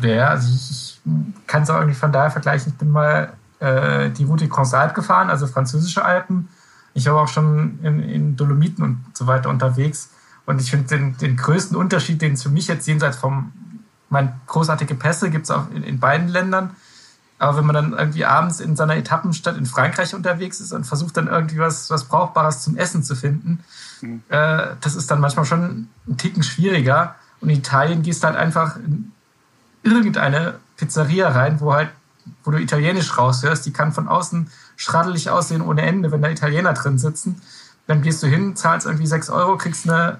ja 0.07 0.27
also 0.29 0.51
ich, 0.51 0.99
ich 1.05 1.45
kann 1.45 1.61
es 1.61 1.69
auch 1.69 1.75
irgendwie 1.75 1.93
von 1.93 2.11
daher 2.11 2.31
vergleichen. 2.31 2.73
Ich 2.73 2.79
bin 2.79 2.89
mal 2.89 3.33
äh, 3.63 4.09
die 4.11 4.25
Route 4.25 4.47
Consalp 4.47 4.93
gefahren, 4.93 5.29
also 5.29 5.47
französische 5.47 6.03
Alpen. 6.03 6.49
Ich 6.93 7.05
war 7.07 7.15
auch 7.15 7.27
schon 7.27 7.79
in, 7.81 7.99
in 8.01 8.35
Dolomiten 8.35 8.83
und 8.83 9.05
so 9.13 9.25
weiter 9.25 9.49
unterwegs. 9.49 10.09
Und 10.45 10.59
ich 10.59 10.69
finde 10.69 10.87
den, 10.87 11.17
den 11.17 11.37
größten 11.37 11.77
Unterschied, 11.77 12.21
den 12.21 12.33
es 12.33 12.43
für 12.43 12.49
mich 12.49 12.67
jetzt 12.67 12.87
jenseits 12.87 13.17
vom 13.17 13.53
mein 14.09 14.39
großartige 14.45 14.93
Pässe 14.93 15.31
gibt 15.31 15.45
es 15.45 15.51
auch 15.51 15.71
in, 15.71 15.83
in 15.83 15.99
beiden 15.99 16.27
Ländern. 16.27 16.75
Aber 17.39 17.57
wenn 17.57 17.65
man 17.65 17.73
dann 17.73 17.93
irgendwie 17.93 18.25
abends 18.25 18.59
in 18.59 18.75
seiner 18.75 18.95
Etappenstadt 18.95 19.57
in 19.57 19.65
Frankreich 19.65 20.13
unterwegs 20.13 20.61
ist 20.61 20.71
und 20.71 20.85
versucht 20.85 21.17
dann 21.17 21.27
irgendwie 21.27 21.57
was, 21.57 21.89
was 21.89 22.05
Brauchbares 22.05 22.61
zum 22.61 22.77
Essen 22.77 23.01
zu 23.01 23.15
finden, 23.15 23.63
mhm. 24.01 24.21
äh, 24.29 24.67
das 24.79 24.95
ist 24.95 25.09
dann 25.09 25.19
manchmal 25.19 25.45
schon 25.45 25.89
ein 26.07 26.17
Ticken 26.17 26.43
schwieriger. 26.43 27.15
Und 27.41 27.49
in 27.49 27.57
Italien 27.57 28.03
gehst 28.03 28.23
du 28.23 28.27
halt 28.27 28.37
einfach 28.37 28.75
in 28.77 29.11
irgendeine 29.81 30.55
Pizzeria 30.77 31.29
rein, 31.29 31.59
wo 31.59 31.73
halt, 31.73 31.89
wo 32.43 32.51
du 32.51 32.57
Italienisch 32.57 33.17
raushörst. 33.17 33.65
Die 33.65 33.73
kann 33.73 33.91
von 33.91 34.07
außen 34.07 34.49
schraddelig 34.75 35.29
aussehen 35.29 35.61
ohne 35.61 35.81
Ende, 35.83 36.11
wenn 36.11 36.21
da 36.21 36.29
Italiener 36.29 36.73
drin 36.73 36.97
sitzen. 36.97 37.41
Dann 37.87 38.01
gehst 38.01 38.23
du 38.23 38.27
hin, 38.27 38.55
zahlst 38.55 38.85
irgendwie 38.85 39.07
6 39.07 39.29
Euro, 39.29 39.57
kriegst 39.57 39.89
eine 39.89 40.19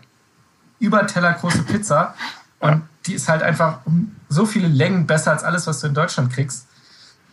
Überteller 0.80 1.34
große 1.34 1.64
Pizza 1.64 2.14
und 2.60 2.84
die 3.06 3.14
ist 3.14 3.30
halt 3.30 3.42
einfach 3.42 3.80
um 3.86 4.16
so 4.30 4.46
viele 4.46 4.68
Längen 4.68 5.08
besser 5.08 5.32
als 5.32 5.44
alles, 5.44 5.68
was 5.68 5.80
du 5.80 5.88
in 5.88 5.94
Deutschland 5.94 6.32
kriegst 6.34 6.68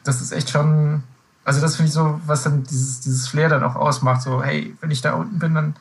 das 0.05 0.21
ist 0.21 0.33
echt 0.33 0.51
schon, 0.51 1.03
also 1.45 1.61
das 1.61 1.77
finde 1.77 1.89
ich 1.89 1.95
so, 1.95 2.21
was 2.27 2.43
dann 2.43 2.65
dieses, 2.65 3.01
dieses 3.01 3.29
Flair 3.29 3.49
dann 3.49 3.65
auch 3.65 3.77
ausmacht. 3.77 4.23
So, 4.23 4.43
hey, 4.43 4.77
wenn 4.81 4.91
ich 4.91 5.01
da 5.01 5.15
unten 5.15 5.39
bin, 5.39 5.55
dann 5.55 5.75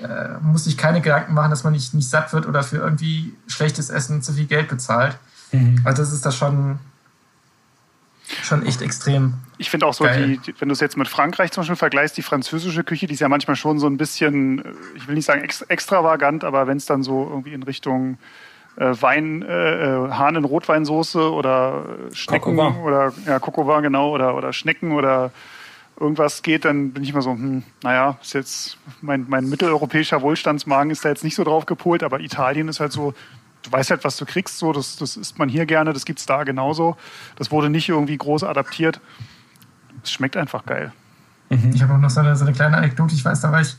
äh, 0.00 0.38
muss 0.42 0.66
ich 0.66 0.76
keine 0.76 1.00
Gedanken 1.00 1.34
machen, 1.34 1.50
dass 1.50 1.64
man 1.64 1.72
nicht, 1.72 1.94
nicht 1.94 2.08
satt 2.08 2.32
wird 2.32 2.46
oder 2.46 2.62
für 2.62 2.76
irgendwie 2.76 3.34
schlechtes 3.46 3.90
Essen 3.90 4.22
zu 4.22 4.32
viel 4.32 4.46
Geld 4.46 4.68
bezahlt. 4.68 5.16
Mhm. 5.52 5.80
Also 5.84 6.02
das 6.02 6.12
ist 6.12 6.26
das 6.26 6.36
schon, 6.36 6.78
schon 8.42 8.64
echt 8.66 8.82
extrem. 8.82 9.34
Ich 9.58 9.70
finde 9.70 9.86
auch 9.86 9.94
so, 9.94 10.06
die, 10.06 10.40
wenn 10.58 10.68
du 10.68 10.72
es 10.72 10.80
jetzt 10.80 10.96
mit 10.96 11.08
Frankreich 11.08 11.52
zum 11.52 11.62
Beispiel 11.62 11.76
vergleichst, 11.76 12.16
die 12.16 12.22
französische 12.22 12.82
Küche, 12.82 13.06
die 13.06 13.14
ist 13.14 13.20
ja 13.20 13.28
manchmal 13.28 13.56
schon 13.56 13.78
so 13.78 13.86
ein 13.86 13.96
bisschen, 13.96 14.60
äh, 14.60 14.72
ich 14.96 15.06
will 15.06 15.14
nicht 15.14 15.26
sagen 15.26 15.46
extravagant, 15.68 16.44
aber 16.44 16.66
wenn 16.66 16.76
es 16.76 16.86
dann 16.86 17.02
so 17.02 17.28
irgendwie 17.28 17.52
in 17.52 17.62
Richtung 17.62 18.18
äh, 18.76 18.92
Wein, 19.00 19.42
äh, 19.42 20.06
äh, 20.06 20.10
Hahn 20.10 20.36
in 20.36 20.44
Rotweinsoße 20.44 21.32
oder 21.32 21.84
Schnecken 22.12 22.56
Kokova. 22.56 22.82
oder 22.82 23.12
ja, 23.26 23.38
Kokova, 23.38 23.80
genau, 23.80 24.10
oder, 24.10 24.34
oder 24.36 24.52
Schnecken 24.52 24.92
oder 24.92 25.30
irgendwas 25.98 26.42
geht, 26.42 26.64
dann 26.64 26.90
bin 26.90 27.04
ich 27.04 27.10
immer 27.10 27.22
so, 27.22 27.30
hm, 27.30 27.62
naja, 27.82 28.18
ist 28.20 28.34
jetzt 28.34 28.78
mein, 29.00 29.26
mein 29.28 29.48
mitteleuropäischer 29.48 30.22
Wohlstandsmagen 30.22 30.90
ist 30.90 31.04
da 31.04 31.08
jetzt 31.08 31.22
nicht 31.22 31.36
so 31.36 31.44
drauf 31.44 31.66
gepolt, 31.66 32.02
aber 32.02 32.20
Italien 32.20 32.68
ist 32.68 32.80
halt 32.80 32.92
so, 32.92 33.14
du 33.64 33.72
weißt 33.72 33.90
halt, 33.90 34.04
was 34.04 34.16
du 34.16 34.24
kriegst, 34.24 34.58
so, 34.58 34.72
das, 34.72 34.96
das 34.96 35.16
isst 35.16 35.38
man 35.38 35.48
hier 35.48 35.66
gerne, 35.66 35.92
das 35.92 36.04
gibt's 36.04 36.26
da 36.26 36.44
genauso. 36.44 36.96
Das 37.36 37.50
wurde 37.50 37.68
nicht 37.70 37.88
irgendwie 37.88 38.16
groß 38.16 38.44
adaptiert. 38.44 39.00
Es 40.02 40.12
schmeckt 40.12 40.36
einfach 40.36 40.64
geil. 40.64 40.92
Mhm. 41.50 41.72
Ich 41.74 41.82
habe 41.82 41.94
auch 41.94 41.98
noch 41.98 42.10
so 42.10 42.20
eine, 42.20 42.36
so 42.36 42.44
eine 42.44 42.54
kleine 42.54 42.76
Anekdote, 42.76 43.14
ich 43.14 43.24
weiß, 43.24 43.40
da 43.40 43.50
war 43.50 43.60
ich, 43.60 43.76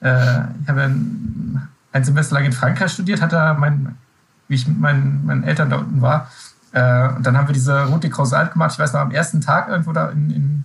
äh, 0.00 0.40
ich 0.62 0.68
habe 0.68 0.82
ein, 0.82 1.68
ein 1.92 2.04
Semester 2.04 2.34
lang 2.34 2.44
in 2.44 2.52
Frankreich 2.52 2.92
studiert, 2.92 3.20
hat 3.20 3.32
da 3.32 3.54
mein 3.54 3.96
wie 4.48 4.54
ich 4.54 4.66
mit 4.66 4.78
meinen, 4.78 5.24
meinen 5.26 5.44
Eltern 5.44 5.70
da 5.70 5.76
unten 5.76 6.02
war. 6.02 6.30
Äh, 6.72 7.08
und 7.08 7.24
dann 7.24 7.36
haben 7.36 7.48
wir 7.48 7.54
diese 7.54 7.84
Route 7.86 8.10
Causal 8.10 8.48
gemacht. 8.48 8.72
Ich 8.72 8.78
weiß 8.78 8.92
noch, 8.92 9.00
am 9.00 9.10
ersten 9.10 9.40
Tag 9.40 9.68
irgendwo 9.68 9.92
da 9.92 10.08
in, 10.10 10.30
in 10.30 10.64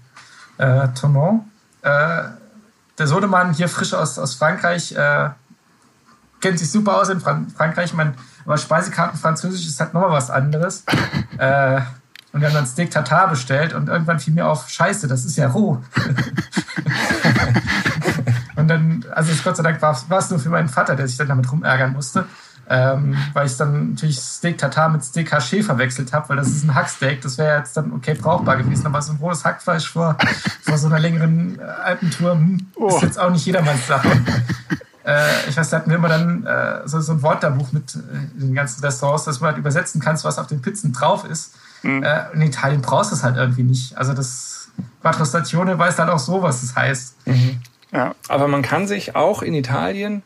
äh, 0.57 0.89
Tournon. 0.89 1.41
Äh, 1.81 2.23
der 2.97 3.07
Sohnemann 3.07 3.53
hier 3.53 3.69
frisch 3.69 3.93
aus, 3.93 4.19
aus 4.19 4.35
Frankreich, 4.35 4.91
äh, 4.91 5.29
kennt 6.41 6.59
sich 6.59 6.71
super 6.71 6.97
aus 6.97 7.09
in 7.09 7.19
Fran 7.19 7.49
Frankreich. 7.49 7.93
Mein, 7.93 8.13
aber 8.45 8.57
Speisekarten 8.57 9.19
Französisch 9.19 9.67
ist 9.67 9.79
halt 9.79 9.93
nochmal 9.93 10.11
was 10.11 10.29
anderes. 10.29 10.83
äh, 11.37 11.81
und 12.31 12.41
wir 12.41 12.47
haben 12.47 12.55
dann 12.55 12.67
Steak 12.67 12.91
Tartar 12.91 13.27
bestellt 13.27 13.73
und 13.73 13.89
irgendwann 13.89 14.19
fiel 14.19 14.35
mir 14.35 14.47
auf, 14.47 14.69
scheiße, 14.69 15.07
das 15.07 15.25
ist 15.25 15.35
ja 15.35 15.47
roh. 15.47 15.81
und 18.55 18.67
dann, 18.67 19.03
also 19.11 19.33
Gott 19.43 19.57
sei 19.57 19.63
Dank 19.63 19.81
war 19.81 19.93
es 19.93 20.29
nur 20.29 20.39
für 20.39 20.49
meinen 20.49 20.69
Vater, 20.69 20.95
der 20.95 21.07
sich 21.07 21.17
dann 21.17 21.27
damit 21.27 21.51
rumärgern 21.51 21.93
musste 21.93 22.25
ähm, 22.69 23.17
weil 23.33 23.47
ich 23.47 23.57
dann 23.57 23.91
natürlich 23.91 24.19
Steak 24.19 24.59
Tartar 24.59 24.89
mit 24.89 25.03
Steak 25.03 25.33
Haché 25.33 25.63
verwechselt 25.63 26.13
habe, 26.13 26.29
weil 26.29 26.37
das 26.37 26.49
ist 26.49 26.63
ein 26.63 26.75
Hacksteak. 26.75 27.21
Das 27.21 27.37
wäre 27.37 27.57
jetzt 27.57 27.75
dann 27.75 27.91
okay 27.93 28.13
brauchbar 28.13 28.57
gewesen, 28.57 28.85
aber 28.85 29.01
so 29.01 29.11
ein 29.11 29.17
rohes 29.17 29.43
Hackfleisch 29.43 29.89
vor, 29.89 30.17
vor 30.61 30.77
so 30.77 30.87
einer 30.87 30.99
längeren 30.99 31.59
äh, 31.59 31.63
Alpentour 31.63 32.33
hm, 32.33 32.67
oh. 32.75 32.89
ist 32.89 33.01
jetzt 33.01 33.19
auch 33.19 33.31
nicht 33.31 33.45
jedermanns 33.45 33.87
Sache. 33.87 34.07
äh, 35.09 35.49
ich 35.49 35.57
weiß, 35.57 35.69
da 35.69 35.77
hatten 35.77 35.89
wir 35.89 35.97
immer 35.97 36.09
dann 36.09 36.45
äh, 36.45 36.87
so, 36.87 36.99
so 37.01 37.13
ein 37.13 37.23
Wörterbuch 37.23 37.71
mit 37.71 37.95
äh, 37.95 38.39
den 38.39 38.53
ganzen 38.53 38.83
Restaurants, 38.83 39.25
dass 39.25 39.39
man 39.39 39.51
halt 39.51 39.57
übersetzen 39.57 39.99
kannst, 39.99 40.23
was 40.23 40.37
auf 40.37 40.47
den 40.47 40.61
Pizzen 40.61 40.93
drauf 40.93 41.25
ist. 41.25 41.55
Mhm. 41.81 42.03
Äh, 42.03 42.31
in 42.33 42.41
Italien 42.41 42.81
brauchst 42.81 43.11
du 43.11 43.15
es 43.15 43.23
halt 43.23 43.35
irgendwie 43.35 43.63
nicht. 43.63 43.97
Also 43.97 44.13
das 44.13 44.69
Quattro 45.01 45.25
Statione 45.25 45.77
weiß 45.77 45.97
halt 45.97 46.09
auch 46.09 46.19
so, 46.19 46.41
was 46.41 46.61
das 46.61 46.75
heißt. 46.75 47.27
Mhm. 47.27 47.59
Ja, 47.91 48.13
aber 48.27 48.47
man 48.47 48.61
kann 48.61 48.87
sich 48.87 49.15
auch 49.15 49.41
in 49.41 49.55
Italien 49.55 50.21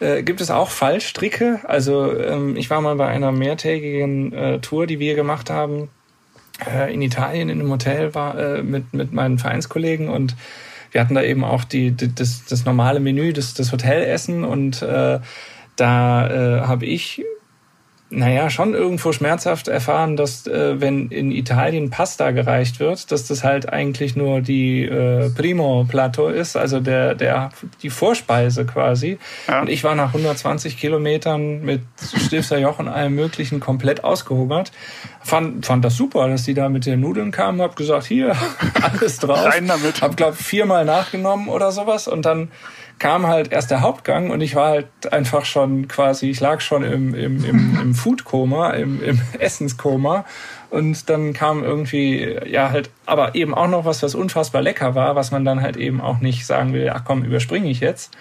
äh, 0.00 0.22
gibt 0.22 0.40
es 0.40 0.50
auch 0.50 0.70
Fallstricke. 0.70 1.60
Also 1.64 2.16
ähm, 2.16 2.56
ich 2.56 2.70
war 2.70 2.80
mal 2.80 2.96
bei 2.96 3.08
einer 3.08 3.32
mehrtägigen 3.32 4.32
äh, 4.32 4.58
Tour, 4.60 4.86
die 4.86 4.98
wir 4.98 5.14
gemacht 5.14 5.50
haben 5.50 5.90
äh, 6.66 6.92
in 6.92 7.02
Italien 7.02 7.50
in 7.50 7.60
einem 7.60 7.70
Hotel 7.70 8.14
war 8.14 8.38
äh, 8.38 8.62
mit 8.62 8.94
mit 8.94 9.12
meinen 9.12 9.38
Vereinskollegen 9.38 10.08
und 10.08 10.34
wir 10.92 11.00
hatten 11.00 11.14
da 11.14 11.22
eben 11.22 11.44
auch 11.44 11.64
die, 11.64 11.90
die 11.90 12.14
das, 12.14 12.44
das 12.44 12.64
normale 12.64 13.00
Menü, 13.00 13.32
das, 13.32 13.54
das 13.54 13.72
Hotelessen 13.72 14.44
und 14.44 14.82
äh, 14.82 15.18
da 15.76 16.28
äh, 16.28 16.60
habe 16.60 16.86
ich 16.86 17.24
naja, 18.12 18.50
schon 18.50 18.74
irgendwo 18.74 19.12
schmerzhaft 19.12 19.68
erfahren, 19.68 20.16
dass 20.16 20.46
äh, 20.46 20.80
wenn 20.80 21.08
in 21.08 21.32
Italien 21.32 21.88
Pasta 21.88 22.30
gereicht 22.30 22.78
wird, 22.78 23.10
dass 23.10 23.26
das 23.26 23.42
halt 23.42 23.72
eigentlich 23.72 24.16
nur 24.16 24.42
die 24.42 24.84
äh, 24.84 25.30
Primo 25.30 25.86
Plato 25.88 26.28
ist, 26.28 26.56
also 26.56 26.80
der, 26.80 27.14
der, 27.14 27.50
die 27.82 27.88
Vorspeise 27.88 28.66
quasi. 28.66 29.18
Ja. 29.48 29.62
Und 29.62 29.70
ich 29.70 29.82
war 29.82 29.94
nach 29.94 30.08
120 30.08 30.76
Kilometern 30.78 31.62
mit 31.62 31.80
Stifter 32.26 32.58
Joch 32.58 32.78
und 32.78 32.88
allem 32.88 33.14
Möglichen 33.14 33.60
komplett 33.60 34.04
ausgehungert. 34.04 34.72
Fand, 35.22 35.64
fand 35.64 35.82
das 35.84 35.96
super, 35.96 36.28
dass 36.28 36.42
die 36.42 36.54
da 36.54 36.68
mit 36.68 36.84
den 36.84 37.00
Nudeln 37.00 37.30
kamen, 37.30 37.62
hab 37.62 37.76
gesagt, 37.76 38.04
hier, 38.04 38.36
alles 38.82 39.18
drauf. 39.18 39.44
Rein 39.44 39.66
damit. 39.66 40.02
Hab, 40.02 40.18
glaub, 40.18 40.34
viermal 40.34 40.84
nachgenommen 40.84 41.48
oder 41.48 41.72
sowas 41.72 42.08
und 42.08 42.26
dann 42.26 42.50
kam 42.98 43.26
halt 43.26 43.52
erst 43.52 43.70
der 43.70 43.80
Hauptgang 43.80 44.30
und 44.30 44.40
ich 44.40 44.54
war 44.54 44.70
halt 44.70 45.12
einfach 45.12 45.44
schon 45.44 45.88
quasi, 45.88 46.30
ich 46.30 46.40
lag 46.40 46.60
schon 46.60 46.84
im, 46.84 47.14
im, 47.14 47.44
im, 47.44 47.78
im 47.80 47.94
Foodkoma, 47.96 48.70
im, 48.70 49.02
im 49.02 49.20
Essenskoma. 49.38 50.24
Und 50.70 51.10
dann 51.10 51.34
kam 51.34 51.62
irgendwie, 51.62 52.38
ja, 52.46 52.70
halt, 52.70 52.90
aber 53.04 53.34
eben 53.34 53.54
auch 53.54 53.68
noch 53.68 53.84
was, 53.84 54.02
was 54.02 54.14
unfassbar 54.14 54.62
lecker 54.62 54.94
war, 54.94 55.16
was 55.16 55.30
man 55.30 55.44
dann 55.44 55.60
halt 55.60 55.76
eben 55.76 56.00
auch 56.00 56.20
nicht 56.20 56.46
sagen 56.46 56.72
will, 56.72 56.90
ach 56.94 57.02
komm, 57.04 57.24
überspringe 57.24 57.68
ich 57.68 57.80
jetzt. 57.80 58.16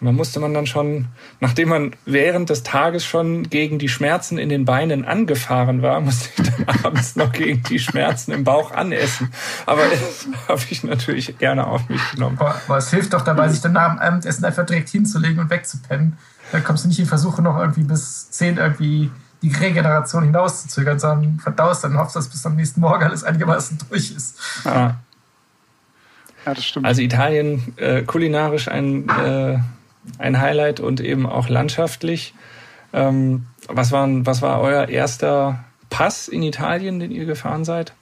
Mhm. 0.00 0.06
Man 0.06 0.14
musste 0.14 0.40
man 0.40 0.54
dann 0.54 0.66
schon, 0.66 1.06
nachdem 1.40 1.68
man 1.68 1.96
während 2.04 2.50
des 2.50 2.62
Tages 2.62 3.04
schon 3.04 3.48
gegen 3.48 3.78
die 3.78 3.88
Schmerzen 3.88 4.38
in 4.38 4.48
den 4.48 4.64
Beinen 4.64 5.04
angefahren 5.04 5.82
war, 5.82 6.00
musste 6.00 6.28
ich 6.36 6.50
dann 6.50 6.66
abends 6.84 7.16
noch 7.16 7.32
gegen 7.32 7.62
die 7.62 7.78
Schmerzen 7.78 8.32
im 8.32 8.44
Bauch 8.44 8.72
anessen. 8.72 9.32
Aber 9.66 9.82
das 9.90 10.28
habe 10.48 10.60
ich 10.70 10.84
natürlich 10.84 11.38
gerne 11.38 11.66
auf 11.66 11.88
mich 11.88 12.00
genommen. 12.12 12.36
Aber, 12.38 12.60
aber 12.66 12.76
es 12.78 12.90
hilft 12.90 13.12
doch 13.12 13.22
dabei, 13.22 13.48
sich 13.48 13.60
dann 13.60 13.72
nach 13.72 13.90
dem 13.90 13.98
Abendessen 13.98 14.44
einfach 14.44 14.66
direkt 14.66 14.88
hinzulegen 14.88 15.38
und 15.38 15.50
wegzupennen. 15.50 16.16
Dann 16.52 16.62
kommst 16.62 16.84
du 16.84 16.88
nicht 16.88 17.00
in 17.00 17.06
Versuche, 17.06 17.42
noch 17.42 17.58
irgendwie 17.58 17.82
bis 17.82 18.30
zehn 18.30 18.56
irgendwie 18.56 19.10
die 19.42 19.52
Regeneration 19.52 20.24
hinauszuzögern, 20.24 20.98
sondern 20.98 21.38
verdaust 21.38 21.84
dann 21.84 21.98
hoffst, 21.98 22.16
dass 22.16 22.28
bis 22.28 22.44
am 22.46 22.56
nächsten 22.56 22.80
Morgen 22.80 23.02
alles 23.02 23.24
einigermaßen 23.24 23.78
durch 23.88 24.12
ist. 24.12 24.38
Ja. 24.64 24.96
Ja, 26.46 26.54
das 26.54 26.64
stimmt. 26.64 26.86
Also 26.86 27.02
Italien 27.02 27.74
äh, 27.76 28.02
kulinarisch 28.02 28.68
ein 28.68 29.08
äh, 29.08 29.58
ein 30.18 30.40
Highlight 30.40 30.80
und 30.80 31.00
eben 31.00 31.26
auch 31.26 31.48
landschaftlich. 31.48 32.34
Ähm, 32.92 33.46
was, 33.68 33.92
waren, 33.92 34.26
was 34.26 34.42
war 34.42 34.60
euer 34.60 34.88
erster 34.88 35.64
Pass 35.90 36.28
in 36.28 36.42
Italien, 36.42 36.98
den 36.98 37.10
ihr 37.10 37.24
gefahren 37.24 37.64
seid? 37.64 37.92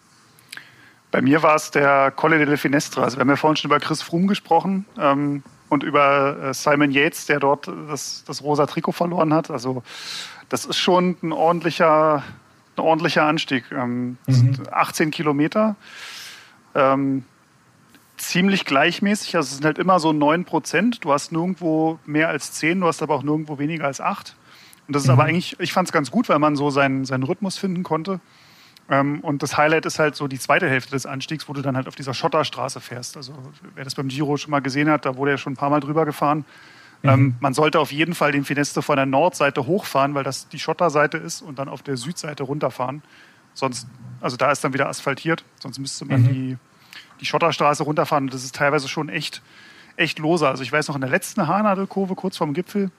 Bei 1.10 1.22
mir 1.22 1.42
war 1.42 1.54
es 1.54 1.70
der 1.70 2.10
Colle 2.10 2.38
delle 2.38 2.56
Finestre. 2.56 3.02
Also 3.02 3.16
wir 3.16 3.20
haben 3.20 3.28
ja 3.28 3.36
vorhin 3.36 3.56
schon 3.56 3.70
über 3.70 3.78
Chris 3.78 4.02
Froome 4.02 4.26
gesprochen 4.26 4.84
ähm, 4.98 5.44
und 5.68 5.84
über 5.84 6.36
äh, 6.42 6.54
Simon 6.54 6.90
Yates, 6.90 7.26
der 7.26 7.38
dort 7.38 7.68
das, 7.88 8.24
das 8.26 8.42
rosa 8.42 8.66
Trikot 8.66 8.92
verloren 8.92 9.32
hat. 9.32 9.50
Also 9.50 9.84
das 10.48 10.64
ist 10.64 10.78
schon 10.78 11.16
ein 11.22 11.32
ordentlicher, 11.32 12.24
ein 12.76 12.80
ordentlicher 12.80 13.22
Anstieg. 13.22 13.64
Ähm, 13.70 14.18
mhm. 14.26 14.58
18 14.70 15.10
Kilometer. 15.12 15.76
Ähm, 16.74 17.24
ziemlich 18.16 18.64
gleichmäßig. 18.64 19.36
Also 19.36 19.48
es 19.48 19.54
sind 19.56 19.64
halt 19.64 19.78
immer 19.78 20.00
so 20.00 20.12
9 20.12 20.44
Prozent. 20.44 21.04
Du 21.04 21.12
hast 21.12 21.32
nirgendwo 21.32 21.98
mehr 22.06 22.28
als 22.28 22.52
10, 22.52 22.80
du 22.80 22.86
hast 22.86 23.02
aber 23.02 23.14
auch 23.14 23.22
nirgendwo 23.22 23.58
weniger 23.58 23.86
als 23.86 24.00
8. 24.00 24.36
Und 24.86 24.94
das 24.94 25.02
ist 25.02 25.08
mhm. 25.08 25.14
aber 25.14 25.24
eigentlich, 25.24 25.58
ich 25.60 25.72
fand 25.72 25.88
es 25.88 25.92
ganz 25.92 26.10
gut, 26.10 26.28
weil 26.28 26.38
man 26.38 26.56
so 26.56 26.70
seinen, 26.70 27.04
seinen 27.04 27.22
Rhythmus 27.22 27.58
finden 27.58 27.82
konnte. 27.82 28.20
Ähm, 28.90 29.20
und 29.20 29.42
das 29.42 29.56
Highlight 29.56 29.86
ist 29.86 29.98
halt 29.98 30.14
so 30.14 30.28
die 30.28 30.38
zweite 30.38 30.68
Hälfte 30.68 30.92
des 30.92 31.06
Anstiegs, 31.06 31.48
wo 31.48 31.52
du 31.52 31.62
dann 31.62 31.76
halt 31.76 31.88
auf 31.88 31.94
dieser 31.94 32.14
Schotterstraße 32.14 32.80
fährst. 32.80 33.16
Also 33.16 33.34
wer 33.74 33.84
das 33.84 33.94
beim 33.94 34.08
Giro 34.08 34.36
schon 34.36 34.50
mal 34.50 34.60
gesehen 34.60 34.90
hat, 34.90 35.06
da 35.06 35.16
wurde 35.16 35.32
er 35.32 35.38
schon 35.38 35.54
ein 35.54 35.56
paar 35.56 35.70
Mal 35.70 35.80
drüber 35.80 36.04
gefahren. 36.04 36.44
Mhm. 37.02 37.08
Ähm, 37.08 37.34
man 37.40 37.54
sollte 37.54 37.80
auf 37.80 37.92
jeden 37.92 38.14
Fall 38.14 38.32
den 38.32 38.44
Finestre 38.44 38.82
von 38.82 38.96
der 38.96 39.06
Nordseite 39.06 39.66
hochfahren, 39.66 40.14
weil 40.14 40.24
das 40.24 40.48
die 40.48 40.58
Schotterseite 40.58 41.16
ist 41.16 41.40
und 41.40 41.58
dann 41.58 41.68
auf 41.68 41.82
der 41.82 41.96
Südseite 41.96 42.42
runterfahren. 42.42 43.02
Sonst, 43.54 43.86
also 44.20 44.36
da 44.36 44.50
ist 44.50 44.64
dann 44.64 44.74
wieder 44.74 44.88
asphaltiert, 44.88 45.44
sonst 45.60 45.78
müsste 45.78 46.04
man 46.04 46.22
mhm. 46.22 46.28
die 46.28 46.58
die 47.20 47.26
Schotterstraße 47.26 47.82
runterfahren. 47.82 48.24
Und 48.24 48.34
das 48.34 48.44
ist 48.44 48.54
teilweise 48.54 48.88
schon 48.88 49.08
echt, 49.08 49.42
echt 49.96 50.18
loser. 50.18 50.48
Also 50.48 50.62
ich 50.62 50.72
weiß 50.72 50.88
noch 50.88 50.94
in 50.94 51.00
der 51.00 51.10
letzten 51.10 51.46
Haarnadelkurve 51.46 52.14
kurz 52.14 52.36
vorm 52.36 52.54
Gipfel. 52.54 52.90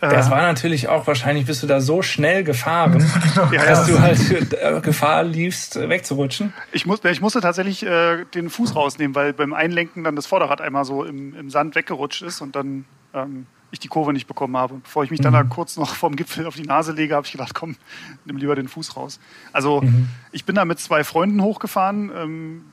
Äh, 0.00 0.10
das 0.10 0.30
war 0.30 0.42
natürlich 0.42 0.88
auch 0.88 1.06
wahrscheinlich, 1.06 1.46
bist 1.46 1.62
du 1.62 1.66
da 1.66 1.80
so 1.80 2.02
schnell 2.02 2.44
gefahren, 2.44 3.04
ja, 3.52 3.64
dass 3.64 3.88
ja. 3.88 3.94
du 3.94 4.00
halt 4.00 4.52
äh, 4.52 4.80
Gefahr 4.80 5.22
liefst, 5.22 5.76
wegzurutschen. 5.76 6.52
Ich, 6.72 6.86
muss, 6.86 7.04
ich 7.04 7.20
musste 7.20 7.40
tatsächlich 7.40 7.84
äh, 7.84 8.24
den 8.34 8.50
Fuß 8.50 8.74
rausnehmen, 8.74 9.14
weil 9.14 9.32
beim 9.32 9.52
Einlenken 9.54 10.04
dann 10.04 10.16
das 10.16 10.26
Vorderrad 10.26 10.60
einmal 10.60 10.84
so 10.84 11.04
im, 11.04 11.34
im 11.34 11.50
Sand 11.50 11.74
weggerutscht 11.74 12.22
ist 12.22 12.40
und 12.40 12.56
dann 12.56 12.84
ähm, 13.14 13.46
ich 13.70 13.78
die 13.78 13.88
Kurve 13.88 14.12
nicht 14.12 14.26
bekommen 14.26 14.56
habe. 14.56 14.74
Und 14.74 14.84
bevor 14.84 15.02
ich 15.04 15.10
mich 15.10 15.20
dann 15.20 15.32
mhm. 15.32 15.36
da 15.36 15.42
kurz 15.44 15.76
noch 15.76 15.94
vorm 15.94 16.14
Gipfel 16.14 16.46
auf 16.46 16.56
die 16.56 16.62
Nase 16.62 16.92
lege, 16.92 17.14
habe 17.14 17.26
ich 17.26 17.32
gedacht, 17.32 17.54
komm, 17.54 17.76
nimm 18.24 18.36
lieber 18.36 18.54
den 18.54 18.68
Fuß 18.68 18.96
raus. 18.96 19.18
Also 19.52 19.80
mhm. 19.80 20.08
ich 20.30 20.44
bin 20.44 20.54
da 20.54 20.64
mit 20.64 20.78
zwei 20.78 21.04
Freunden 21.04 21.42
hochgefahren. 21.42 22.10
Ähm, 22.14 22.64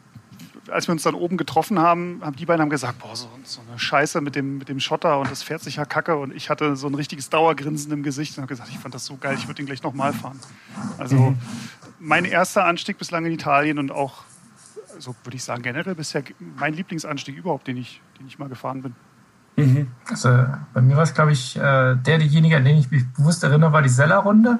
als 0.71 0.87
wir 0.87 0.93
uns 0.93 1.03
dann 1.03 1.15
oben 1.15 1.37
getroffen 1.37 1.79
haben, 1.79 2.21
haben 2.23 2.35
die 2.35 2.45
beiden 2.45 2.61
haben 2.61 2.69
gesagt, 2.69 2.99
boah, 2.99 3.15
so, 3.15 3.29
so, 3.43 3.61
eine 3.67 3.79
Scheiße 3.79 4.21
mit 4.21 4.35
dem, 4.35 4.57
mit 4.57 4.69
dem 4.69 4.79
Schotter 4.79 5.19
und 5.19 5.29
das 5.31 5.43
fährt 5.43 5.61
sich 5.61 5.77
ja 5.77 5.85
kacke. 5.85 6.17
Und 6.17 6.33
ich 6.33 6.49
hatte 6.49 6.75
so 6.75 6.87
ein 6.87 6.95
richtiges 6.95 7.29
Dauergrinsen 7.29 7.91
im 7.91 8.03
Gesicht 8.03 8.37
und 8.37 8.43
habe 8.43 8.49
gesagt, 8.49 8.69
ich 8.69 8.79
fand 8.79 8.95
das 8.95 9.05
so 9.05 9.17
geil, 9.17 9.35
ich 9.37 9.47
würde 9.47 9.61
ihn 9.61 9.65
gleich 9.65 9.83
nochmal 9.83 10.13
fahren. 10.13 10.39
Also 10.97 11.15
mhm. 11.15 11.37
mein 11.99 12.25
erster 12.25 12.65
Anstieg 12.65 12.97
bislang 12.97 13.25
in 13.25 13.31
Italien 13.31 13.79
und 13.79 13.91
auch, 13.91 14.23
so 14.97 15.15
würde 15.23 15.35
ich 15.35 15.43
sagen, 15.43 15.61
generell 15.61 15.95
bisher 15.95 16.23
mein 16.57 16.73
Lieblingsanstieg 16.73 17.37
überhaupt, 17.37 17.67
den 17.67 17.77
ich, 17.77 18.01
den 18.19 18.27
ich 18.27 18.39
mal 18.39 18.49
gefahren 18.49 18.81
bin. 18.81 18.95
Mhm. 19.55 19.87
Also 20.09 20.45
bei 20.73 20.81
mir 20.81 20.95
war 20.95 21.03
es, 21.03 21.13
glaube 21.13 21.31
ich, 21.31 21.55
äh, 21.57 21.61
der, 21.61 21.95
derjenige, 21.95 22.57
an 22.57 22.65
den 22.65 22.77
ich 22.77 22.91
mich 22.91 23.05
bewusst 23.13 23.43
erinnere, 23.43 23.73
war 23.73 23.81
die 23.81 23.89
Seller-Runde. 23.89 24.59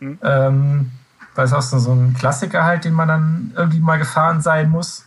Mhm. 0.00 0.18
Ähm, 0.22 0.90
weil 1.34 1.46
es 1.46 1.52
auch 1.52 1.62
so, 1.62 1.78
so 1.78 1.92
ein 1.92 2.14
Klassiker 2.14 2.64
halt, 2.64 2.84
den 2.84 2.94
man 2.94 3.08
dann 3.08 3.52
irgendwie 3.56 3.80
mal 3.80 3.98
gefahren 3.98 4.40
sein 4.40 4.70
muss. 4.70 5.06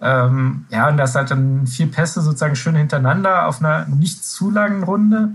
Ähm, 0.00 0.64
ja, 0.70 0.88
und 0.88 0.96
das 0.96 1.14
halt 1.14 1.30
dann 1.30 1.66
vier 1.66 1.90
Pässe 1.90 2.22
sozusagen 2.22 2.56
schön 2.56 2.74
hintereinander 2.74 3.46
auf 3.46 3.60
einer 3.60 3.86
nicht 3.86 4.24
zu 4.24 4.50
langen 4.50 4.82
Runde. 4.82 5.30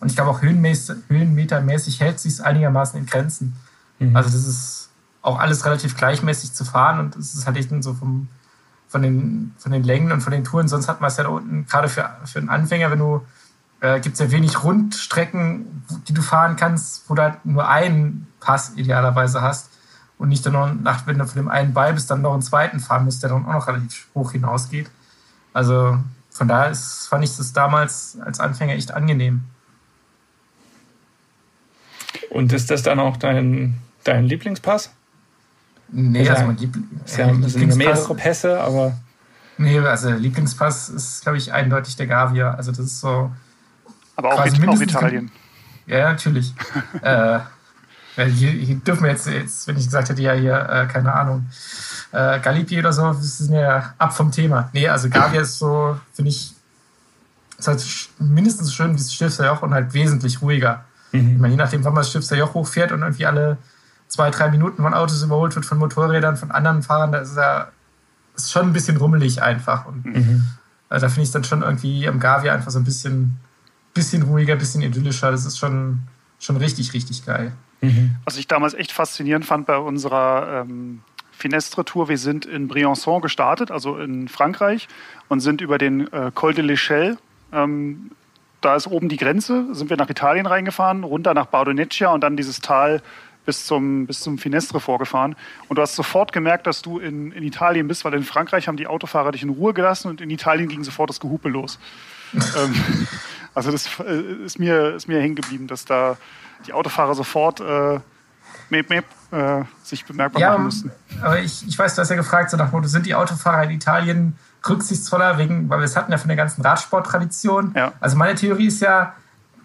Und 0.00 0.08
ich 0.08 0.14
glaube 0.14 0.30
auch 0.30 0.42
höhenmetermäßig 0.42 2.00
hält 2.00 2.20
sich 2.20 2.34
es 2.34 2.40
einigermaßen 2.40 2.98
in 3.00 3.06
Grenzen. 3.06 3.56
Mhm. 3.98 4.14
Also 4.14 4.30
das 4.30 4.46
ist 4.46 4.90
auch 5.22 5.38
alles 5.38 5.64
relativ 5.64 5.96
gleichmäßig 5.96 6.52
zu 6.52 6.64
fahren 6.64 7.00
und 7.00 7.16
es 7.16 7.34
ist 7.34 7.46
halt 7.46 7.56
echt 7.56 7.70
so 7.82 7.94
vom, 7.94 8.28
von, 8.86 9.02
den, 9.02 9.54
von 9.58 9.72
den 9.72 9.82
Längen 9.82 10.12
und 10.12 10.20
von 10.20 10.32
den 10.32 10.44
Touren. 10.44 10.68
Sonst 10.68 10.86
hat 10.88 11.00
man 11.00 11.08
es 11.08 11.16
ja 11.16 11.24
da 11.24 11.30
unten, 11.30 11.66
gerade 11.66 11.88
für, 11.88 12.08
für 12.26 12.38
einen 12.38 12.50
Anfänger, 12.50 12.90
wenn 12.90 12.98
du, 12.98 13.22
äh, 13.80 14.00
gibt 14.00 14.14
es 14.14 14.20
ja 14.20 14.30
wenig 14.30 14.62
Rundstrecken, 14.62 15.82
die 16.06 16.12
du 16.12 16.20
fahren 16.20 16.56
kannst, 16.56 17.08
wo 17.08 17.14
du 17.14 17.22
halt 17.22 17.44
nur 17.46 17.68
einen 17.68 18.26
Pass 18.38 18.74
idealerweise 18.76 19.40
hast 19.40 19.70
und 20.24 20.30
nicht 20.30 20.46
dann 20.46 20.54
noch, 20.54 20.72
nach, 20.72 21.06
wenn 21.06 21.18
du 21.18 21.26
von 21.26 21.36
dem 21.36 21.50
einen 21.50 21.74
Ball 21.74 21.92
bist, 21.92 22.10
dann 22.10 22.22
noch 22.22 22.32
einen 22.32 22.40
zweiten 22.40 22.80
fahren 22.80 23.04
musst, 23.04 23.22
der 23.22 23.28
dann 23.28 23.44
auch 23.44 23.52
noch 23.52 23.68
relativ 23.68 24.06
hoch 24.14 24.32
hinausgeht. 24.32 24.90
Also 25.52 25.98
von 26.30 26.48
daher 26.48 26.70
ist, 26.70 27.08
fand 27.08 27.24
ich 27.24 27.36
das 27.36 27.52
damals 27.52 28.16
als 28.24 28.40
Anfänger 28.40 28.72
echt 28.72 28.94
angenehm. 28.94 29.44
Und 32.30 32.54
ist 32.54 32.70
das 32.70 32.82
dann 32.82 33.00
auch 33.00 33.18
dein, 33.18 33.74
dein 34.02 34.24
Lieblingspass? 34.24 34.94
Nee, 35.88 36.26
also, 36.26 36.46
mein 36.46 36.56
Liebl 36.56 36.82
ja, 37.18 37.28
äh, 37.28 37.48
sind 37.50 37.76
mehrere 37.76 38.14
Pässe, 38.14 38.58
aber. 38.58 38.96
Nee, 39.58 39.78
also 39.78 40.08
Lieblingspass 40.08 40.88
ist, 40.88 41.20
glaube 41.20 41.36
ich, 41.36 41.52
eindeutig 41.52 41.96
der 41.96 42.06
Gavia. 42.06 42.54
Also 42.54 42.70
das 42.70 42.80
ist 42.80 43.00
so. 43.00 43.30
Aber 44.16 44.32
auch, 44.32 44.40
auch 44.40 44.80
Italien. 44.80 45.30
Ja, 45.86 46.10
natürlich. 46.10 46.54
äh, 47.02 47.40
hier, 48.16 48.50
hier, 48.50 48.76
dürfen 48.76 49.04
wir 49.04 49.10
jetzt, 49.10 49.26
jetzt, 49.26 49.66
wenn 49.66 49.76
ich 49.76 49.86
gesagt 49.86 50.08
hätte, 50.08 50.22
ja, 50.22 50.32
hier, 50.32 50.68
äh, 50.68 50.86
keine 50.86 51.12
Ahnung, 51.12 51.46
äh, 52.12 52.38
Galipi 52.40 52.78
oder 52.78 52.92
so, 52.92 53.12
das 53.12 53.40
ist 53.40 53.50
ja 53.50 53.94
ab 53.98 54.16
vom 54.16 54.30
Thema. 54.30 54.70
Nee, 54.72 54.88
also 54.88 55.08
Gavia 55.08 55.40
ist 55.40 55.58
so, 55.58 55.98
finde 56.12 56.30
ich, 56.30 56.54
ist 57.58 57.68
halt 57.68 57.84
mindestens 58.18 58.72
schön 58.72 58.92
wie 58.92 58.98
das 58.98 59.12
Schiffsjoch 59.12 59.62
und 59.62 59.74
halt 59.74 59.94
wesentlich 59.94 60.40
ruhiger. 60.42 60.84
Mhm. 61.12 61.32
Ich 61.34 61.38
meine, 61.38 61.54
je 61.54 61.58
nachdem, 61.58 61.84
wann 61.84 61.94
man 61.94 62.02
das 62.02 62.12
Schiffsjoch 62.12 62.54
hochfährt 62.54 62.92
und 62.92 63.02
irgendwie 63.02 63.26
alle 63.26 63.58
zwei, 64.08 64.30
drei 64.30 64.48
Minuten 64.48 64.82
von 64.82 64.94
Autos 64.94 65.22
überholt 65.22 65.54
wird, 65.54 65.66
von 65.66 65.78
Motorrädern, 65.78 66.36
von 66.36 66.50
anderen 66.50 66.82
Fahrern, 66.82 67.12
da 67.12 67.18
ist 67.18 67.36
ja 67.36 67.68
ist 68.36 68.52
schon 68.52 68.66
ein 68.66 68.72
bisschen 68.72 68.96
rummelig 68.96 69.42
einfach. 69.42 69.86
Und 69.86 70.04
mhm. 70.04 70.44
äh, 70.90 70.98
da 70.98 71.08
finde 71.08 71.22
ich 71.22 71.28
es 71.28 71.32
dann 71.32 71.44
schon 71.44 71.62
irgendwie 71.62 72.08
am 72.08 72.20
Gavia 72.20 72.52
einfach 72.52 72.70
so 72.70 72.78
ein 72.78 72.84
bisschen, 72.84 73.36
bisschen 73.92 74.22
ruhiger, 74.22 74.54
ein 74.54 74.58
bisschen 74.58 74.82
idyllischer. 74.82 75.30
Das 75.30 75.44
ist 75.44 75.58
schon, 75.58 76.00
schon 76.38 76.56
richtig, 76.56 76.92
richtig 76.92 77.24
geil. 77.24 77.52
Mhm. 77.84 78.16
Was 78.24 78.36
ich 78.36 78.46
damals 78.46 78.74
echt 78.74 78.92
faszinierend 78.92 79.44
fand 79.44 79.66
bei 79.66 79.78
unserer 79.78 80.62
ähm, 80.62 81.00
Finestre-Tour, 81.32 82.08
wir 82.08 82.18
sind 82.18 82.46
in 82.46 82.68
Briançon 82.68 83.20
gestartet, 83.20 83.70
also 83.70 83.98
in 83.98 84.28
Frankreich, 84.28 84.88
und 85.28 85.40
sind 85.40 85.60
über 85.60 85.78
den 85.78 86.12
äh, 86.12 86.30
Col 86.34 86.54
de 86.54 86.64
l'Echelle, 86.64 87.16
ähm, 87.52 88.10
da 88.60 88.76
ist 88.76 88.86
oben 88.86 89.08
die 89.08 89.18
Grenze, 89.18 89.66
sind 89.74 89.90
wir 89.90 89.96
nach 89.96 90.08
Italien 90.08 90.46
reingefahren, 90.46 91.04
runter 91.04 91.34
nach 91.34 91.46
Bardonecchia 91.46 92.08
und 92.08 92.22
dann 92.22 92.36
dieses 92.36 92.60
Tal 92.60 93.02
bis 93.44 93.66
zum, 93.66 94.06
bis 94.06 94.20
zum 94.20 94.38
Finestre 94.38 94.80
vorgefahren. 94.80 95.36
Und 95.68 95.76
du 95.76 95.82
hast 95.82 95.96
sofort 95.96 96.32
gemerkt, 96.32 96.66
dass 96.66 96.80
du 96.80 96.98
in, 96.98 97.30
in 97.32 97.42
Italien 97.42 97.88
bist, 97.88 98.06
weil 98.06 98.14
in 98.14 98.22
Frankreich 98.22 98.66
haben 98.66 98.78
die 98.78 98.86
Autofahrer 98.86 99.32
dich 99.32 99.42
in 99.42 99.50
Ruhe 99.50 99.74
gelassen 99.74 100.08
und 100.08 100.22
in 100.22 100.30
Italien 100.30 100.68
ging 100.68 100.82
sofort 100.82 101.10
das 101.10 101.20
Gehupe 101.20 101.50
los. 101.50 101.78
ähm, 102.32 103.06
Also 103.54 103.70
das 103.70 103.88
äh, 104.00 104.44
ist 104.44 104.58
mir, 104.58 104.94
ist 104.94 105.08
mir 105.08 105.20
hängen 105.20 105.36
geblieben, 105.36 105.66
dass 105.66 105.84
da 105.84 106.16
die 106.66 106.72
Autofahrer 106.72 107.14
sofort 107.14 107.60
äh, 107.60 108.00
Map, 108.70 108.88
Map, 108.88 109.04
äh, 109.30 109.64
sich 109.82 110.04
bemerkbar 110.04 110.40
ja, 110.40 110.50
machen 110.52 110.64
mussten. 110.64 110.90
Aber 111.20 111.38
ich, 111.38 111.66
ich 111.66 111.78
weiß, 111.78 111.94
du 111.94 112.00
hast 112.00 112.08
ja 112.08 112.16
gefragt, 112.16 112.50
so 112.50 112.56
nach 112.56 112.72
Motto, 112.72 112.88
sind 112.88 113.06
die 113.06 113.14
Autofahrer 113.14 113.64
in 113.64 113.70
Italien 113.70 114.36
rücksichtsvoller, 114.68 115.38
wegen, 115.38 115.68
weil 115.68 115.80
wir 115.80 115.84
es 115.84 115.96
hatten 115.96 116.10
ja 116.10 116.18
von 116.18 116.28
der 116.28 116.36
ganzen 116.36 116.62
Radsporttradition. 116.62 117.72
Ja. 117.76 117.92
Also 118.00 118.16
meine 118.16 118.34
Theorie 118.34 118.66
ist 118.66 118.80
ja, 118.80 119.14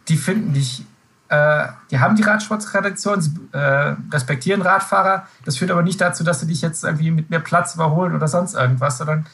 die 0.07 0.17
finden 0.17 0.53
dich, 0.53 0.85
äh, 1.29 1.67
die 1.91 1.99
haben 1.99 2.15
die 2.15 2.23
Radsporttradition, 2.23 3.21
sie 3.21 3.31
äh, 3.53 3.95
respektieren 4.11 4.61
Radfahrer. 4.61 5.27
Das 5.45 5.57
führt 5.57 5.71
aber 5.71 5.83
nicht 5.83 6.01
dazu, 6.01 6.23
dass 6.23 6.41
sie 6.41 6.47
dich 6.47 6.61
jetzt 6.61 6.83
irgendwie 6.83 7.11
mit 7.11 7.29
mehr 7.29 7.39
Platz 7.39 7.75
überholen 7.75 8.15
oder 8.15 8.27
sonst 8.27 8.55
irgendwas, 8.55 8.97
sondern 8.97 9.25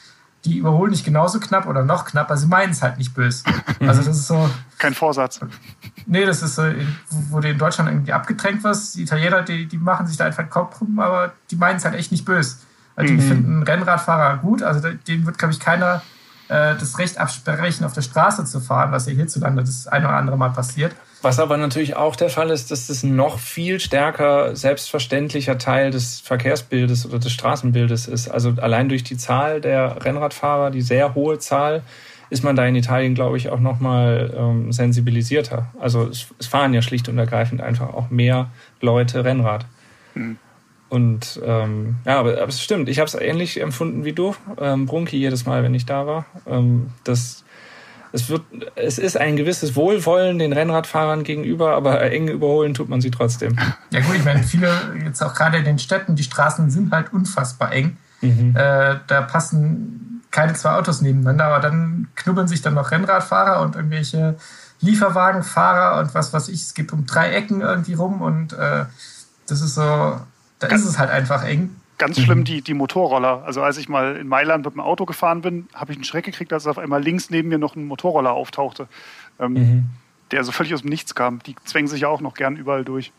die 0.45 0.57
überholen 0.57 0.91
dich 0.91 1.03
genauso 1.03 1.39
knapp 1.39 1.65
oder 1.67 1.83
noch 1.83 2.05
knapper. 2.05 2.37
Sie 2.37 2.47
meinen 2.47 2.71
es 2.71 2.81
halt 2.81 2.97
nicht 2.97 3.13
böse. 3.13 3.43
Also 3.79 4.01
das 4.03 4.17
ist 4.17 4.27
so. 4.27 4.49
Kein 4.77 4.93
Vorsatz. 4.93 5.39
Nee, 6.05 6.25
das 6.25 6.41
ist 6.41 6.55
so, 6.55 6.63
wo 7.29 7.39
du 7.39 7.49
in 7.49 7.57
Deutschland 7.57 7.89
irgendwie 7.89 8.13
abgedrängt 8.13 8.63
wirst. 8.63 8.95
Die 8.95 9.03
Italiener, 9.03 9.41
die, 9.41 9.65
die 9.65 9.77
machen 9.77 10.07
sich 10.07 10.17
da 10.17 10.25
einfach 10.25 10.49
Kopf 10.49 10.79
rum, 10.81 10.99
aber 10.99 11.33
die 11.51 11.55
meinen 11.55 11.77
es 11.77 11.85
halt 11.85 11.95
echt 11.95 12.11
nicht 12.11 12.25
böse. 12.25 12.57
Also 12.95 13.13
die 13.13 13.19
mhm. 13.19 13.27
finden 13.27 13.63
Rennradfahrer 13.63 14.37
gut, 14.37 14.63
also 14.63 14.87
dem 15.07 15.25
wird, 15.25 15.37
glaube 15.37 15.53
ich, 15.53 15.59
keiner 15.59 16.01
äh, 16.47 16.75
das 16.75 16.97
Recht 16.97 17.17
absprechen, 17.17 17.85
auf 17.85 17.93
der 17.93 18.01
Straße 18.01 18.45
zu 18.45 18.59
fahren, 18.59 18.91
was 18.91 19.07
ja 19.07 19.13
hierzulande 19.13 19.63
das 19.63 19.87
ein 19.87 20.05
oder 20.05 20.15
andere 20.15 20.37
Mal 20.37 20.51
passiert. 20.51 20.95
Was 21.25 21.39
aber 21.39 21.57
natürlich 21.57 21.95
auch 21.95 22.15
der 22.15 22.29
Fall 22.29 22.51
ist, 22.51 22.69
dass 22.69 22.85
das 22.85 23.01
ein 23.01 23.15
noch 23.15 23.39
viel 23.39 23.79
stärker 23.79 24.55
selbstverständlicher 24.55 25.57
Teil 25.57 25.89
des 25.89 26.19
Verkehrsbildes 26.19 27.07
oder 27.07 27.17
des 27.17 27.31
Straßenbildes 27.31 28.07
ist. 28.07 28.27
Also 28.27 28.53
allein 28.57 28.89
durch 28.89 29.03
die 29.03 29.17
Zahl 29.17 29.59
der 29.59 30.05
Rennradfahrer, 30.05 30.69
die 30.69 30.83
sehr 30.83 31.15
hohe 31.15 31.39
Zahl, 31.39 31.81
ist 32.29 32.43
man 32.43 32.55
da 32.55 32.63
in 32.67 32.75
Italien, 32.75 33.15
glaube 33.15 33.37
ich, 33.37 33.49
auch 33.49 33.59
nochmal 33.59 34.35
ähm, 34.37 34.71
sensibilisierter. 34.71 35.73
Also 35.79 36.03
es, 36.03 36.27
es, 36.37 36.45
fahren 36.45 36.75
ja 36.75 36.83
schlicht 36.83 37.09
und 37.09 37.17
ergreifend 37.17 37.59
einfach 37.59 37.91
auch 37.91 38.11
mehr 38.11 38.51
Leute 38.79 39.25
Rennrad. 39.25 39.65
Mhm. 40.13 40.37
Und 40.89 41.41
ähm, 41.43 41.95
ja, 42.05 42.19
aber, 42.19 42.33
aber 42.33 42.49
es 42.49 42.61
stimmt, 42.61 42.87
ich 42.87 42.99
habe 42.99 43.07
es 43.07 43.15
ähnlich 43.15 43.59
empfunden 43.59 44.05
wie 44.05 44.13
du, 44.13 44.35
ähm, 44.61 44.85
Brunki, 44.85 45.17
jedes 45.17 45.47
Mal, 45.47 45.63
wenn 45.63 45.73
ich 45.73 45.87
da 45.87 46.05
war. 46.05 46.27
Ähm, 46.45 46.91
das 47.03 47.44
es 48.15 48.29
wird, 48.29 48.43
es 48.75 48.97
ist 48.97 49.17
ein 49.17 49.35
gewisses 49.35 49.75
Wohlwollen 49.75 50.39
den 50.39 50.53
Rennradfahrern 50.53 51.23
gegenüber, 51.23 51.75
aber 51.75 52.01
eng 52.01 52.29
überholen 52.29 52.73
tut 52.73 52.87
man 52.87 53.01
sie 53.01 53.11
trotzdem. 53.11 53.57
Ja 53.91 53.99
gut, 53.99 54.15
ich 54.15 54.23
meine, 54.23 54.41
viele, 54.41 54.71
jetzt 55.03 55.21
auch 55.21 55.33
gerade 55.33 55.57
in 55.57 55.65
den 55.65 55.79
Städten, 55.79 56.15
die 56.15 56.23
Straßen 56.23 56.71
sind 56.71 56.91
halt 56.91 57.11
unfassbar 57.11 57.73
eng. 57.73 57.97
Mhm. 58.21 58.55
Äh, 58.55 58.95
da 59.07 59.21
passen 59.21 60.21
keine 60.31 60.53
zwei 60.53 60.71
Autos 60.71 61.01
nebeneinander, 61.01 61.45
aber 61.45 61.59
dann 61.59 62.07
knubbeln 62.15 62.47
sich 62.47 62.61
dann 62.61 62.73
noch 62.73 62.91
Rennradfahrer 62.91 63.61
und 63.61 63.75
irgendwelche 63.75 64.35
Lieferwagenfahrer 64.79 65.99
und 65.99 66.13
was 66.13 66.31
weiß 66.31 66.47
ich. 66.47 66.61
Es 66.61 66.73
geht 66.73 66.93
um 66.93 67.05
drei 67.05 67.31
Ecken 67.31 67.61
irgendwie 67.61 67.93
rum 67.93 68.21
und 68.21 68.53
äh, 68.53 68.85
das 69.47 69.61
ist 69.61 69.75
so, 69.75 69.81
da 70.59 70.67
ist 70.67 70.85
es 70.85 70.97
halt 70.97 71.09
einfach 71.09 71.43
eng. 71.43 71.75
Ganz 71.97 72.19
schlimm 72.19 72.39
mhm. 72.39 72.43
die, 72.43 72.61
die 72.61 72.73
Motorroller. 72.73 73.43
Also 73.45 73.63
als 73.63 73.77
ich 73.77 73.87
mal 73.87 74.17
in 74.17 74.27
Mailand 74.27 74.65
mit 74.65 74.73
dem 74.73 74.81
Auto 74.81 75.05
gefahren 75.05 75.41
bin, 75.41 75.67
habe 75.73 75.91
ich 75.91 75.97
einen 75.97 76.03
Schreck 76.03 76.25
gekriegt, 76.25 76.51
als 76.51 76.67
auf 76.67 76.77
einmal 76.77 77.01
links 77.01 77.29
neben 77.29 77.49
mir 77.49 77.57
noch 77.57 77.75
ein 77.75 77.85
Motorroller 77.85 78.31
auftauchte, 78.31 78.87
ähm, 79.39 79.53
mhm. 79.53 79.85
der 80.31 80.43
so 80.43 80.51
völlig 80.51 80.73
aus 80.73 80.81
dem 80.81 80.89
Nichts 80.89 81.15
kam. 81.15 81.39
Die 81.43 81.55
zwängen 81.63 81.87
sich 81.87 82.01
ja 82.01 82.09
auch 82.09 82.21
noch 82.21 82.33
gern 82.33 82.57
überall 82.57 82.83
durch. 82.83 83.13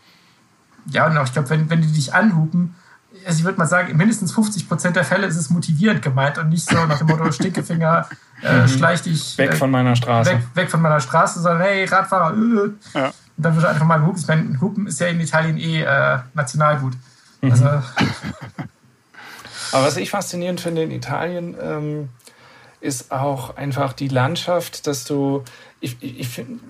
Ja, 0.86 1.06
und 1.06 1.16
auch, 1.16 1.24
ich 1.24 1.32
glaube, 1.32 1.48
wenn, 1.50 1.70
wenn 1.70 1.80
die 1.80 1.92
dich 1.92 2.12
anhupen, 2.12 2.74
also 3.24 3.38
ich 3.38 3.44
würde 3.44 3.58
mal 3.58 3.66
sagen, 3.66 3.96
mindestens 3.96 4.32
50 4.32 4.68
Prozent 4.68 4.96
der 4.96 5.04
Fälle 5.04 5.26
ist 5.26 5.36
es 5.36 5.48
motivierend 5.50 6.02
gemeint 6.02 6.38
und 6.38 6.50
nicht 6.50 6.68
so 6.68 6.84
nach 6.86 6.98
dem 6.98 7.06
Motto 7.06 7.30
Stinkefinger, 7.32 8.08
äh, 8.42 8.62
mhm. 8.62 8.68
schleich 8.68 9.02
dich 9.02 9.38
weg 9.38 9.54
von 9.54 9.70
meiner 9.70 9.96
Straße. 9.96 10.32
Weg, 10.32 10.40
weg 10.54 10.70
von 10.70 10.82
meiner 10.82 11.00
Straße, 11.00 11.40
sondern 11.40 11.62
hey, 11.62 11.84
Radfahrer, 11.84 12.34
äh. 12.34 12.98
ja. 12.98 13.06
Und 13.36 13.44
dann 13.44 13.54
wird 13.54 13.66
einfach 13.66 13.84
mal 13.84 13.98
gehupt. 13.98 14.18
Ich 14.18 14.28
meine, 14.28 14.60
Hupen 14.60 14.86
ist 14.86 14.98
ja 15.00 15.08
in 15.08 15.20
Italien 15.20 15.58
eh 15.58 15.82
äh, 15.82 16.18
Nationalgut. 16.34 16.94
Also, 17.50 17.64
Aber 19.72 19.86
was 19.86 19.96
ich 19.96 20.10
faszinierend 20.10 20.60
finde 20.60 20.82
in 20.82 20.90
Italien, 20.90 21.56
ähm, 21.60 22.08
ist 22.80 23.12
auch 23.12 23.56
einfach 23.56 23.92
die 23.92 24.08
Landschaft, 24.08 24.86
dass 24.86 25.04
du, 25.04 25.42
ich, 25.80 25.96
ich 26.00 26.28
finde, 26.28 26.60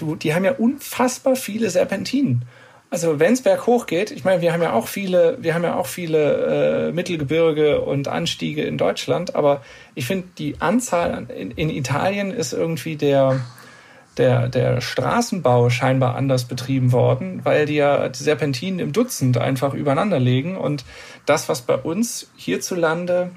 die 0.00 0.34
haben 0.34 0.44
ja 0.44 0.52
unfassbar 0.52 1.36
viele 1.36 1.70
Serpentinen. 1.70 2.44
Also 2.90 3.20
wenn 3.20 3.34
es 3.34 3.42
berghoch 3.42 3.86
geht, 3.86 4.10
ich 4.10 4.24
meine, 4.24 4.42
wir 4.42 4.52
haben 4.52 4.62
ja 4.62 4.72
auch 4.72 4.88
viele, 4.88 5.38
wir 5.40 5.54
haben 5.54 5.62
ja 5.62 5.76
auch 5.76 5.86
viele 5.86 6.88
äh, 6.88 6.92
Mittelgebirge 6.92 7.80
und 7.80 8.08
Anstiege 8.08 8.62
in 8.64 8.78
Deutschland, 8.78 9.36
aber 9.36 9.62
ich 9.94 10.06
finde 10.06 10.26
die 10.38 10.60
Anzahl 10.60 11.26
in, 11.30 11.52
in 11.52 11.70
Italien 11.70 12.32
ist 12.32 12.52
irgendwie 12.52 12.96
der, 12.96 13.40
der, 14.20 14.48
der 14.48 14.80
Straßenbau 14.82 15.70
scheinbar 15.70 16.14
anders 16.14 16.44
betrieben 16.44 16.92
worden, 16.92 17.40
weil 17.42 17.64
die 17.64 17.76
ja 17.76 18.08
die 18.08 18.22
Serpentinen 18.22 18.78
im 18.78 18.92
Dutzend 18.92 19.38
einfach 19.38 19.72
übereinander 19.72 20.20
legen. 20.20 20.56
Und 20.56 20.84
das, 21.24 21.48
was 21.48 21.62
bei 21.62 21.74
uns 21.74 22.30
hierzulande, 22.36 23.30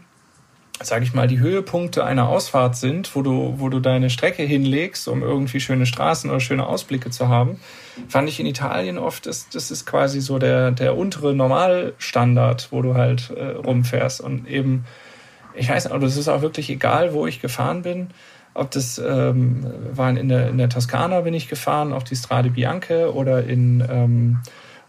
sage 0.82 1.06
ich 1.06 1.14
mal, 1.14 1.28
die 1.28 1.40
Höhepunkte 1.40 2.04
einer 2.04 2.28
Ausfahrt 2.28 2.76
sind, 2.76 3.16
wo 3.16 3.22
du, 3.22 3.56
wo 3.58 3.70
du 3.70 3.80
deine 3.80 4.10
Strecke 4.10 4.44
hinlegst, 4.44 5.08
um 5.08 5.24
irgendwie 5.24 5.62
schöne 5.62 5.86
Straßen 5.86 6.30
oder 6.30 6.42
schöne 6.42 6.68
Ausblicke 6.68 7.10
zu 7.10 7.30
haben, 7.30 7.62
fand 8.10 8.28
ich 8.28 8.42
in 8.42 8.46
Italien 8.46 8.98
oft, 8.98 9.26
ist, 9.26 9.56
das 9.56 9.72
ist 9.72 9.86
quasi 9.86 10.20
so 10.20 10.38
der, 10.38 10.72
der 10.72 10.98
untere 10.98 11.34
Normalstandard, 11.34 12.68
wo 12.72 12.82
du 12.82 12.96
halt 12.96 13.30
äh, 13.30 13.52
rumfährst. 13.52 14.20
Und 14.20 14.50
eben, 14.50 14.84
ich 15.56 15.70
weiß 15.70 15.86
nicht, 15.86 15.94
aber 15.94 16.06
es 16.06 16.18
ist 16.18 16.28
auch 16.28 16.42
wirklich 16.42 16.70
egal, 16.70 17.14
wo 17.14 17.26
ich 17.26 17.40
gefahren 17.40 17.84
bin 17.84 18.10
ob 18.54 18.72
das 18.72 19.00
ähm, 19.00 19.66
waren 19.94 20.18
in 20.18 20.30
der, 20.30 20.50
in 20.50 20.58
der 20.58 20.70
Toskana 20.70 21.22
bin 21.22 21.34
ich 21.34 21.50
gefahren, 21.50 21.94
auf 21.94 22.04
die 22.04 22.16
Strade 22.16 22.50
Bianche 22.50 23.14
oder 23.14 23.44
in 23.44 23.84
ähm, 23.90 24.40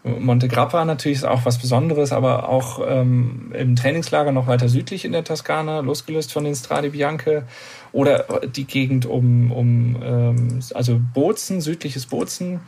Monte 0.05 0.47
Grappa 0.47 0.85
natürlich 0.85 1.17
ist 1.19 1.23
auch 1.23 1.45
was 1.45 1.57
Besonderes, 1.57 2.11
aber 2.11 2.47
auch 2.47 2.79
ähm, 2.87 3.51
im 3.57 3.75
Trainingslager 3.75 4.31
noch 4.31 4.45
weiter 4.45 4.69
südlich 4.69 5.03
in 5.03 5.13
der 5.13 5.23
Toskana, 5.23 5.79
losgelöst 5.79 6.31
von 6.31 6.43
den 6.43 6.53
Strade 6.53 6.91
Bianche 6.91 7.43
oder 7.91 8.25
die 8.45 8.65
Gegend 8.65 9.07
um, 9.07 9.51
um 9.51 9.97
ähm, 10.03 10.59
also 10.75 11.01
Bozen, 11.15 11.59
südliches 11.59 12.05
Bozen 12.05 12.59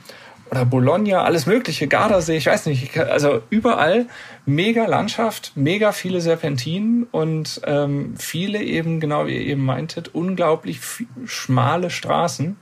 oder 0.52 0.66
Bologna, 0.66 1.24
alles 1.24 1.46
mögliche, 1.46 1.88
Gardasee, 1.88 2.38
ich 2.38 2.46
weiß 2.46 2.66
nicht, 2.68 2.98
also 2.98 3.42
überall 3.50 4.08
mega 4.46 4.86
Landschaft, 4.86 5.52
mega 5.56 5.92
viele 5.92 6.22
Serpentinen 6.22 7.04
und 7.12 7.62
ähm, 7.66 8.16
viele 8.18 8.62
eben, 8.62 9.00
genau 9.00 9.28
wie 9.28 9.36
ihr 9.36 9.46
eben 9.46 9.66
meintet, 9.66 10.14
unglaublich 10.14 10.80
schmale 11.26 11.90
Straßen, 11.90 12.58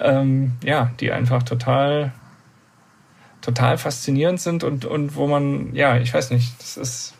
ähm, 0.00 0.52
ja, 0.62 0.90
die 1.00 1.12
einfach 1.12 1.42
total, 1.42 2.12
total 3.40 3.78
faszinierend 3.78 4.40
sind 4.40 4.64
und, 4.64 4.84
und 4.84 5.16
wo 5.16 5.26
man, 5.26 5.74
ja, 5.74 5.96
ich 5.98 6.12
weiß 6.12 6.30
nicht, 6.30 6.60
das 6.60 6.76
ist... 6.76 7.14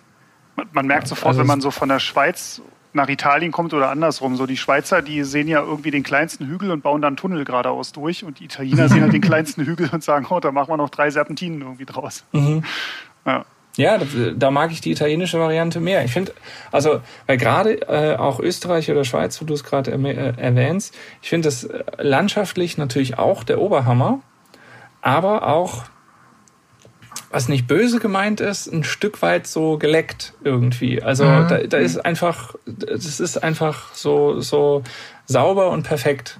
Man, 0.57 0.69
man 0.73 0.87
merkt 0.87 1.09
sofort, 1.09 1.29
also 1.29 1.41
wenn 1.41 1.47
man 1.47 1.61
so 1.61 1.71
von 1.71 1.89
der 1.89 2.01
Schweiz 2.01 2.63
nach 2.95 3.09
Italien 3.09 3.53
kommt 3.53 3.75
oder 3.75 3.91
andersrum. 3.91 4.37
So 4.37 4.47
die 4.47 4.57
Schweizer, 4.57 5.03
die 5.03 5.25
sehen 5.25 5.49
ja 5.49 5.63
irgendwie 5.63 5.91
den 5.91 6.03
kleinsten 6.03 6.47
Hügel 6.47 6.71
und 6.71 6.83
bauen 6.83 7.03
dann 7.03 7.17
Tunnel 7.17 7.45
geradeaus 7.45 7.93
durch 7.93 8.25
und 8.25 8.41
die 8.41 8.45
Italiener 8.45 8.89
sehen 8.89 9.03
halt 9.03 9.13
den 9.13 9.21
kleinsten 9.21 9.65
Hügel 9.65 9.91
und 9.93 10.03
sagen, 10.03 10.27
oh, 10.31 10.41
da 10.41 10.53
machen 10.53 10.71
wir 10.71 10.77
noch 10.77 10.91
drei 10.91 11.11
Serpentinen 11.11 11.61
irgendwie 11.61 11.85
draus. 11.85 12.25
Mhm. 12.33 12.65
Ja. 13.27 13.45
Ja, 13.77 13.99
da, 13.99 14.07
da, 14.37 14.51
mag 14.53 14.71
ich 14.71 14.81
die 14.81 14.93
italienische 14.93 15.41
Variante 15.41 15.81
mehr. 15.81 16.05
Ich 16.05 16.13
finde, 16.13 16.33
also, 16.71 17.01
weil 17.27 17.39
gerade 17.39 17.83
äh, 17.89 18.17
auch 18.17 18.39
Österreich 18.39 18.89
oder 18.89 19.05
Schweiz, 19.05 19.41
wo 19.41 19.47
du 19.47 19.53
es 19.53 19.65
gerade 19.65 19.91
äh, 19.91 20.33
erwähnst, 20.37 20.95
ich 21.23 21.29
finde 21.29 21.49
das 21.49 21.65
äh, 21.65 21.83
landschaftlich 21.99 22.79
natürlich 22.79 23.19
auch 23.19 23.43
der 23.43 23.61
Oberhammer, 23.61 24.21
aber 25.03 25.49
auch 25.49 25.87
was 27.35 27.49
nicht 27.49 27.67
böse 27.67 27.99
gemeint 27.99 28.41
ist, 28.41 28.73
ein 28.73 28.85
Stück 28.85 29.21
weit 29.21 29.49
so 29.49 29.77
geleckt 29.77 30.35
irgendwie. 30.45 31.03
Also 31.03 31.25
mhm. 31.25 31.49
da, 31.49 31.59
da 31.59 31.79
ist 31.79 31.99
einfach, 31.99 32.55
das 32.65 33.19
ist 33.19 33.43
einfach 33.43 33.93
so, 33.93 34.41
so 34.41 34.85
sauber 35.27 35.71
und 35.71 35.83
perfekt. 35.83 36.39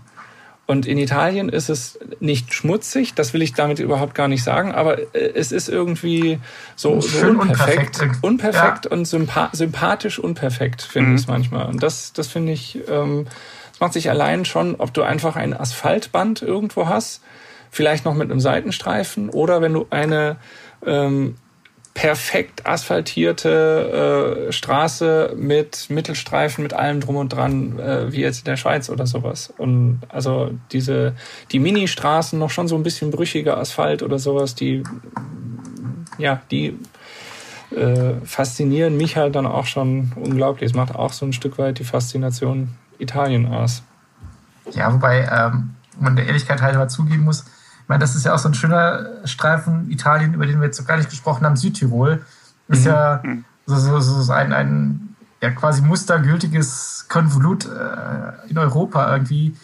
Und 0.67 0.87
in 0.87 0.97
Italien 0.97 1.49
ist 1.49 1.69
es 1.69 1.99
nicht 2.21 2.55
schmutzig, 2.55 3.13
das 3.15 3.35
will 3.35 3.43
ich 3.43 3.55
damit 3.55 3.81
überhaupt 3.81 4.15
gar 4.15 4.29
nicht 4.29 4.45
sagen, 4.45 4.73
aber 4.73 4.99
äh, 5.15 5.33
es 5.35 5.51
ist 5.51 5.69
irgendwie 5.69 6.39
so, 6.77 7.01
so 7.01 7.27
unperfekt, 7.27 8.01
unperfekt, 8.01 8.23
unperfekt 8.23 8.85
ja. 8.85 8.91
und 8.93 9.05
sympa 9.05 9.51
sympathisch 9.53 10.21
unperfekt, 10.21 10.81
finde 10.81 11.11
mhm. 11.11 11.17
ich 11.17 11.23
es 11.23 11.27
manchmal. 11.27 11.67
Und 11.67 11.83
das, 11.83 12.13
das 12.13 12.29
finde 12.29 12.53
ich, 12.53 12.79
ähm, 12.89 13.27
das 13.73 13.81
macht 13.81 13.93
sich 13.95 14.09
allein 14.11 14.45
schon, 14.45 14.77
ob 14.77 14.95
du 14.95 15.03
einfach 15.03 15.35
ein 15.35 15.59
Asphaltband 15.59 16.41
irgendwo 16.41 16.89
hast, 16.89 17.21
vielleicht 17.73 18.05
noch 18.05 18.15
mit 18.15 18.31
einem 18.31 18.41
Seitenstreifen, 18.41 19.29
oder 19.29 19.61
wenn 19.61 19.73
du 19.73 19.87
eine 19.91 20.37
ähm, 20.87 21.37
perfekt 21.95 22.67
asphaltierte 22.67 24.47
äh, 24.49 24.53
Straße 24.53 25.35
mit 25.37 25.89
Mittelstreifen, 25.91 26.65
mit 26.65 26.75
allem 26.75 27.01
drum 27.01 27.17
und 27.17 27.33
dran, 27.33 27.79
äh, 27.79 28.13
wie 28.13 28.21
jetzt 28.21 28.41
in 28.41 28.45
der 28.47 28.57
Schweiz 28.57 28.91
oder 28.91 29.07
sowas. 29.07 29.53
Und 29.57 30.01
also 30.09 30.51
diese 30.73 31.15
die 31.53 31.61
Mini-Straßen 31.61 32.37
noch 32.39 32.51
schon 32.51 32.67
so 32.67 32.75
ein 32.75 32.83
bisschen 32.83 33.13
brüchiger 33.13 33.59
Asphalt 33.59 34.03
oder 34.03 34.19
sowas, 34.19 34.57
die 34.57 34.83
ja, 36.19 36.43
die 36.51 36.79
äh, 37.71 38.15
faszinieren 38.25 38.97
mich 38.97 39.17
halt 39.17 39.37
dann 39.37 39.47
auch 39.47 39.67
schon 39.67 40.13
unglaublich. 40.17 40.71
Es 40.71 40.77
macht 40.77 40.95
auch 40.95 41.13
so 41.13 41.27
ein 41.27 41.33
Stück 41.33 41.59
weit 41.59 41.79
die 41.79 41.85
Faszination 41.85 42.75
Italien 42.99 43.47
aus. 43.47 43.83
Ja, 44.73 44.93
wobei 44.93 45.29
ähm, 45.31 45.75
man 46.01 46.17
der 46.17 46.27
Ehrlichkeit 46.27 46.63
halber 46.63 46.89
zugeben 46.89 47.25
muss, 47.25 47.45
ich 47.85 47.89
meine, 47.91 48.01
das 48.01 48.15
ist 48.15 48.25
ja 48.25 48.33
auch 48.33 48.39
so 48.39 48.49
ein 48.49 48.55
schöner 48.55 49.27
Streifen 49.27 49.91
Italien, 49.91 50.33
über 50.33 50.47
den 50.47 50.59
wir 50.59 50.67
jetzt 50.67 50.79
so 50.79 50.85
gar 50.85 50.97
nicht 50.97 51.11
gesprochen 51.11 51.45
haben. 51.45 51.55
Südtirol 51.55 52.25
ist 52.69 52.81
mhm. 52.81 52.87
ja 52.87 53.21
mhm. 53.23 53.45
so, 53.67 53.77
so, 53.77 54.23
so 54.23 54.33
ein, 54.33 54.55
ein 54.55 55.17
ja, 55.43 55.51
quasi 55.51 55.83
mustergültiges 55.83 57.05
Konvolut 57.11 57.67
äh, 57.67 58.49
in 58.49 58.57
Europa 58.57 59.13
irgendwie. 59.13 59.55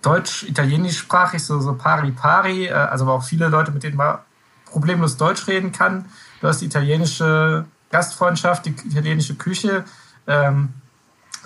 Deutsch-Italienischsprachig, 0.00 1.42
so, 1.42 1.60
so 1.60 1.74
pari-pari, 1.74 2.68
äh, 2.68 2.72
also 2.72 3.04
aber 3.04 3.14
auch 3.14 3.24
viele 3.24 3.48
Leute, 3.48 3.70
mit 3.70 3.82
denen 3.82 3.96
man 3.96 4.18
problemlos 4.64 5.18
Deutsch 5.18 5.46
reden 5.46 5.72
kann. 5.72 6.06
Du 6.40 6.48
hast 6.48 6.62
die 6.62 6.66
italienische 6.66 7.66
Gastfreundschaft, 7.90 8.64
die 8.64 8.70
italienische 8.70 9.34
Küche. 9.34 9.84
Ähm, 10.26 10.70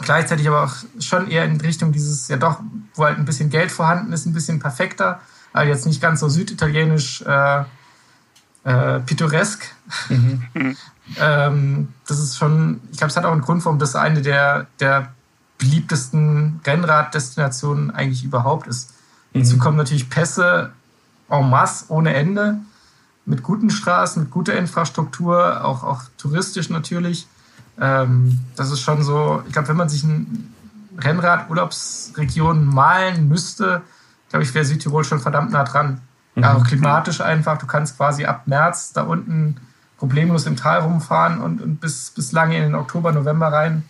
gleichzeitig 0.02 0.46
aber 0.46 0.62
auch 0.62 0.74
schon 1.00 1.28
eher 1.28 1.44
in 1.46 1.61
Richtung 1.61 1.90
dieses, 1.90 2.28
ja 2.28 2.36
doch, 2.36 2.61
wo 2.94 3.04
halt 3.04 3.18
ein 3.18 3.24
bisschen 3.24 3.50
Geld 3.50 3.72
vorhanden 3.72 4.12
ist, 4.12 4.24
ein 4.24 4.32
bisschen 4.32 4.61
perfekter 4.61 5.20
also 5.57 5.70
jetzt 5.70 5.86
nicht 5.86 6.00
ganz 6.00 6.20
so 6.20 6.28
süditalienisch 6.28 7.22
äh, 7.22 7.64
äh, 8.64 9.00
pittoresk. 9.00 9.64
Mhm. 10.09 10.42
ähm, 11.18 11.88
das 12.07 12.18
ist 12.18 12.36
schon, 12.36 12.80
ich 12.90 12.98
glaube, 12.98 13.11
es 13.11 13.16
hat 13.16 13.24
auch 13.24 13.32
einen 13.32 13.42
Grund, 13.42 13.64
warum 13.64 13.78
das 13.78 13.96
eine 13.96 14.22
der, 14.22 14.66
der 14.80 15.12
beliebtesten 15.59 16.61
Rennraddestinationen 16.66 17.90
eigentlich 17.90 18.24
überhaupt 18.24 18.66
ist. 18.66 18.92
Mhm. 19.32 19.40
Dazu 19.40 19.59
kommen 19.59 19.76
natürlich 19.76 20.11
Pässe 20.11 20.72
en 21.28 21.48
masse, 21.48 21.86
ohne 21.88 22.14
Ende, 22.14 22.59
mit 23.24 23.42
guten 23.42 23.70
Straßen, 23.70 24.22
mit 24.22 24.30
guter 24.30 24.54
Infrastruktur, 24.54 25.64
auch, 25.64 25.82
auch 25.82 26.02
touristisch 26.18 26.70
natürlich. 26.70 27.26
Ähm, 27.80 28.40
das 28.57 28.70
ist 28.70 28.80
schon 28.80 29.02
so, 29.02 29.42
ich 29.46 29.52
glaube, 29.52 29.68
wenn 29.68 29.76
man 29.76 29.88
sich 29.88 30.04
eine 30.04 30.26
Rennrad-Urlaubsregion 30.98 32.64
malen 32.64 33.28
müsste, 33.28 33.82
glaube 34.30 34.44
ich, 34.44 34.54
wäre 34.54 34.64
Südtirol 34.64 35.04
schon 35.04 35.20
verdammt 35.20 35.52
nah 35.52 35.64
dran. 35.64 36.00
Mhm. 36.34 36.42
Ja, 36.42 36.54
auch 36.54 36.66
klimatisch 36.66 37.20
einfach. 37.20 37.58
Du 37.58 37.66
kannst 37.66 37.96
quasi 37.96 38.24
ab 38.24 38.42
März 38.46 38.92
da 38.92 39.02
unten 39.02 39.56
problemlos 39.98 40.46
im 40.46 40.56
Tal 40.56 40.80
rumfahren 40.80 41.40
und, 41.40 41.62
und 41.62 41.80
bis, 41.80 42.10
bis 42.10 42.32
lange 42.32 42.56
in 42.56 42.62
den 42.62 42.74
Oktober, 42.74 43.12
November 43.12 43.48
rein. 43.48 43.84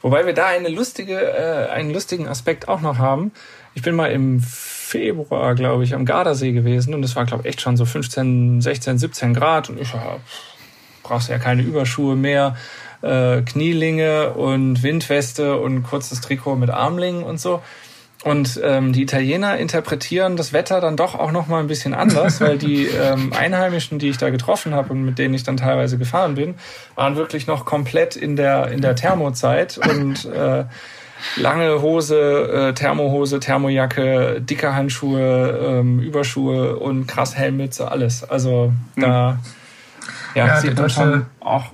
Wobei 0.00 0.24
wir 0.26 0.32
da 0.32 0.46
eine 0.46 0.68
lustige, 0.68 1.20
äh, 1.20 1.70
einen 1.70 1.92
lustigen 1.92 2.28
Aspekt 2.28 2.68
auch 2.68 2.80
noch 2.80 2.98
haben. 2.98 3.32
Ich 3.74 3.82
bin 3.82 3.96
mal 3.96 4.10
im 4.12 4.40
Februar, 4.40 5.54
glaube 5.54 5.84
ich, 5.84 5.94
am 5.94 6.04
Gardasee 6.04 6.52
gewesen 6.52 6.94
und 6.94 7.04
es 7.04 7.16
war, 7.16 7.24
glaube 7.24 7.42
ich, 7.42 7.48
echt 7.48 7.60
schon 7.60 7.76
so 7.76 7.84
15, 7.84 8.60
16, 8.60 8.98
17 8.98 9.34
Grad 9.34 9.68
und 9.70 9.80
ich 9.80 9.92
ja, 9.92 10.16
brauchst 11.02 11.28
ja 11.28 11.38
keine 11.38 11.62
Überschuhe 11.62 12.16
mehr, 12.16 12.56
äh, 13.02 13.42
Knielinge 13.42 14.30
und 14.30 14.82
Windweste 14.82 15.58
und 15.58 15.82
kurzes 15.82 16.20
Trikot 16.20 16.56
mit 16.56 16.70
Armlingen 16.70 17.22
und 17.22 17.40
so. 17.40 17.62
Und 18.24 18.60
ähm, 18.64 18.92
die 18.92 19.02
Italiener 19.02 19.58
interpretieren 19.58 20.36
das 20.36 20.52
Wetter 20.52 20.80
dann 20.80 20.96
doch 20.96 21.14
auch 21.14 21.30
noch 21.30 21.46
mal 21.46 21.60
ein 21.60 21.68
bisschen 21.68 21.94
anders, 21.94 22.40
weil 22.40 22.58
die 22.58 22.86
ähm, 22.86 23.32
Einheimischen, 23.32 23.98
die 23.98 24.08
ich 24.08 24.18
da 24.18 24.30
getroffen 24.30 24.74
habe 24.74 24.92
und 24.92 25.04
mit 25.04 25.18
denen 25.18 25.34
ich 25.34 25.44
dann 25.44 25.56
teilweise 25.56 25.98
gefahren 25.98 26.34
bin, 26.34 26.56
waren 26.96 27.16
wirklich 27.16 27.46
noch 27.46 27.64
komplett 27.64 28.16
in 28.16 28.34
der 28.34 28.68
in 28.68 28.80
der 28.80 28.96
Thermozeit 28.96 29.78
und 29.78 30.24
äh, 30.24 30.64
lange 31.36 31.80
Hose, 31.80 32.70
äh, 32.70 32.74
Thermohose, 32.74 33.38
Thermojacke, 33.38 34.40
dicke 34.40 34.74
Handschuhe, 34.74 35.78
ähm, 35.80 36.00
Überschuhe 36.00 36.76
und 36.76 37.06
krass 37.06 37.36
Helmmütze, 37.36 37.90
alles. 37.90 38.28
Also 38.28 38.72
da 38.96 39.30
hm. 39.30 39.38
ja, 40.34 40.46
ja 40.46 40.60
sieht 40.60 40.76
man 40.76 40.90
schon 40.90 41.26
auch 41.40 41.66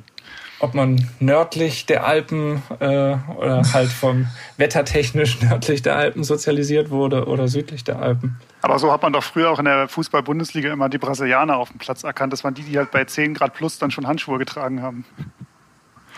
ob 0.65 0.75
man 0.75 1.09
nördlich 1.21 1.87
der 1.87 2.07
Alpen 2.07 2.63
äh, 2.81 3.17
oder 3.37 3.63
halt 3.73 3.91
vom 3.91 4.27
wettertechnisch 4.57 5.41
nördlich 5.49 5.83
der 5.83 5.97
Alpen 5.97 6.25
sozialisiert 6.25 6.91
wurde 6.91 7.27
oder 7.27 7.49
südlich 7.49 7.85
der 7.85 8.01
Alpen. 8.01 8.37
Aber 8.63 8.79
so 8.79 8.91
hat 8.91 9.03
man 9.03 9.13
doch 9.13 9.23
früher 9.23 9.51
auch 9.51 9.59
in 9.59 9.67
der 9.67 9.89
Fußball-Bundesliga 9.89 10.73
immer 10.73 10.89
die 10.89 10.99
Brasilianer 10.99 11.59
auf 11.59 11.69
dem 11.69 11.79
Platz 11.79 12.03
erkannt. 12.03 12.33
Das 12.33 12.45
waren 12.45 12.55
die, 12.55 12.63
die 12.63 12.79
halt 12.79 12.91
bei 12.91 13.05
10 13.05 13.35
Grad 13.35 13.53
plus 13.53 13.79
dann 13.79 13.91
schon 13.91 14.07
Handschuhe 14.07 14.39
getragen 14.39 14.81
haben. 14.81 15.05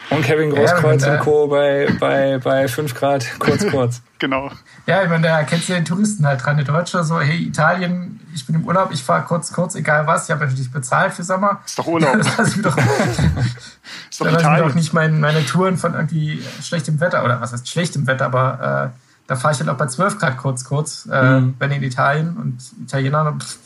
Und 0.09 0.23
Kevin 0.23 0.51
Großkreuz 0.51 1.05
ja, 1.05 1.15
und 1.15 1.21
Co. 1.21 1.49
bei, 1.49 1.89
bei, 1.99 2.39
bei 2.39 2.69
5 2.69 2.95
Grad 2.95 3.27
kurz, 3.41 3.67
kurz. 3.71 4.03
genau. 4.19 4.51
Ja, 4.87 5.03
ich 5.03 5.09
meine, 5.09 5.27
da 5.27 5.39
erkennst 5.41 5.69
du 5.69 5.75
den 5.75 5.85
Touristen 5.85 6.25
halt 6.27 6.45
dran. 6.45 6.57
Der 6.57 6.65
Deutsche 6.65 7.03
so, 7.03 7.21
hey, 7.21 7.37
Italien, 7.39 8.21
ich 8.33 8.47
bin 8.47 8.55
im 8.55 8.65
Urlaub, 8.65 8.91
ich 8.93 9.03
fahre 9.03 9.25
kurz, 9.25 9.53
kurz, 9.53 9.75
egal 9.75 10.07
was. 10.07 10.25
Ich 10.25 10.31
habe 10.31 10.45
natürlich 10.45 10.71
bezahlt 10.71 11.13
für 11.13 11.25
Sommer. 11.25 11.61
Ist 11.67 11.79
doch 11.79 11.87
Urlaub. 11.87 12.17
Das 12.19 12.39
lasse 12.39 12.51
ich 12.51 12.57
mir 12.57 12.63
doch, 12.63 12.77
ist 14.11 14.21
doch, 14.21 14.31
da 14.31 14.59
doch 14.59 14.75
nicht 14.75 14.93
mein, 14.93 15.19
meine 15.19 15.45
Touren 15.45 15.77
von 15.77 15.95
irgendwie 15.95 16.41
schlechtem 16.63 17.01
Wetter, 17.01 17.25
oder 17.25 17.41
was 17.41 17.53
heißt 17.53 17.69
schlechtem 17.69 18.07
Wetter, 18.07 18.27
aber 18.27 18.93
äh, 18.95 18.99
da 19.27 19.35
fahre 19.35 19.55
ich 19.55 19.61
halt 19.61 19.69
auch 19.69 19.77
bei 19.77 19.87
12 19.87 20.19
Grad 20.19 20.37
kurz, 20.37 20.65
kurz, 20.65 21.09
äh, 21.11 21.41
mhm. 21.41 21.55
wenn 21.59 21.73
in 21.73 21.83
Italien 21.83 22.37
und 22.37 22.59
Italiener, 22.85 23.37
pff, 23.39 23.59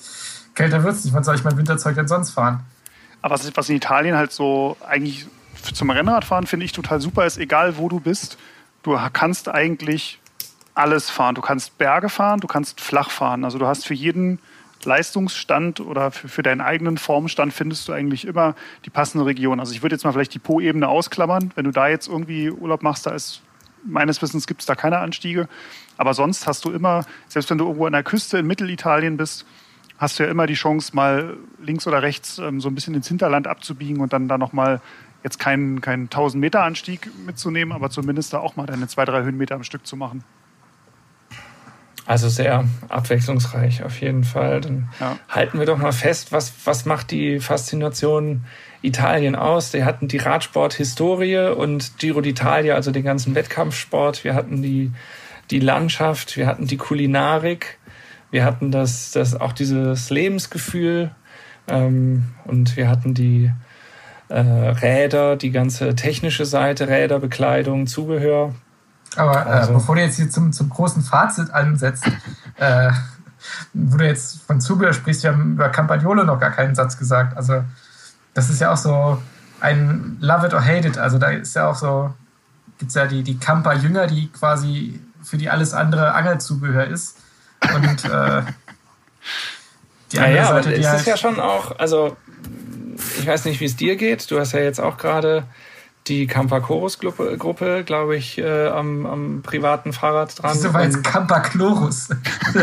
kälter 0.54 0.82
wird 0.82 0.94
es 0.94 1.04
nicht. 1.04 1.14
Wann 1.14 1.24
soll 1.24 1.34
ich 1.34 1.44
mein 1.44 1.56
Winterzeug 1.58 1.94
denn 1.94 2.08
sonst 2.08 2.30
fahren? 2.30 2.60
Aber 3.20 3.34
was, 3.34 3.50
was 3.54 3.68
in 3.68 3.76
Italien 3.76 4.16
halt 4.16 4.32
so 4.32 4.78
eigentlich 4.88 5.26
zum 5.62 5.90
Rennradfahren 5.90 6.46
finde 6.46 6.66
ich 6.66 6.72
total 6.72 7.00
super 7.00 7.26
ist, 7.26 7.38
egal 7.38 7.76
wo 7.78 7.88
du 7.88 8.00
bist, 8.00 8.38
du 8.82 8.98
kannst 9.12 9.48
eigentlich 9.48 10.20
alles 10.74 11.10
fahren. 11.10 11.34
Du 11.34 11.40
kannst 11.40 11.78
Berge 11.78 12.08
fahren, 12.08 12.40
du 12.40 12.46
kannst 12.46 12.80
flach 12.80 13.10
fahren. 13.10 13.44
Also 13.44 13.58
du 13.58 13.66
hast 13.66 13.86
für 13.86 13.94
jeden 13.94 14.38
Leistungsstand 14.84 15.80
oder 15.80 16.10
für, 16.10 16.28
für 16.28 16.42
deinen 16.42 16.60
eigenen 16.60 16.96
Formstand 16.96 17.52
findest 17.52 17.86
du 17.88 17.92
eigentlich 17.92 18.26
immer 18.26 18.54
die 18.84 18.90
passende 18.90 19.26
Region. 19.26 19.60
Also 19.60 19.72
ich 19.72 19.82
würde 19.82 19.94
jetzt 19.94 20.04
mal 20.04 20.12
vielleicht 20.12 20.34
die 20.34 20.38
Po-Ebene 20.38 20.88
ausklammern. 20.88 21.52
Wenn 21.54 21.64
du 21.64 21.70
da 21.70 21.88
jetzt 21.88 22.08
irgendwie 22.08 22.50
Urlaub 22.50 22.82
machst, 22.82 23.06
da 23.06 23.10
ist 23.10 23.42
meines 23.84 24.20
Wissens 24.22 24.46
gibt 24.46 24.60
es 24.60 24.66
da 24.66 24.74
keine 24.74 24.98
Anstiege. 24.98 25.48
Aber 25.96 26.14
sonst 26.14 26.46
hast 26.46 26.64
du 26.64 26.70
immer, 26.70 27.04
selbst 27.28 27.50
wenn 27.50 27.58
du 27.58 27.64
irgendwo 27.64 27.86
an 27.86 27.92
der 27.92 28.02
Küste 28.02 28.38
in 28.38 28.46
Mittelitalien 28.46 29.16
bist, 29.16 29.46
hast 29.98 30.18
du 30.18 30.22
ja 30.22 30.30
immer 30.30 30.46
die 30.46 30.54
Chance, 30.54 30.96
mal 30.96 31.36
links 31.60 31.86
oder 31.86 32.02
rechts 32.02 32.38
ähm, 32.38 32.60
so 32.60 32.68
ein 32.68 32.74
bisschen 32.74 32.94
ins 32.94 33.08
Hinterland 33.08 33.46
abzubiegen 33.46 34.00
und 34.00 34.14
dann 34.14 34.28
da 34.28 34.38
nochmal 34.38 34.80
jetzt 35.22 35.38
keinen, 35.38 35.80
keinen 35.80 36.04
1000 36.04 36.40
Meter 36.40 36.62
Anstieg 36.62 37.10
mitzunehmen, 37.26 37.72
aber 37.72 37.90
zumindest 37.90 38.32
da 38.32 38.38
auch 38.38 38.56
mal 38.56 38.66
deine 38.66 38.86
zwei, 38.88 39.04
drei 39.04 39.22
Höhenmeter 39.22 39.54
am 39.54 39.64
Stück 39.64 39.86
zu 39.86 39.96
machen. 39.96 40.24
Also 42.06 42.28
sehr 42.28 42.64
abwechslungsreich 42.88 43.84
auf 43.84 44.00
jeden 44.00 44.24
Fall. 44.24 44.60
Dann 44.60 44.88
ja. 44.98 45.16
halten 45.28 45.60
wir 45.60 45.66
doch 45.66 45.78
mal 45.78 45.92
fest, 45.92 46.32
was, 46.32 46.52
was 46.64 46.84
macht 46.84 47.12
die 47.12 47.38
Faszination 47.38 48.44
Italien 48.82 49.36
aus? 49.36 49.72
Wir 49.72 49.84
hatten 49.84 50.08
die 50.08 50.16
Radsport-Historie 50.16 51.54
und 51.54 51.98
Giro 51.98 52.18
d'Italia, 52.18 52.72
also 52.72 52.90
den 52.90 53.04
ganzen 53.04 53.34
Wettkampfsport. 53.36 54.24
Wir 54.24 54.34
hatten 54.34 54.60
die, 54.60 54.90
die 55.52 55.60
Landschaft, 55.60 56.36
wir 56.36 56.46
hatten 56.46 56.66
die 56.66 56.78
Kulinarik, 56.78 57.78
wir 58.32 58.44
hatten 58.44 58.72
das, 58.72 59.12
das 59.12 59.38
auch 59.40 59.52
dieses 59.52 60.10
Lebensgefühl 60.10 61.12
ähm, 61.68 62.24
und 62.44 62.76
wir 62.76 62.88
hatten 62.88 63.14
die, 63.14 63.52
äh, 64.30 64.40
Räder, 64.40 65.36
die 65.36 65.50
ganze 65.50 65.94
technische 65.94 66.46
Seite, 66.46 66.88
Räder, 66.88 67.18
Bekleidung, 67.18 67.86
Zubehör. 67.86 68.54
Aber 69.16 69.46
äh, 69.46 69.50
also. 69.50 69.74
bevor 69.74 69.96
du 69.96 70.02
jetzt 70.02 70.16
hier 70.16 70.30
zum, 70.30 70.52
zum 70.52 70.68
großen 70.68 71.02
Fazit 71.02 71.50
ansetzt, 71.50 72.04
äh, 72.56 72.90
wo 73.72 73.96
du 73.96 74.06
jetzt 74.06 74.42
von 74.42 74.60
Zubehör 74.60 74.92
sprichst, 74.92 75.24
wir 75.24 75.32
haben 75.32 75.54
über 75.54 75.68
Campagnolo 75.68 76.24
noch 76.24 76.38
gar 76.38 76.52
keinen 76.52 76.74
Satz 76.74 76.96
gesagt. 76.96 77.36
Also 77.36 77.64
das 78.34 78.50
ist 78.50 78.60
ja 78.60 78.72
auch 78.72 78.76
so 78.76 79.20
ein 79.60 80.16
Love 80.20 80.46
it 80.46 80.54
or 80.54 80.64
hate 80.64 80.86
it. 80.86 80.96
Also 80.96 81.18
da 81.18 81.30
ist 81.30 81.56
ja 81.56 81.68
auch 81.68 81.74
so, 81.74 82.14
gibt 82.78 82.90
es 82.90 82.94
ja 82.94 83.06
die, 83.06 83.24
die 83.24 83.38
Camper-Jünger, 83.38 84.06
die 84.06 84.28
quasi 84.28 85.00
für 85.22 85.38
die 85.38 85.50
alles 85.50 85.74
andere 85.74 86.14
Angelzubehör 86.14 86.86
ist. 86.86 87.16
Und 87.74 88.04
äh, 88.04 88.42
die 90.12 90.18
andere 90.18 90.36
ja, 90.36 90.44
Seite, 90.46 90.50
aber 90.50 90.62
die 90.62 90.74
es 90.74 90.88
halt 90.88 91.00
ist 91.00 91.06
ja 91.06 91.16
schon 91.16 91.40
auch, 91.40 91.78
also 91.78 92.16
ich 93.18 93.26
weiß 93.26 93.44
nicht, 93.44 93.60
wie 93.60 93.64
es 93.64 93.76
dir 93.76 93.96
geht. 93.96 94.30
Du 94.30 94.38
hast 94.38 94.52
ja 94.52 94.60
jetzt 94.60 94.80
auch 94.80 94.96
gerade 94.96 95.44
die 96.06 96.26
Campa 96.26 96.60
Chorus 96.60 96.98
Gruppe, 96.98 97.36
Gruppe 97.36 97.84
glaube 97.84 98.16
ich, 98.16 98.38
äh, 98.38 98.68
am, 98.68 99.06
am 99.06 99.42
privaten 99.42 99.92
Fahrrad 99.92 100.42
dran. 100.42 100.52
Wieso 100.54 100.72
war 100.72 100.82
jetzt 100.82 101.04
Campa 101.04 101.40
Chlorus? 101.40 102.08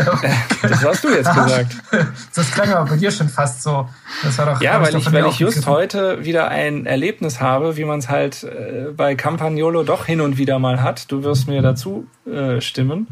das 0.62 0.84
hast 0.84 1.04
du 1.04 1.08
jetzt 1.08 1.32
gesagt. 1.32 1.76
Das 2.34 2.50
klang 2.52 2.72
aber 2.72 2.90
bei 2.90 2.96
dir 2.96 3.10
schon 3.10 3.28
fast 3.28 3.62
so. 3.62 3.88
Das 4.22 4.38
war 4.38 4.46
doch, 4.46 4.60
ja, 4.60 4.80
weil 4.82 4.94
ich, 4.94 5.12
weil 5.12 5.26
ich 5.26 5.38
just 5.38 5.66
heute 5.66 6.24
wieder 6.24 6.48
ein 6.48 6.86
Erlebnis 6.86 7.40
habe, 7.40 7.76
wie 7.76 7.84
man 7.84 8.00
es 8.00 8.08
halt 8.08 8.44
äh, 8.44 8.92
bei 8.96 9.14
Campagnolo 9.14 9.82
doch 9.82 10.06
hin 10.06 10.20
und 10.20 10.38
wieder 10.38 10.58
mal 10.58 10.82
hat. 10.82 11.10
Du 11.10 11.24
wirst 11.24 11.48
mir 11.48 11.62
dazu 11.62 12.06
äh, 12.26 12.60
stimmen. 12.60 13.08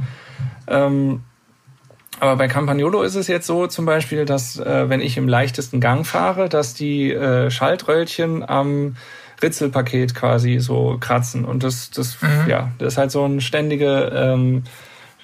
Ähm, 0.69 1.23
aber 2.21 2.37
bei 2.37 2.49
Campagnolo 2.49 3.03
ist 3.03 3.15
es 3.15 3.27
jetzt 3.29 3.47
so 3.47 3.67
zum 3.67 3.85
Beispiel, 3.87 4.25
dass 4.25 4.59
äh, 4.59 4.89
wenn 4.89 5.01
ich 5.01 5.17
im 5.17 5.29
leichtesten 5.29 5.81
Gang 5.81 6.07
fahre, 6.07 6.49
dass 6.49 6.75
die 6.75 7.13
äh, 7.13 7.51
Schaltröllchen 7.51 8.49
am 8.49 8.97
Ritzelpaket 9.43 10.15
quasi 10.15 10.59
so 10.59 10.97
kratzen. 10.99 11.45
Und 11.45 11.63
das, 11.63 11.91
das, 11.91 12.21
mhm. 12.23 12.49
ja, 12.49 12.73
das 12.79 12.95
ist 12.95 12.99
halt 12.99 13.11
so 13.11 13.25
eine 13.25 13.41
ständige 13.41 14.11
ähm, 14.15 14.65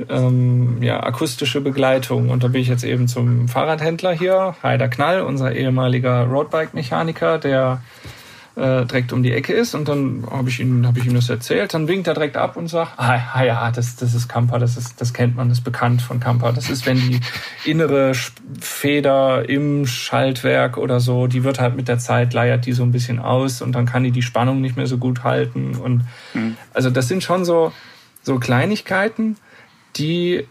ähm, 0.09 0.83
ja, 0.83 1.03
akustische 1.03 1.61
Begleitung. 1.61 2.31
Und 2.31 2.45
da 2.45 2.49
bin 2.49 2.61
ich 2.61 2.69
jetzt 2.69 2.85
eben 2.85 3.09
zum 3.09 3.49
Fahrradhändler 3.49 4.13
hier, 4.13 4.55
Heider 4.63 4.89
Knall, 4.89 5.23
unser 5.23 5.53
ehemaliger 5.53 6.25
Roadbike-Mechaniker, 6.25 7.39
der 7.39 7.81
äh, 8.55 8.85
direkt 8.85 9.13
um 9.13 9.23
die 9.23 9.33
Ecke 9.33 9.53
ist. 9.53 9.75
Und 9.75 9.89
dann 9.89 10.27
habe 10.31 10.49
ich, 10.49 10.61
ihm 10.61 10.87
hab 10.87 10.97
ich 10.97 11.07
ihm 11.07 11.15
das 11.15 11.29
erzählt. 11.29 11.75
Dann 11.75 11.89
winkt 11.89 12.07
er 12.07 12.15
direkt 12.15 12.37
ab 12.37 12.57
und 12.57 12.69
sagt, 12.69 12.93
ah, 12.99 13.19
ah 13.33 13.43
ja, 13.45 13.71
das, 13.71 13.97
das 13.97 14.15
ist 14.15 14.29
Kampa, 14.29 14.59
das, 14.59 14.77
ist, 14.77 15.01
das 15.01 15.15
kennt 15.15 15.37
man, 15.37 15.49
das 15.49 15.59
ist 15.59 15.65
bekannt 15.65 16.03
von 16.03 16.21
Kampa. 16.21 16.53
Das 16.53 16.69
ist, 16.69 16.87
wenn 16.87 16.99
die 16.99 17.21
innere 17.65 18.13
Feder 18.61 19.49
im 19.49 19.87
Schaltwerk 19.87 20.77
oder 20.77 21.01
so, 21.01 21.27
die 21.27 21.45
wird 21.45 21.61
halt 21.61 21.77
mit 21.77 21.89
der 21.89 21.99
Zeit, 21.99 22.35
leiert 22.35 22.67
die 22.67 22.73
so 22.73 22.83
ein 22.83 22.93
bisschen 22.93 23.19
aus 23.19 23.63
und 23.63 23.73
dann 23.73 23.87
kann 23.87 24.05
die 24.05 24.11
die 24.11 24.23
Spannung 24.23 24.61
nicht 24.61 24.77
mehr 24.77 24.87
so 24.87 24.99
gut 24.99 25.25
halten. 25.25 25.77
Und 25.77 26.05
mhm. 26.35 26.57
also 26.75 26.91
das 26.91 27.09
sind 27.09 27.23
schon 27.23 27.45
so, 27.45 27.73
so 28.23 28.39
Kleinigkeiten, 28.39 29.37
die 29.97 30.47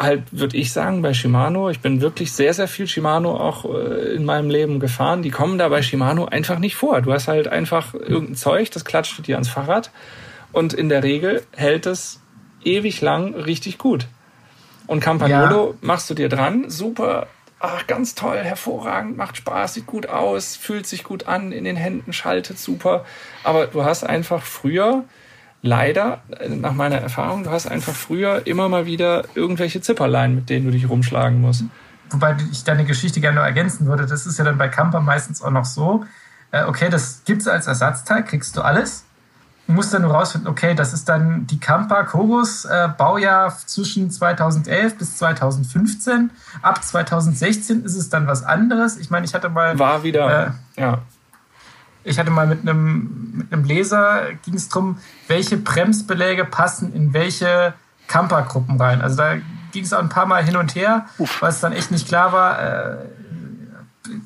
halt, 0.00 0.22
würde 0.32 0.56
ich 0.56 0.72
sagen, 0.72 1.02
bei 1.02 1.12
Shimano, 1.12 1.68
ich 1.68 1.80
bin 1.80 2.00
wirklich 2.00 2.32
sehr, 2.32 2.54
sehr 2.54 2.68
viel 2.68 2.88
Shimano 2.88 3.36
auch 3.36 3.66
äh, 3.66 4.14
in 4.14 4.24
meinem 4.24 4.48
Leben 4.48 4.80
gefahren, 4.80 5.22
die 5.22 5.30
kommen 5.30 5.58
da 5.58 5.68
bei 5.68 5.82
Shimano 5.82 6.24
einfach 6.24 6.58
nicht 6.58 6.74
vor. 6.74 7.02
Du 7.02 7.12
hast 7.12 7.28
halt 7.28 7.48
einfach 7.48 7.92
irgendein 7.94 8.34
Zeug, 8.34 8.70
das 8.70 8.84
klatscht 8.84 9.26
dir 9.26 9.36
ans 9.36 9.50
Fahrrad 9.50 9.90
und 10.52 10.72
in 10.72 10.88
der 10.88 11.02
Regel 11.02 11.42
hält 11.54 11.86
es 11.86 12.20
ewig 12.64 13.02
lang 13.02 13.34
richtig 13.34 13.76
gut. 13.78 14.06
Und 14.86 15.00
Campagnolo 15.00 15.70
ja. 15.70 15.74
machst 15.82 16.08
du 16.10 16.14
dir 16.14 16.28
dran, 16.28 16.68
super, 16.68 17.28
ach, 17.60 17.86
ganz 17.86 18.14
toll, 18.14 18.38
hervorragend, 18.38 19.16
macht 19.16 19.36
Spaß, 19.36 19.74
sieht 19.74 19.86
gut 19.86 20.08
aus, 20.08 20.56
fühlt 20.56 20.86
sich 20.86 21.04
gut 21.04 21.28
an, 21.28 21.52
in 21.52 21.64
den 21.64 21.76
Händen. 21.76 22.12
Schaltet 22.12 22.58
super. 22.58 23.04
Aber 23.44 23.66
du 23.66 23.84
hast 23.84 24.02
einfach 24.02 24.42
früher 24.42 25.04
leider, 25.62 26.22
nach 26.48 26.72
meiner 26.72 26.96
Erfahrung, 26.96 27.44
du 27.44 27.50
hast 27.50 27.66
einfach 27.66 27.92
früher 27.92 28.46
immer 28.46 28.68
mal 28.68 28.86
wieder 28.86 29.24
irgendwelche 29.34 29.80
Zipperlein, 29.80 30.34
mit 30.34 30.50
denen 30.50 30.66
du 30.66 30.72
dich 30.72 30.88
rumschlagen 30.88 31.40
musst. 31.40 31.64
Wobei 32.10 32.36
ich 32.50 32.64
deine 32.64 32.84
Geschichte 32.84 33.20
gerne 33.20 33.36
noch 33.36 33.46
ergänzen 33.46 33.86
würde, 33.86 34.06
das 34.06 34.26
ist 34.26 34.38
ja 34.38 34.44
dann 34.44 34.58
bei 34.58 34.68
Camper 34.68 35.00
meistens 35.00 35.42
auch 35.42 35.50
noch 35.50 35.64
so, 35.64 36.04
äh, 36.50 36.64
okay, 36.64 36.88
das 36.88 37.22
gibt 37.24 37.42
es 37.42 37.48
als 37.48 37.66
Ersatzteil, 37.66 38.24
kriegst 38.24 38.56
du 38.56 38.62
alles. 38.62 39.04
Du 39.66 39.74
musst 39.74 39.94
dann 39.94 40.02
nur 40.02 40.10
rausfinden, 40.10 40.50
okay, 40.50 40.74
das 40.74 40.92
ist 40.92 41.08
dann 41.08 41.46
die 41.46 41.60
Camper 41.60 42.02
Kobus 42.02 42.64
äh, 42.64 42.88
Baujahr 42.98 43.56
zwischen 43.56 44.10
2011 44.10 44.98
bis 44.98 45.16
2015. 45.18 46.30
Ab 46.60 46.82
2016 46.82 47.84
ist 47.84 47.94
es 47.94 48.08
dann 48.08 48.26
was 48.26 48.42
anderes. 48.42 48.96
Ich 48.96 49.10
meine, 49.10 49.26
ich 49.26 49.34
hatte 49.34 49.48
mal. 49.48 49.78
War 49.78 50.02
wieder, 50.02 50.56
äh, 50.76 50.80
ja 50.80 51.02
ich 52.04 52.18
hatte 52.18 52.30
mal 52.30 52.46
mit 52.46 52.60
einem, 52.62 53.32
mit 53.34 53.52
einem 53.52 53.64
Leser, 53.64 54.32
ging 54.44 54.54
es 54.54 54.68
darum, 54.68 54.98
welche 55.28 55.56
Bremsbeläge 55.56 56.44
passen 56.44 56.92
in 56.92 57.12
welche 57.12 57.74
Campergruppen 58.06 58.80
rein. 58.80 59.02
Also 59.02 59.16
da 59.16 59.34
ging 59.72 59.84
es 59.84 59.92
auch 59.92 60.00
ein 60.00 60.08
paar 60.08 60.26
Mal 60.26 60.44
hin 60.44 60.56
und 60.56 60.74
her, 60.74 61.06
Uff. 61.18 61.42
weil 61.42 61.50
es 61.50 61.60
dann 61.60 61.72
echt 61.72 61.90
nicht 61.90 62.08
klar 62.08 62.32
war. 62.32 62.58
Äh, 62.58 62.96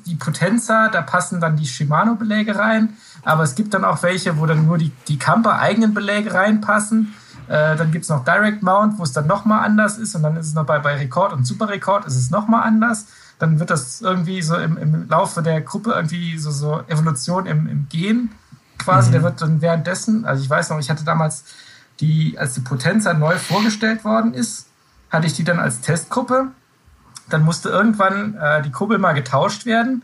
die 0.05 0.15
Potenza, 0.15 0.89
da 0.89 1.01
passen 1.01 1.39
dann 1.39 1.57
die 1.57 1.67
Shimano-Beläge 1.67 2.57
rein, 2.57 2.97
aber 3.23 3.43
es 3.43 3.55
gibt 3.55 3.73
dann 3.73 3.85
auch 3.85 4.01
welche, 4.03 4.39
wo 4.39 4.45
dann 4.45 4.65
nur 4.65 4.77
die, 4.77 4.91
die 5.07 5.19
Camper-eigenen 5.19 5.93
Beläge 5.93 6.33
reinpassen. 6.33 7.13
Äh, 7.47 7.75
dann 7.75 7.91
gibt 7.91 8.03
es 8.03 8.09
noch 8.09 8.23
Direct 8.23 8.63
Mount, 8.63 8.97
wo 8.97 9.03
es 9.03 9.11
dann 9.11 9.27
nochmal 9.27 9.63
anders 9.63 9.97
ist 9.97 10.15
und 10.15 10.23
dann 10.23 10.37
ist 10.37 10.47
es 10.47 10.53
noch 10.55 10.65
bei, 10.65 10.79
bei 10.79 10.95
Rekord 10.95 11.33
und 11.33 11.45
Super 11.45 11.69
Rekord 11.69 12.05
ist 12.05 12.15
es 12.15 12.31
nochmal 12.31 12.63
anders 12.63 13.05
dann 13.39 13.59
wird 13.59 13.69
das 13.69 14.01
irgendwie 14.01 14.41
so 14.41 14.55
im, 14.55 14.77
im 14.77 15.09
Laufe 15.09 15.41
der 15.41 15.61
Gruppe 15.61 15.91
irgendwie 15.91 16.37
so, 16.37 16.51
so 16.51 16.81
Evolution 16.87 17.45
im, 17.45 17.67
im 17.67 17.87
Gehen 17.89 18.31
quasi. 18.77 19.09
Mhm. 19.09 19.13
Der 19.13 19.23
wird 19.23 19.41
dann 19.41 19.61
währenddessen, 19.61 20.25
also 20.25 20.43
ich 20.43 20.49
weiß 20.49 20.69
noch, 20.69 20.79
ich 20.79 20.89
hatte 20.89 21.03
damals 21.03 21.43
die, 21.99 22.37
als 22.37 22.53
die 22.53 22.61
Potenza 22.61 23.13
neu 23.13 23.37
vorgestellt 23.37 24.03
worden 24.03 24.33
ist, 24.33 24.67
hatte 25.09 25.27
ich 25.27 25.33
die 25.33 25.43
dann 25.43 25.59
als 25.59 25.81
Testgruppe. 25.81 26.47
Dann 27.29 27.43
musste 27.43 27.69
irgendwann 27.69 28.35
äh, 28.35 28.61
die 28.61 28.71
Kurbel 28.71 28.97
mal 28.99 29.13
getauscht 29.13 29.65
werden. 29.65 30.03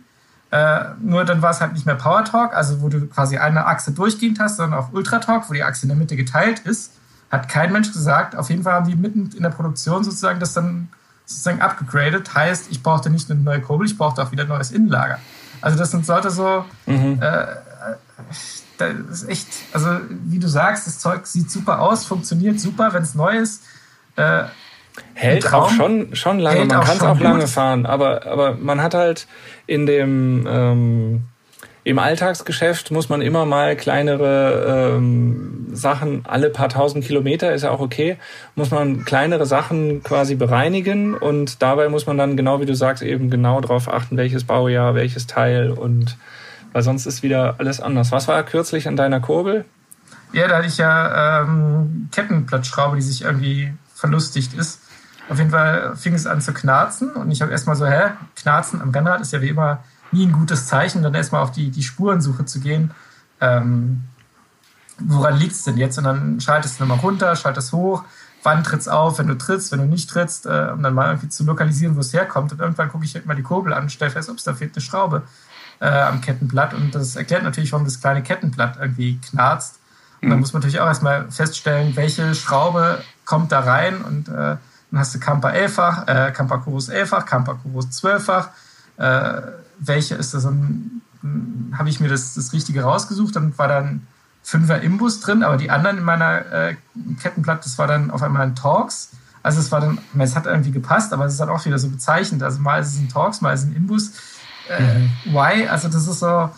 Äh, 0.51 0.85
nur 0.99 1.23
dann 1.23 1.41
war 1.41 1.51
es 1.51 1.61
halt 1.61 1.73
nicht 1.73 1.85
mehr 1.85 1.95
Power 1.95 2.25
Talk, 2.25 2.53
also 2.53 2.81
wo 2.81 2.89
du 2.89 3.07
quasi 3.07 3.37
eine 3.37 3.65
Achse 3.67 3.91
durchgehend 3.91 4.39
hast, 4.39 4.57
sondern 4.57 4.79
auch 4.79 4.91
Ultra 4.91 5.19
Talk, 5.19 5.49
wo 5.49 5.53
die 5.53 5.63
Achse 5.63 5.83
in 5.83 5.89
der 5.89 5.97
Mitte 5.97 6.15
geteilt 6.15 6.59
ist. 6.59 6.93
Hat 7.29 7.47
kein 7.47 7.71
Mensch 7.71 7.93
gesagt. 7.93 8.35
Auf 8.35 8.49
jeden 8.49 8.63
Fall 8.63 8.73
haben 8.73 8.87
die 8.87 8.95
mitten 8.95 9.29
in 9.35 9.43
der 9.43 9.51
Produktion 9.51 10.03
sozusagen 10.03 10.39
das 10.39 10.53
dann 10.53 10.89
sozusagen 11.25 11.61
abgegradet. 11.61 12.33
Heißt, 12.33 12.67
ich 12.71 12.83
brauchte 12.83 13.09
nicht 13.09 13.29
eine 13.29 13.39
neue 13.39 13.61
Kurbel, 13.61 13.87
ich 13.87 13.97
brauchte 13.97 14.21
auch 14.21 14.31
wieder 14.31 14.43
ein 14.43 14.49
neues 14.49 14.71
Innenlager. 14.71 15.19
Also 15.61 15.77
das 15.77 15.91
sind 15.91 16.05
sollte 16.05 16.31
so, 16.31 16.65
mhm. 16.85 17.19
äh, 17.21 17.45
das 18.77 18.93
ist 19.09 19.29
echt, 19.29 19.47
also 19.73 19.89
wie 20.09 20.39
du 20.39 20.47
sagst, 20.47 20.87
das 20.87 20.99
Zeug 20.99 21.27
sieht 21.27 21.51
super 21.51 21.79
aus, 21.79 22.05
funktioniert 22.05 22.59
super, 22.59 22.93
wenn 22.93 23.03
es 23.03 23.15
neu 23.15 23.37
ist. 23.37 23.63
Äh, 24.15 24.43
hält 25.13 25.53
auch 25.53 25.69
schon, 25.69 26.15
schon 26.15 26.39
lange, 26.39 26.65
man 26.65 26.81
kann 26.83 26.97
es 26.97 27.03
auch 27.03 27.19
lange 27.19 27.47
fahren, 27.47 27.85
aber, 27.85 28.25
aber 28.25 28.55
man 28.55 28.81
hat 28.81 28.93
halt 28.93 29.27
in 29.67 29.85
dem 29.85 30.45
ähm, 30.47 31.23
im 31.83 31.97
Alltagsgeschäft 31.97 32.91
muss 32.91 33.09
man 33.09 33.21
immer 33.21 33.45
mal 33.45 33.75
kleinere 33.75 34.95
ähm, 34.97 35.67
Sachen, 35.73 36.23
alle 36.27 36.49
paar 36.49 36.69
tausend 36.69 37.03
Kilometer 37.03 37.53
ist 37.53 37.63
ja 37.63 37.71
auch 37.71 37.79
okay, 37.79 38.17
muss 38.55 38.69
man 38.69 39.03
kleinere 39.03 39.45
Sachen 39.45 40.03
quasi 40.03 40.35
bereinigen 40.35 41.15
und 41.15 41.61
dabei 41.61 41.89
muss 41.89 42.05
man 42.05 42.17
dann, 42.17 42.37
genau 42.37 42.61
wie 42.61 42.65
du 42.65 42.75
sagst, 42.75 43.01
eben 43.01 43.31
genau 43.31 43.61
darauf 43.61 43.91
achten, 43.91 44.17
welches 44.17 44.43
Baujahr, 44.43 44.93
welches 44.93 45.25
Teil 45.25 45.71
und 45.71 46.17
weil 46.73 46.83
sonst 46.83 47.05
ist 47.05 47.23
wieder 47.23 47.55
alles 47.57 47.81
anders. 47.81 48.11
Was 48.11 48.27
war 48.27 48.43
kürzlich 48.43 48.87
an 48.87 48.95
deiner 48.95 49.19
Kurbel? 49.19 49.65
Ja, 50.33 50.47
da 50.47 50.57
hatte 50.57 50.67
ich 50.67 50.77
ja 50.77 51.41
ähm, 51.41 52.09
Kettenplatzschraube, 52.11 52.95
die 52.95 53.01
sich 53.01 53.23
irgendwie 53.23 53.73
verlustigt 53.93 54.53
ist. 54.53 54.81
Auf 55.29 55.37
jeden 55.37 55.49
Fall 55.49 55.95
fing 55.95 56.13
es 56.13 56.27
an 56.27 56.41
zu 56.41 56.53
knarzen 56.53 57.11
und 57.11 57.31
ich 57.31 57.41
habe 57.41 57.51
erstmal 57.51 57.75
so, 57.75 57.85
hä, 57.87 58.11
knarzen 58.35 58.81
am 58.81 58.91
Rennrad 58.91 59.21
ist 59.21 59.33
ja 59.33 59.41
wie 59.41 59.49
immer 59.49 59.83
nie 60.11 60.25
ein 60.25 60.31
gutes 60.31 60.65
Zeichen, 60.65 61.03
dann 61.03 61.13
erstmal 61.13 61.41
auf 61.41 61.51
die, 61.51 61.71
die 61.71 61.83
Spurensuche 61.83 62.45
zu 62.45 62.59
gehen. 62.59 62.91
Ähm, 63.39 64.03
woran 64.99 65.37
liegt 65.37 65.53
es 65.53 65.63
denn 65.63 65.77
jetzt? 65.77 65.97
Und 65.97 66.03
dann 66.03 66.39
schaltest 66.39 66.79
du 66.79 66.83
nochmal 66.83 66.99
runter, 66.99 67.35
schaltest 67.35 67.71
hoch, 67.73 68.03
wann 68.43 68.63
tritt's 68.63 68.87
auf, 68.87 69.19
wenn 69.19 69.27
du 69.27 69.37
trittst, 69.37 69.71
wenn 69.71 69.79
du 69.79 69.85
nicht 69.85 70.09
trittst, 70.09 70.45
äh, 70.45 70.69
um 70.73 70.81
dann 70.83 70.93
mal 70.93 71.07
irgendwie 71.07 71.29
zu 71.29 71.43
lokalisieren, 71.43 71.95
wo 71.95 71.99
es 71.99 72.13
herkommt. 72.13 72.51
Und 72.51 72.59
irgendwann 72.59 72.89
gucke 72.89 73.05
ich 73.05 73.13
halt 73.15 73.25
mal 73.25 73.35
die 73.35 73.43
Kurbel 73.43 73.73
an 73.73 73.83
und 73.83 73.91
stelle 73.91 74.11
fest, 74.11 74.29
ups, 74.29 74.43
da 74.43 74.53
fehlt 74.53 74.75
eine 74.75 74.81
Schraube 74.81 75.23
äh, 75.79 75.87
am 75.87 76.21
Kettenblatt. 76.21 76.73
Und 76.73 76.95
das 76.95 77.15
erklärt 77.15 77.43
natürlich, 77.43 77.71
warum 77.71 77.85
das 77.85 77.99
kleine 77.99 78.23
Kettenblatt 78.23 78.77
irgendwie 78.79 79.19
knarzt. 79.19 79.79
Und 80.21 80.29
dann 80.29 80.37
mhm. 80.37 80.41
muss 80.41 80.53
man 80.53 80.61
natürlich 80.61 80.79
auch 80.79 80.87
erstmal 80.87 81.31
feststellen, 81.31 81.95
welche 81.95 82.35
Schraube 82.35 83.03
kommt 83.25 83.51
da 83.51 83.61
rein. 83.61 84.01
Und 84.01 84.27
äh, 84.27 84.31
dann 84.31 84.99
hast 84.99 85.15
du 85.15 85.19
Camper 85.19 85.49
11-fach, 85.49 86.07
äh, 86.07 86.31
Camper 86.31 86.59
Chorus 86.59 86.89
11-fach, 86.89 87.25
Camper 87.25 87.55
Chorus 87.55 87.87
12-fach. 87.87 88.49
Äh, 88.97 89.41
welche 89.81 90.15
ist 90.15 90.33
das? 90.33 90.43
Dann 90.43 91.01
habe 91.77 91.89
ich 91.89 91.99
mir 91.99 92.07
das, 92.07 92.35
das 92.35 92.53
Richtige 92.53 92.83
rausgesucht, 92.83 93.35
dann 93.35 93.57
war 93.57 93.67
dann 93.67 94.07
Fünfer 94.43 94.81
Imbus 94.81 95.19
drin, 95.19 95.43
aber 95.43 95.57
die 95.57 95.69
anderen 95.69 95.99
in 95.99 96.03
meiner 96.03 96.51
äh, 96.51 96.75
Kettenblatt, 97.21 97.63
das 97.63 97.77
war 97.77 97.85
dann 97.85 98.09
auf 98.09 98.23
einmal 98.23 98.41
ein 98.41 98.55
Torx. 98.55 99.11
Also 99.43 99.59
es 99.59 99.71
war 99.71 99.81
dann, 99.81 99.99
es 100.17 100.35
hat 100.35 100.45
irgendwie 100.45 100.71
gepasst, 100.71 101.13
aber 101.13 101.25
es 101.25 101.33
ist 101.33 101.39
dann 101.39 101.49
auch 101.49 101.63
wieder 101.65 101.77
so 101.77 101.89
bezeichnend. 101.89 102.41
Also 102.41 102.59
mal 102.59 102.79
ist 102.79 102.93
es 102.93 102.99
ein 102.99 103.09
Torx, 103.09 103.41
mal 103.41 103.53
ist 103.53 103.61
es 103.61 103.67
ein 103.67 103.75
Imbus. 103.75 104.13
Äh, 104.69 104.81
mhm. 104.81 105.09
Why? 105.25 105.67
Also 105.67 105.89
das 105.89 106.07
ist 106.07 106.19
so. 106.19 106.49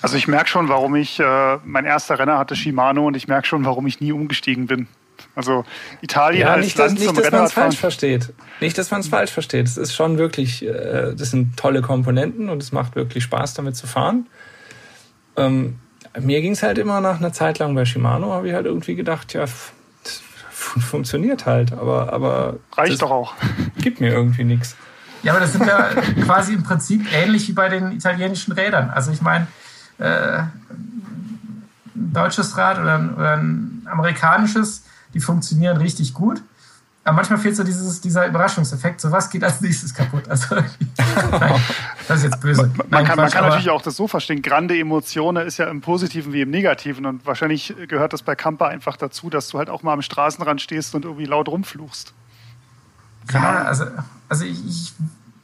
Also 0.00 0.16
ich 0.16 0.28
merke 0.28 0.48
schon, 0.48 0.68
warum 0.68 0.94
ich, 0.96 1.18
äh, 1.18 1.58
mein 1.64 1.86
erster 1.86 2.18
Renner 2.18 2.38
hatte 2.38 2.56
Shimano 2.56 3.06
und 3.06 3.16
ich 3.16 3.26
merke 3.26 3.46
schon, 3.46 3.64
warum 3.64 3.86
ich 3.86 4.00
nie 4.00 4.12
umgestiegen 4.12 4.66
bin. 4.66 4.86
Also 5.34 5.64
Italien 6.00 6.42
ja, 6.42 6.54
als 6.54 6.64
nicht, 6.64 6.78
Land 6.78 6.92
dass, 6.92 7.00
nicht, 7.00 7.18
dass 7.18 7.32
man 7.32 7.44
es 7.44 7.52
falsch 7.52 7.76
versteht. 7.76 8.32
Nicht, 8.60 8.78
dass 8.78 8.90
man 8.90 9.00
es 9.00 9.08
falsch 9.08 9.30
versteht. 9.30 9.66
Es 9.66 9.76
ist 9.76 9.94
schon 9.94 10.18
wirklich, 10.18 10.64
äh, 10.64 11.14
das 11.14 11.30
sind 11.30 11.56
tolle 11.56 11.82
Komponenten 11.82 12.48
und 12.48 12.62
es 12.62 12.72
macht 12.72 12.94
wirklich 12.94 13.24
Spaß, 13.24 13.54
damit 13.54 13.76
zu 13.76 13.86
fahren. 13.86 14.26
Ähm, 15.36 15.78
mir 16.20 16.40
ging 16.40 16.52
es 16.52 16.62
halt 16.62 16.78
immer 16.78 17.00
nach 17.00 17.18
einer 17.18 17.32
Zeit 17.32 17.58
lang 17.58 17.74
bei 17.74 17.84
Shimano, 17.84 18.32
habe 18.32 18.48
ich 18.48 18.54
halt 18.54 18.66
irgendwie 18.66 18.94
gedacht, 18.94 19.32
ja, 19.34 19.44
funktioniert 20.52 21.46
halt, 21.46 21.72
aber, 21.72 22.12
aber 22.12 22.58
reicht 22.72 23.02
doch 23.02 23.10
auch. 23.10 23.34
Gibt 23.78 24.00
mir 24.00 24.12
irgendwie 24.12 24.44
nichts. 24.44 24.76
Ja, 25.22 25.32
aber 25.32 25.40
das 25.40 25.52
sind 25.52 25.66
ja 25.66 25.88
quasi 26.24 26.54
im 26.54 26.62
Prinzip 26.62 27.06
ähnlich 27.12 27.48
wie 27.48 27.52
bei 27.52 27.68
den 27.68 27.92
italienischen 27.92 28.52
Rädern. 28.52 28.90
Also 28.90 29.10
ich 29.10 29.22
meine, 29.22 29.46
äh, 29.98 30.38
ein 30.38 32.12
deutsches 32.12 32.56
Rad 32.56 32.78
oder 32.78 32.94
ein, 32.96 33.14
oder 33.14 33.36
ein 33.36 33.86
amerikanisches 33.90 34.83
die 35.14 35.20
funktionieren 35.20 35.76
richtig 35.76 36.12
gut. 36.12 36.42
Aber 37.06 37.16
manchmal 37.16 37.38
fehlt 37.38 37.54
so 37.54 37.64
dieses, 37.64 38.00
dieser 38.00 38.26
Überraschungseffekt. 38.26 38.98
So 38.98 39.12
was 39.12 39.28
geht 39.28 39.44
als 39.44 39.60
nächstes 39.60 39.92
kaputt? 39.92 40.26
Also, 40.26 40.54
nein, 41.30 41.60
das 42.08 42.18
ist 42.18 42.24
jetzt 42.24 42.40
böse. 42.40 42.62
Man, 42.62 42.76
man 42.76 42.86
nein, 42.88 43.04
kann, 43.04 43.16
man 43.18 43.30
kann 43.30 43.44
natürlich 43.44 43.68
auch 43.68 43.82
das 43.82 43.96
so 43.96 44.08
verstehen. 44.08 44.40
Grande 44.40 44.78
Emotionen 44.78 45.46
ist 45.46 45.58
ja 45.58 45.66
im 45.66 45.82
Positiven 45.82 46.32
wie 46.32 46.40
im 46.40 46.50
Negativen. 46.50 47.04
Und 47.04 47.26
wahrscheinlich 47.26 47.74
gehört 47.88 48.14
das 48.14 48.22
bei 48.22 48.34
Camper 48.34 48.68
einfach 48.68 48.96
dazu, 48.96 49.28
dass 49.28 49.48
du 49.48 49.58
halt 49.58 49.68
auch 49.68 49.82
mal 49.82 49.92
am 49.92 50.00
Straßenrand 50.00 50.62
stehst 50.62 50.94
und 50.94 51.04
irgendwie 51.04 51.26
laut 51.26 51.48
rumfluchst. 51.48 52.14
Ja, 53.32 53.64
also, 53.64 53.84
also 54.30 54.44
ich, 54.46 54.66
ich 54.66 54.92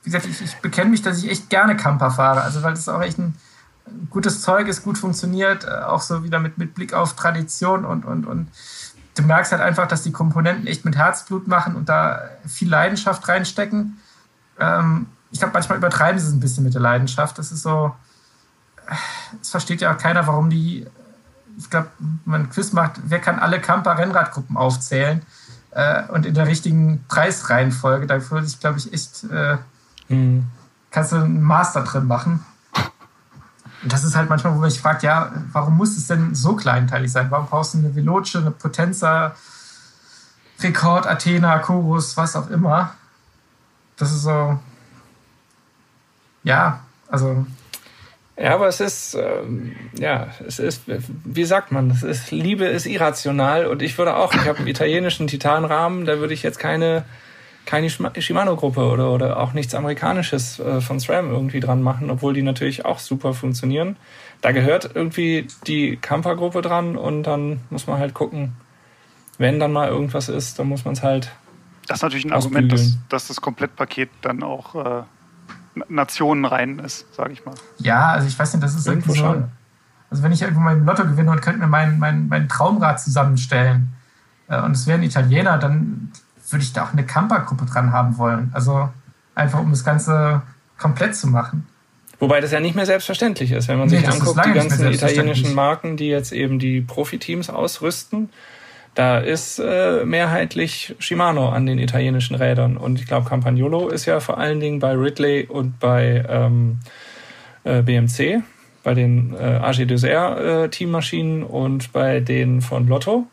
wie 0.03 0.11
gesagt, 0.11 0.27
ich, 0.27 0.41
ich 0.41 0.57
bekenne 0.57 0.89
mich, 0.89 1.03
dass 1.03 1.23
ich 1.23 1.31
echt 1.31 1.51
gerne 1.51 1.77
Camper 1.77 2.11
fahre. 2.11 2.41
Also, 2.41 2.63
weil 2.63 2.73
das 2.73 2.89
auch 2.89 3.03
echt 3.03 3.19
ein 3.19 3.35
gutes 4.09 4.41
Zeug 4.41 4.67
ist, 4.67 4.83
gut 4.83 4.97
funktioniert. 4.97 5.65
Äh, 5.65 5.83
auch 5.83 6.01
so 6.01 6.25
wieder 6.25 6.39
mit, 6.39 6.57
mit 6.57 6.75
Blick 6.75 6.95
auf 6.95 7.17
Tradition 7.17 7.85
und, 7.85 8.07
und, 8.07 8.27
und 8.27 8.49
du 9.21 9.27
merkst 9.27 9.53
halt 9.53 9.63
einfach, 9.63 9.87
dass 9.87 10.03
die 10.03 10.13
Komponenten 10.13 10.67
echt 10.67 10.85
mit 10.85 10.97
Herzblut 10.97 11.47
machen 11.47 11.75
und 11.77 11.89
da 11.89 12.23
viel 12.47 12.69
Leidenschaft 12.69 13.27
reinstecken. 13.29 13.99
Ähm, 14.59 15.07
ich 15.31 15.39
glaube, 15.39 15.55
manchmal 15.55 15.79
übertreiben 15.79 16.19
sie 16.19 16.27
es 16.27 16.33
ein 16.33 16.41
bisschen 16.41 16.65
mit 16.65 16.75
der 16.75 16.81
Leidenschaft. 16.81 17.39
Das 17.39 17.53
ist 17.53 17.63
so, 17.63 17.95
es 19.41 19.51
versteht 19.51 19.81
ja 19.81 19.95
auch 19.95 19.99
keiner, 19.99 20.27
warum 20.27 20.51
die, 20.51 20.87
ich 21.59 21.71
glaube, 21.71 21.89
man 22.25 22.43
ein 22.43 22.51
Quiz 22.51 22.73
macht, 22.73 23.01
wer 23.05 23.21
kann 23.21 23.39
alle 23.39 23.61
Camper-Rennradgruppen 23.61 24.57
aufzählen 24.57 25.23
äh, 25.71 26.03
und 26.09 26.27
in 26.27 26.35
der 26.35 26.47
richtigen 26.47 27.05
Preisreihenfolge. 27.09 28.07
Da 28.07 28.31
würde 28.31 28.47
ich, 28.47 28.59
glaube 28.59 28.79
ich, 28.79 28.93
echt, 28.93 29.25
äh, 29.31 29.59
mhm. 30.09 30.47
kannst 30.91 31.13
du 31.13 31.17
einen 31.17 31.43
Master 31.43 31.83
drin 31.83 32.07
machen. 32.07 32.45
Und 33.83 33.93
das 33.93 34.05
ist 34.05 34.15
halt 34.15 34.29
manchmal, 34.29 34.55
wo 34.55 34.59
man 34.59 34.71
sich 34.71 34.81
fragt, 34.81 35.03
ja, 35.03 35.33
warum 35.53 35.77
muss 35.77 35.97
es 35.97 36.07
denn 36.07 36.35
so 36.35 36.55
kleinteilig 36.55 37.11
sein? 37.11 37.31
Warum 37.31 37.47
brauchst 37.47 37.75
du 37.75 37.79
eine 37.79 37.95
Veloce, 37.95 38.37
eine 38.37 38.51
Potenza, 38.51 39.35
Rekord, 40.61 41.07
Athena, 41.07 41.59
Chorus, 41.59 42.17
was 42.17 42.37
auch 42.37 42.51
immer? 42.51 42.95
Das 43.97 44.13
ist 44.13 44.23
so, 44.23 44.59
ja, 46.43 46.81
also. 47.09 47.47
Ja, 48.37 48.55
aber 48.55 48.69
es 48.69 48.81
ist, 48.81 49.15
ähm, 49.15 49.77
ja, 49.99 50.29
es 50.47 50.59
ist, 50.59 50.83
wie 50.87 51.45
sagt 51.45 51.73
man, 51.73 51.91
es 51.91 52.03
ist, 52.03 52.31
Liebe 52.31 52.65
ist 52.65 52.87
irrational 52.87 53.67
und 53.67 53.83
ich 53.83 53.99
würde 53.99 54.17
auch, 54.17 54.33
ich 54.33 54.47
habe 54.47 54.59
einen 54.59 54.67
italienischen 54.67 55.27
Titanrahmen, 55.27 56.07
da 56.07 56.21
würde 56.21 56.33
ich 56.33 56.43
jetzt 56.43 56.59
keine, 56.59 57.05
keine 57.67 57.89
Shimano-Gruppe 57.89 58.91
oder, 58.91 59.13
oder 59.13 59.39
auch 59.39 59.53
nichts 59.53 59.75
Amerikanisches 59.75 60.59
äh, 60.59 60.81
von 60.81 60.99
SRAM 60.99 61.31
irgendwie 61.31 61.61
dran 61.61 61.83
machen, 61.83 62.11
obwohl 62.11 62.35
die 62.35 62.43
natürlich 62.43 62.85
auch 62.85 62.99
super 62.99 63.33
funktionieren. 63.33 63.97
Da 64.41 64.53
gehört 64.53 64.91
irgendwie 64.95 65.47
die 65.67 65.97
Camper-Gruppe 65.97 66.63
dran 66.63 66.97
und 66.97 67.25
dann 67.25 67.61
muss 67.71 67.87
man 67.87 67.99
halt 67.99 68.15
gucken, 68.15 68.53
wenn 69.39 69.61
dann 69.61 69.73
mal 69.73 69.89
irgendwas 69.89 70.29
ist, 70.29 70.59
dann 70.59 70.69
muss 70.69 70.85
man 70.85 70.95
es 70.95 71.03
halt. 71.03 71.31
Das 71.87 71.99
ist 71.99 72.03
natürlich 72.03 72.25
ein 72.25 72.33
Argument, 72.33 72.73
dass, 72.73 72.99
dass 73.09 73.29
das 73.29 73.41
Komplettpaket 73.41 74.11
dann 74.23 74.43
auch 74.43 74.75
äh, 74.75 75.03
Nationen 75.89 76.45
rein 76.45 76.79
ist, 76.79 77.13
sage 77.15 77.33
ich 77.33 77.45
mal. 77.45 77.55
Ja, 77.79 78.11
also 78.11 78.27
ich 78.27 78.39
weiß 78.39 78.55
nicht, 78.55 78.63
das 78.63 78.75
ist 78.75 78.87
irgendwo 78.87 79.13
so. 79.13 79.19
Schon. 79.19 79.45
Also 80.11 80.23
wenn 80.23 80.33
ich 80.33 80.43
irgendwo 80.43 80.61
mal 80.61 80.77
im 80.77 80.85
Lotto 80.85 81.05
gewinne 81.05 81.31
und 81.31 81.41
könnte 81.41 81.61
mir 81.61 81.69
mein, 81.69 81.99
mein, 81.99 82.29
mein 82.29 82.49
Traumrad 82.49 83.01
zusammenstellen 83.01 83.93
äh, 84.49 84.61
und 84.61 84.73
es 84.73 84.87
wäre 84.87 84.99
ein 84.99 85.05
Italiener, 85.05 85.59
dann 85.59 86.13
würde 86.53 86.65
ich 86.65 86.73
da 86.73 86.85
auch 86.85 86.93
eine 86.93 87.05
Camper-Gruppe 87.05 87.67
dran 87.67 87.93
haben 87.93 88.19
wollen. 88.19 88.51
Also 88.53 88.89
einfach 89.35 89.61
um 89.61 89.71
das 89.71 89.85
Ganze 89.85 90.43
komplett 90.79 91.17
zu 91.17 91.29
machen. 91.29 91.67
Wobei 92.19 92.41
das 92.41 92.53
ja 92.53 92.61
nicht 92.61 92.77
mehr 92.77 92.87
selbstverständlich 92.87 93.51
ist, 93.53 93.69
wenn 93.69 93.79
man 93.79 93.89
nee, 93.89 93.97
sich 93.97 94.09
anguckt, 94.09 94.45
die 94.45 94.53
ganzen 94.53 94.93
italienischen 94.93 95.55
Marken, 95.55 95.97
die 95.97 96.09
jetzt 96.09 96.33
eben 96.33 96.59
die 96.59 96.83
Profiteams 96.83 97.49
ausrüsten. 97.49 98.29
Da 98.95 99.19
ist 99.19 99.59
äh, 99.59 100.05
mehrheitlich 100.05 100.95
Shimano 100.99 101.49
an 101.49 101.65
den 101.65 101.79
italienischen 101.79 102.35
Rädern. 102.35 102.77
Und 102.77 103.01
ich 103.01 103.07
glaube, 103.07 103.29
Campagnolo 103.29 103.89
ist 103.89 104.05
ja 104.05 104.21
vor 104.21 104.39
allen 104.39 104.61
Dingen 104.61 104.81
bei 104.81 104.93
Ridley 104.93 105.47
und 105.47 105.79
bei 105.79 106.25
ähm, 106.29 106.81
äh, 107.65 107.83
BMC, 107.83 108.43
bei 108.83 108.95
den 108.95 109.35
äh, 109.35 109.61
AG 109.63 109.87
Dessert 109.87 110.41
äh, 110.41 110.69
Teammaschinen 110.69 111.43
und 111.43 111.93
bei 111.93 112.21
den 112.21 112.61
von 112.61 112.87
Lotto. 112.89 113.27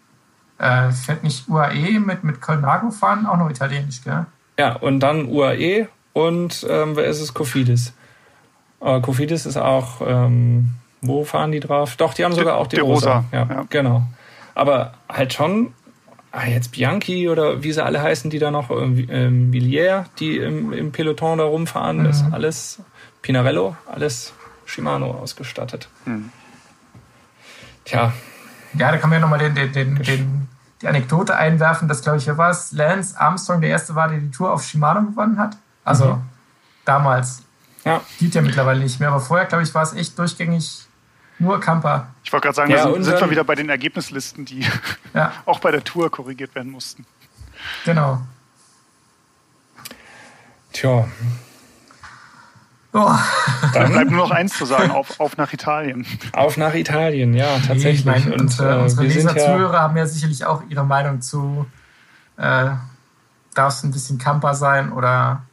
Äh, 0.60 0.92
fährt 0.92 1.24
nicht 1.24 1.48
UAE 1.48 2.00
mit, 2.00 2.24
mit 2.24 2.42
Colnago 2.42 2.90
fahren, 2.92 3.26
auch 3.28 3.38
noch 3.38 3.50
italienisch, 3.50 4.04
gell? 4.04 4.26
Ja, 4.58 4.76
und 4.76 5.00
dann 5.02 5.28
UAE 5.30 5.88
und 6.14 6.66
ähm, 6.70 6.96
wer 6.96 7.06
ist 7.06 7.22
es? 7.22 7.34
Cofidis. 7.34 7.94
Aber 8.80 9.02
Cofidis 9.02 9.46
ist 9.46 9.58
auch, 9.58 10.02
ähm, 10.06 10.72
wo 11.02 11.24
fahren 11.24 11.52
die 11.52 11.60
drauf? 11.60 11.96
Doch, 11.96 12.14
die 12.16 12.26
haben 12.26 12.34
sogar 12.34 12.58
auch 12.58 12.68
die, 12.68 12.78
die 12.78 12.82
Rosa. 12.82 13.18
Rosa. 13.18 13.26
Ja, 13.32 13.48
ja, 13.50 13.66
genau 13.70 14.04
aber 14.58 14.94
halt 15.08 15.34
schon, 15.34 15.74
ah, 16.32 16.48
jetzt 16.48 16.72
Bianchi 16.72 17.30
oder 17.30 17.64
wie 17.64 17.72
sie 17.72 17.84
alle 17.84 18.02
heißen, 18.02 18.32
die 18.32 18.40
da 18.40 18.50
noch, 18.50 18.72
ähm, 18.72 19.54
Villiers, 19.54 20.08
die 20.20 20.38
im, 20.38 20.74
im, 20.74 20.92
Peloton 20.92 21.38
da 21.38 21.46
rumfahren, 21.46 22.00
mhm. 22.00 22.06
ist 22.08 22.26
alles 22.32 22.82
Pinarello, 23.22 23.76
alles 23.86 24.34
Shimano 24.66 25.12
ausgestattet. 25.12 25.88
Mhm. 26.06 26.32
Tja. 27.86 28.14
Ja, 28.74 28.92
da 28.92 28.98
kann 28.98 29.10
man 29.10 29.20
ja 29.20 29.22
nochmal 29.22 29.40
den, 29.40 29.56
den, 29.56 29.72
den, 29.72 29.96
den, 29.96 30.48
die 30.82 30.88
Anekdote 30.88 31.36
einwerfen, 31.36 31.88
dass, 31.88 32.02
glaube 32.02 32.18
ich, 32.18 32.26
hier 32.26 32.38
war 32.38 32.50
es 32.50 32.72
Lance 32.72 33.20
Armstrong 33.20 33.62
der 33.62 33.72
erste 33.72 33.96
war, 33.96 34.08
der 34.08 34.20
die 34.20 34.32
Tour 34.32 34.52
auf 34.52 34.64
Shimano 34.64 35.02
gewonnen 35.02 35.38
hat. 35.40 35.58
Also 35.84 36.16
mhm. 36.16 36.22
damals. 36.86 37.44
Ja. 37.86 38.02
Geht 38.20 38.36
ja 38.36 38.42
mittlerweile 38.42 38.82
nicht 38.82 39.00
mehr, 39.00 39.10
aber 39.10 39.22
vorher, 39.22 39.46
glaube 39.46 39.64
ich, 39.64 39.74
war 39.74 39.84
es 39.84 39.94
echt 39.94 40.18
durchgängig 40.20 40.88
nur 41.40 41.60
Camper. 41.60 42.08
Ich 42.24 42.34
wollte 42.34 42.46
gerade 42.46 42.56
sagen, 42.56 42.72
ja, 42.72 42.86
da 42.86 42.94
sind, 42.94 43.04
sind 43.04 43.22
wir 43.22 43.30
wieder 43.30 43.44
bei 43.44 43.56
den 43.56 43.70
Ergebnislisten, 43.70 44.46
die 44.46 44.66
ja. 45.14 45.32
auch 45.46 45.60
bei 45.60 45.72
der 45.72 45.84
Tour 45.84 46.10
korrigiert 46.10 46.56
werden 46.56 46.72
mussten. 46.72 47.06
Genau. 47.86 48.22
Tja. 50.74 51.08
Oh. 52.94 53.12
Dann 53.74 53.92
bleibt 53.92 54.12
nur 54.12 54.22
noch 54.22 54.32
eins 54.32 54.58
zu 54.58 54.66
sagen, 54.66 54.92
auf, 54.92 55.20
auf 55.20 55.38
nach 55.38 55.52
Italien. 55.54 56.06
Auf 56.34 56.58
nach 56.58 56.74
Italien, 56.74 57.34
ja, 57.34 57.58
tatsächlich. 57.60 58.06
Nee, 58.06 58.12
ich 58.16 58.24
meine, 58.24 58.34
und, 58.34 58.42
unsere, 58.42 58.80
äh, 58.80 58.82
unsere 58.84 59.04
Leser, 59.04 59.36
Zuhörer 59.36 59.74
ja 59.74 59.82
haben 59.82 59.98
ja 59.98 60.06
sicherlich 60.06 60.46
auch 60.46 60.64
ihre 60.70 60.86
Meinung 60.86 61.22
zu, 61.22 61.66
äh, 62.38 62.70
darf 63.54 63.74
es 63.74 63.84
ein 63.84 63.92
bisschen 63.92 64.18
Camper 64.18 64.54
sein 64.54 64.92
oder 64.92 65.44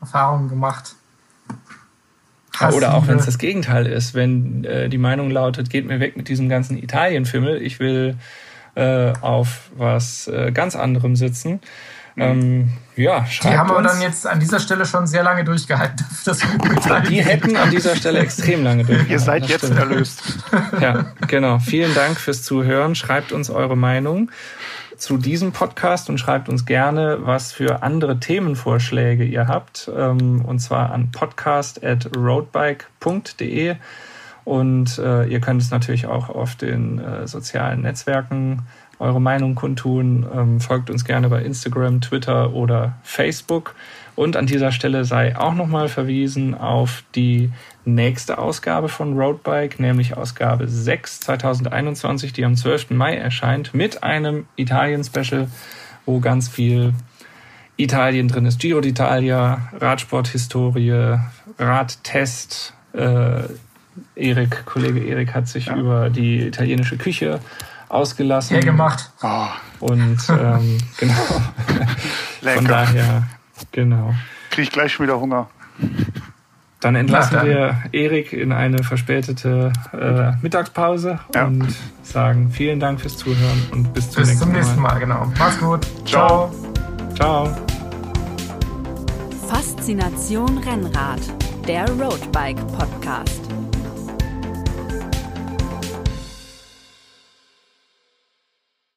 Erfahrungen 0.00 0.48
gemacht. 0.48 0.94
Krass, 2.52 2.74
Oder 2.74 2.94
auch 2.94 3.06
wenn 3.06 3.18
es 3.18 3.26
das 3.26 3.36
Gegenteil 3.36 3.86
ist, 3.86 4.14
wenn 4.14 4.64
äh, 4.64 4.88
die 4.88 4.96
Meinung 4.96 5.30
lautet, 5.30 5.68
geht 5.68 5.86
mir 5.86 6.00
weg 6.00 6.16
mit 6.16 6.28
diesem 6.28 6.48
ganzen 6.48 6.78
Italien-Fimmel, 6.78 7.60
ich 7.60 7.80
will 7.80 8.16
äh, 8.76 9.12
auf 9.20 9.70
was 9.76 10.26
äh, 10.28 10.52
ganz 10.52 10.74
anderem 10.74 11.16
sitzen. 11.16 11.60
Ähm, 12.16 12.72
ja, 12.96 13.26
schreibt 13.26 13.54
Die 13.54 13.58
haben 13.58 13.70
aber 13.70 13.82
dann 13.82 14.00
jetzt 14.00 14.26
an 14.26 14.40
dieser 14.40 14.58
Stelle 14.58 14.86
schon 14.86 15.06
sehr 15.06 15.22
lange 15.22 15.44
durchgehalten. 15.44 16.04
Dass 16.24 16.38
die 17.08 17.22
hätten 17.22 17.54
an 17.56 17.70
dieser 17.70 17.94
Stelle 17.94 18.20
extrem 18.20 18.64
lange 18.64 18.84
durchgehalten. 18.84 19.12
Ihr 19.12 19.18
seid 19.18 19.46
jetzt 19.46 19.66
stimmt. 19.66 19.78
erlöst. 19.78 20.22
Ja, 20.80 21.12
genau. 21.28 21.58
Vielen 21.58 21.94
Dank 21.94 22.18
fürs 22.18 22.42
Zuhören. 22.42 22.94
Schreibt 22.94 23.32
uns 23.32 23.50
eure 23.50 23.76
Meinung 23.76 24.30
zu 24.96 25.18
diesem 25.18 25.52
Podcast 25.52 26.08
und 26.08 26.16
schreibt 26.18 26.48
uns 26.48 26.64
gerne, 26.64 27.18
was 27.20 27.52
für 27.52 27.82
andere 27.82 28.18
Themenvorschläge 28.18 29.24
ihr 29.24 29.46
habt. 29.46 29.90
Ähm, 29.94 30.42
und 30.44 30.60
zwar 30.60 30.92
an 30.92 31.10
podcast.roadbike.de. 31.10 33.76
Und 34.44 34.98
äh, 34.98 35.26
ihr 35.26 35.40
könnt 35.40 35.60
es 35.60 35.70
natürlich 35.70 36.06
auch 36.06 36.30
auf 36.30 36.54
den 36.54 36.98
äh, 36.98 37.26
sozialen 37.26 37.82
Netzwerken 37.82 38.62
eure 38.98 39.20
Meinung 39.20 39.54
kundtun. 39.54 40.26
Ähm, 40.34 40.60
folgt 40.60 40.90
uns 40.90 41.04
gerne 41.04 41.28
bei 41.28 41.42
Instagram, 41.42 42.00
Twitter 42.00 42.52
oder 42.52 42.94
Facebook. 43.02 43.74
Und 44.14 44.36
an 44.36 44.46
dieser 44.46 44.72
Stelle 44.72 45.04
sei 45.04 45.36
auch 45.36 45.54
nochmal 45.54 45.88
verwiesen 45.88 46.54
auf 46.54 47.04
die 47.14 47.50
nächste 47.84 48.38
Ausgabe 48.38 48.88
von 48.88 49.18
Roadbike, 49.18 49.78
nämlich 49.78 50.16
Ausgabe 50.16 50.68
6 50.68 51.20
2021, 51.20 52.32
die 52.32 52.44
am 52.44 52.56
12. 52.56 52.90
Mai 52.90 53.16
erscheint, 53.16 53.74
mit 53.74 54.02
einem 54.02 54.46
Italien-Special, 54.56 55.48
wo 56.06 56.20
ganz 56.20 56.48
viel 56.48 56.94
Italien 57.76 58.28
drin 58.28 58.46
ist. 58.46 58.58
Giro 58.58 58.80
d'Italia, 58.80 59.58
Radsporthistorie, 59.78 61.18
Radtest. 61.58 62.72
Äh, 62.94 63.42
Erik, 64.14 64.66
Kollege 64.66 65.00
Erik 65.00 65.34
hat 65.34 65.48
sich 65.48 65.66
ja. 65.66 65.76
über 65.76 66.10
die 66.10 66.46
italienische 66.46 66.96
Küche 66.96 67.40
ausgelassen. 67.88 68.56
Ja, 68.56 68.62
gemacht. 68.62 69.10
Oh. 69.22 69.46
Und 69.80 70.18
ähm, 70.28 70.78
genau. 70.98 71.14
Von 72.54 72.64
daher, 72.64 73.24
genau. 73.72 74.14
Kriege 74.50 74.62
ich 74.62 74.70
gleich 74.70 74.92
schon 74.92 75.06
wieder 75.06 75.20
Hunger. 75.20 75.48
Dann 76.80 76.94
entlassen 76.94 77.36
dann. 77.36 77.46
wir 77.46 77.82
Erik 77.92 78.32
in 78.32 78.52
eine 78.52 78.82
verspätete 78.82 79.72
äh, 79.92 80.32
Mittagspause 80.42 81.18
ja. 81.34 81.46
und 81.46 81.74
sagen 82.02 82.50
vielen 82.50 82.78
Dank 82.80 83.00
fürs 83.00 83.16
Zuhören 83.16 83.66
und 83.72 83.92
bis 83.94 84.10
zum, 84.10 84.22
bis 84.22 84.28
nächsten, 84.28 84.44
zum 84.46 84.52
nächsten 84.52 84.80
Mal. 84.80 84.92
Mal. 84.94 85.00
Genau. 85.00 85.32
Mach's 85.38 85.58
gut. 85.58 85.86
Ciao. 86.04 86.52
Ciao. 87.14 87.48
Faszination 89.48 90.58
Rennrad, 90.58 91.20
der 91.66 91.88
Roadbike 91.90 92.58
Podcast. 92.68 93.45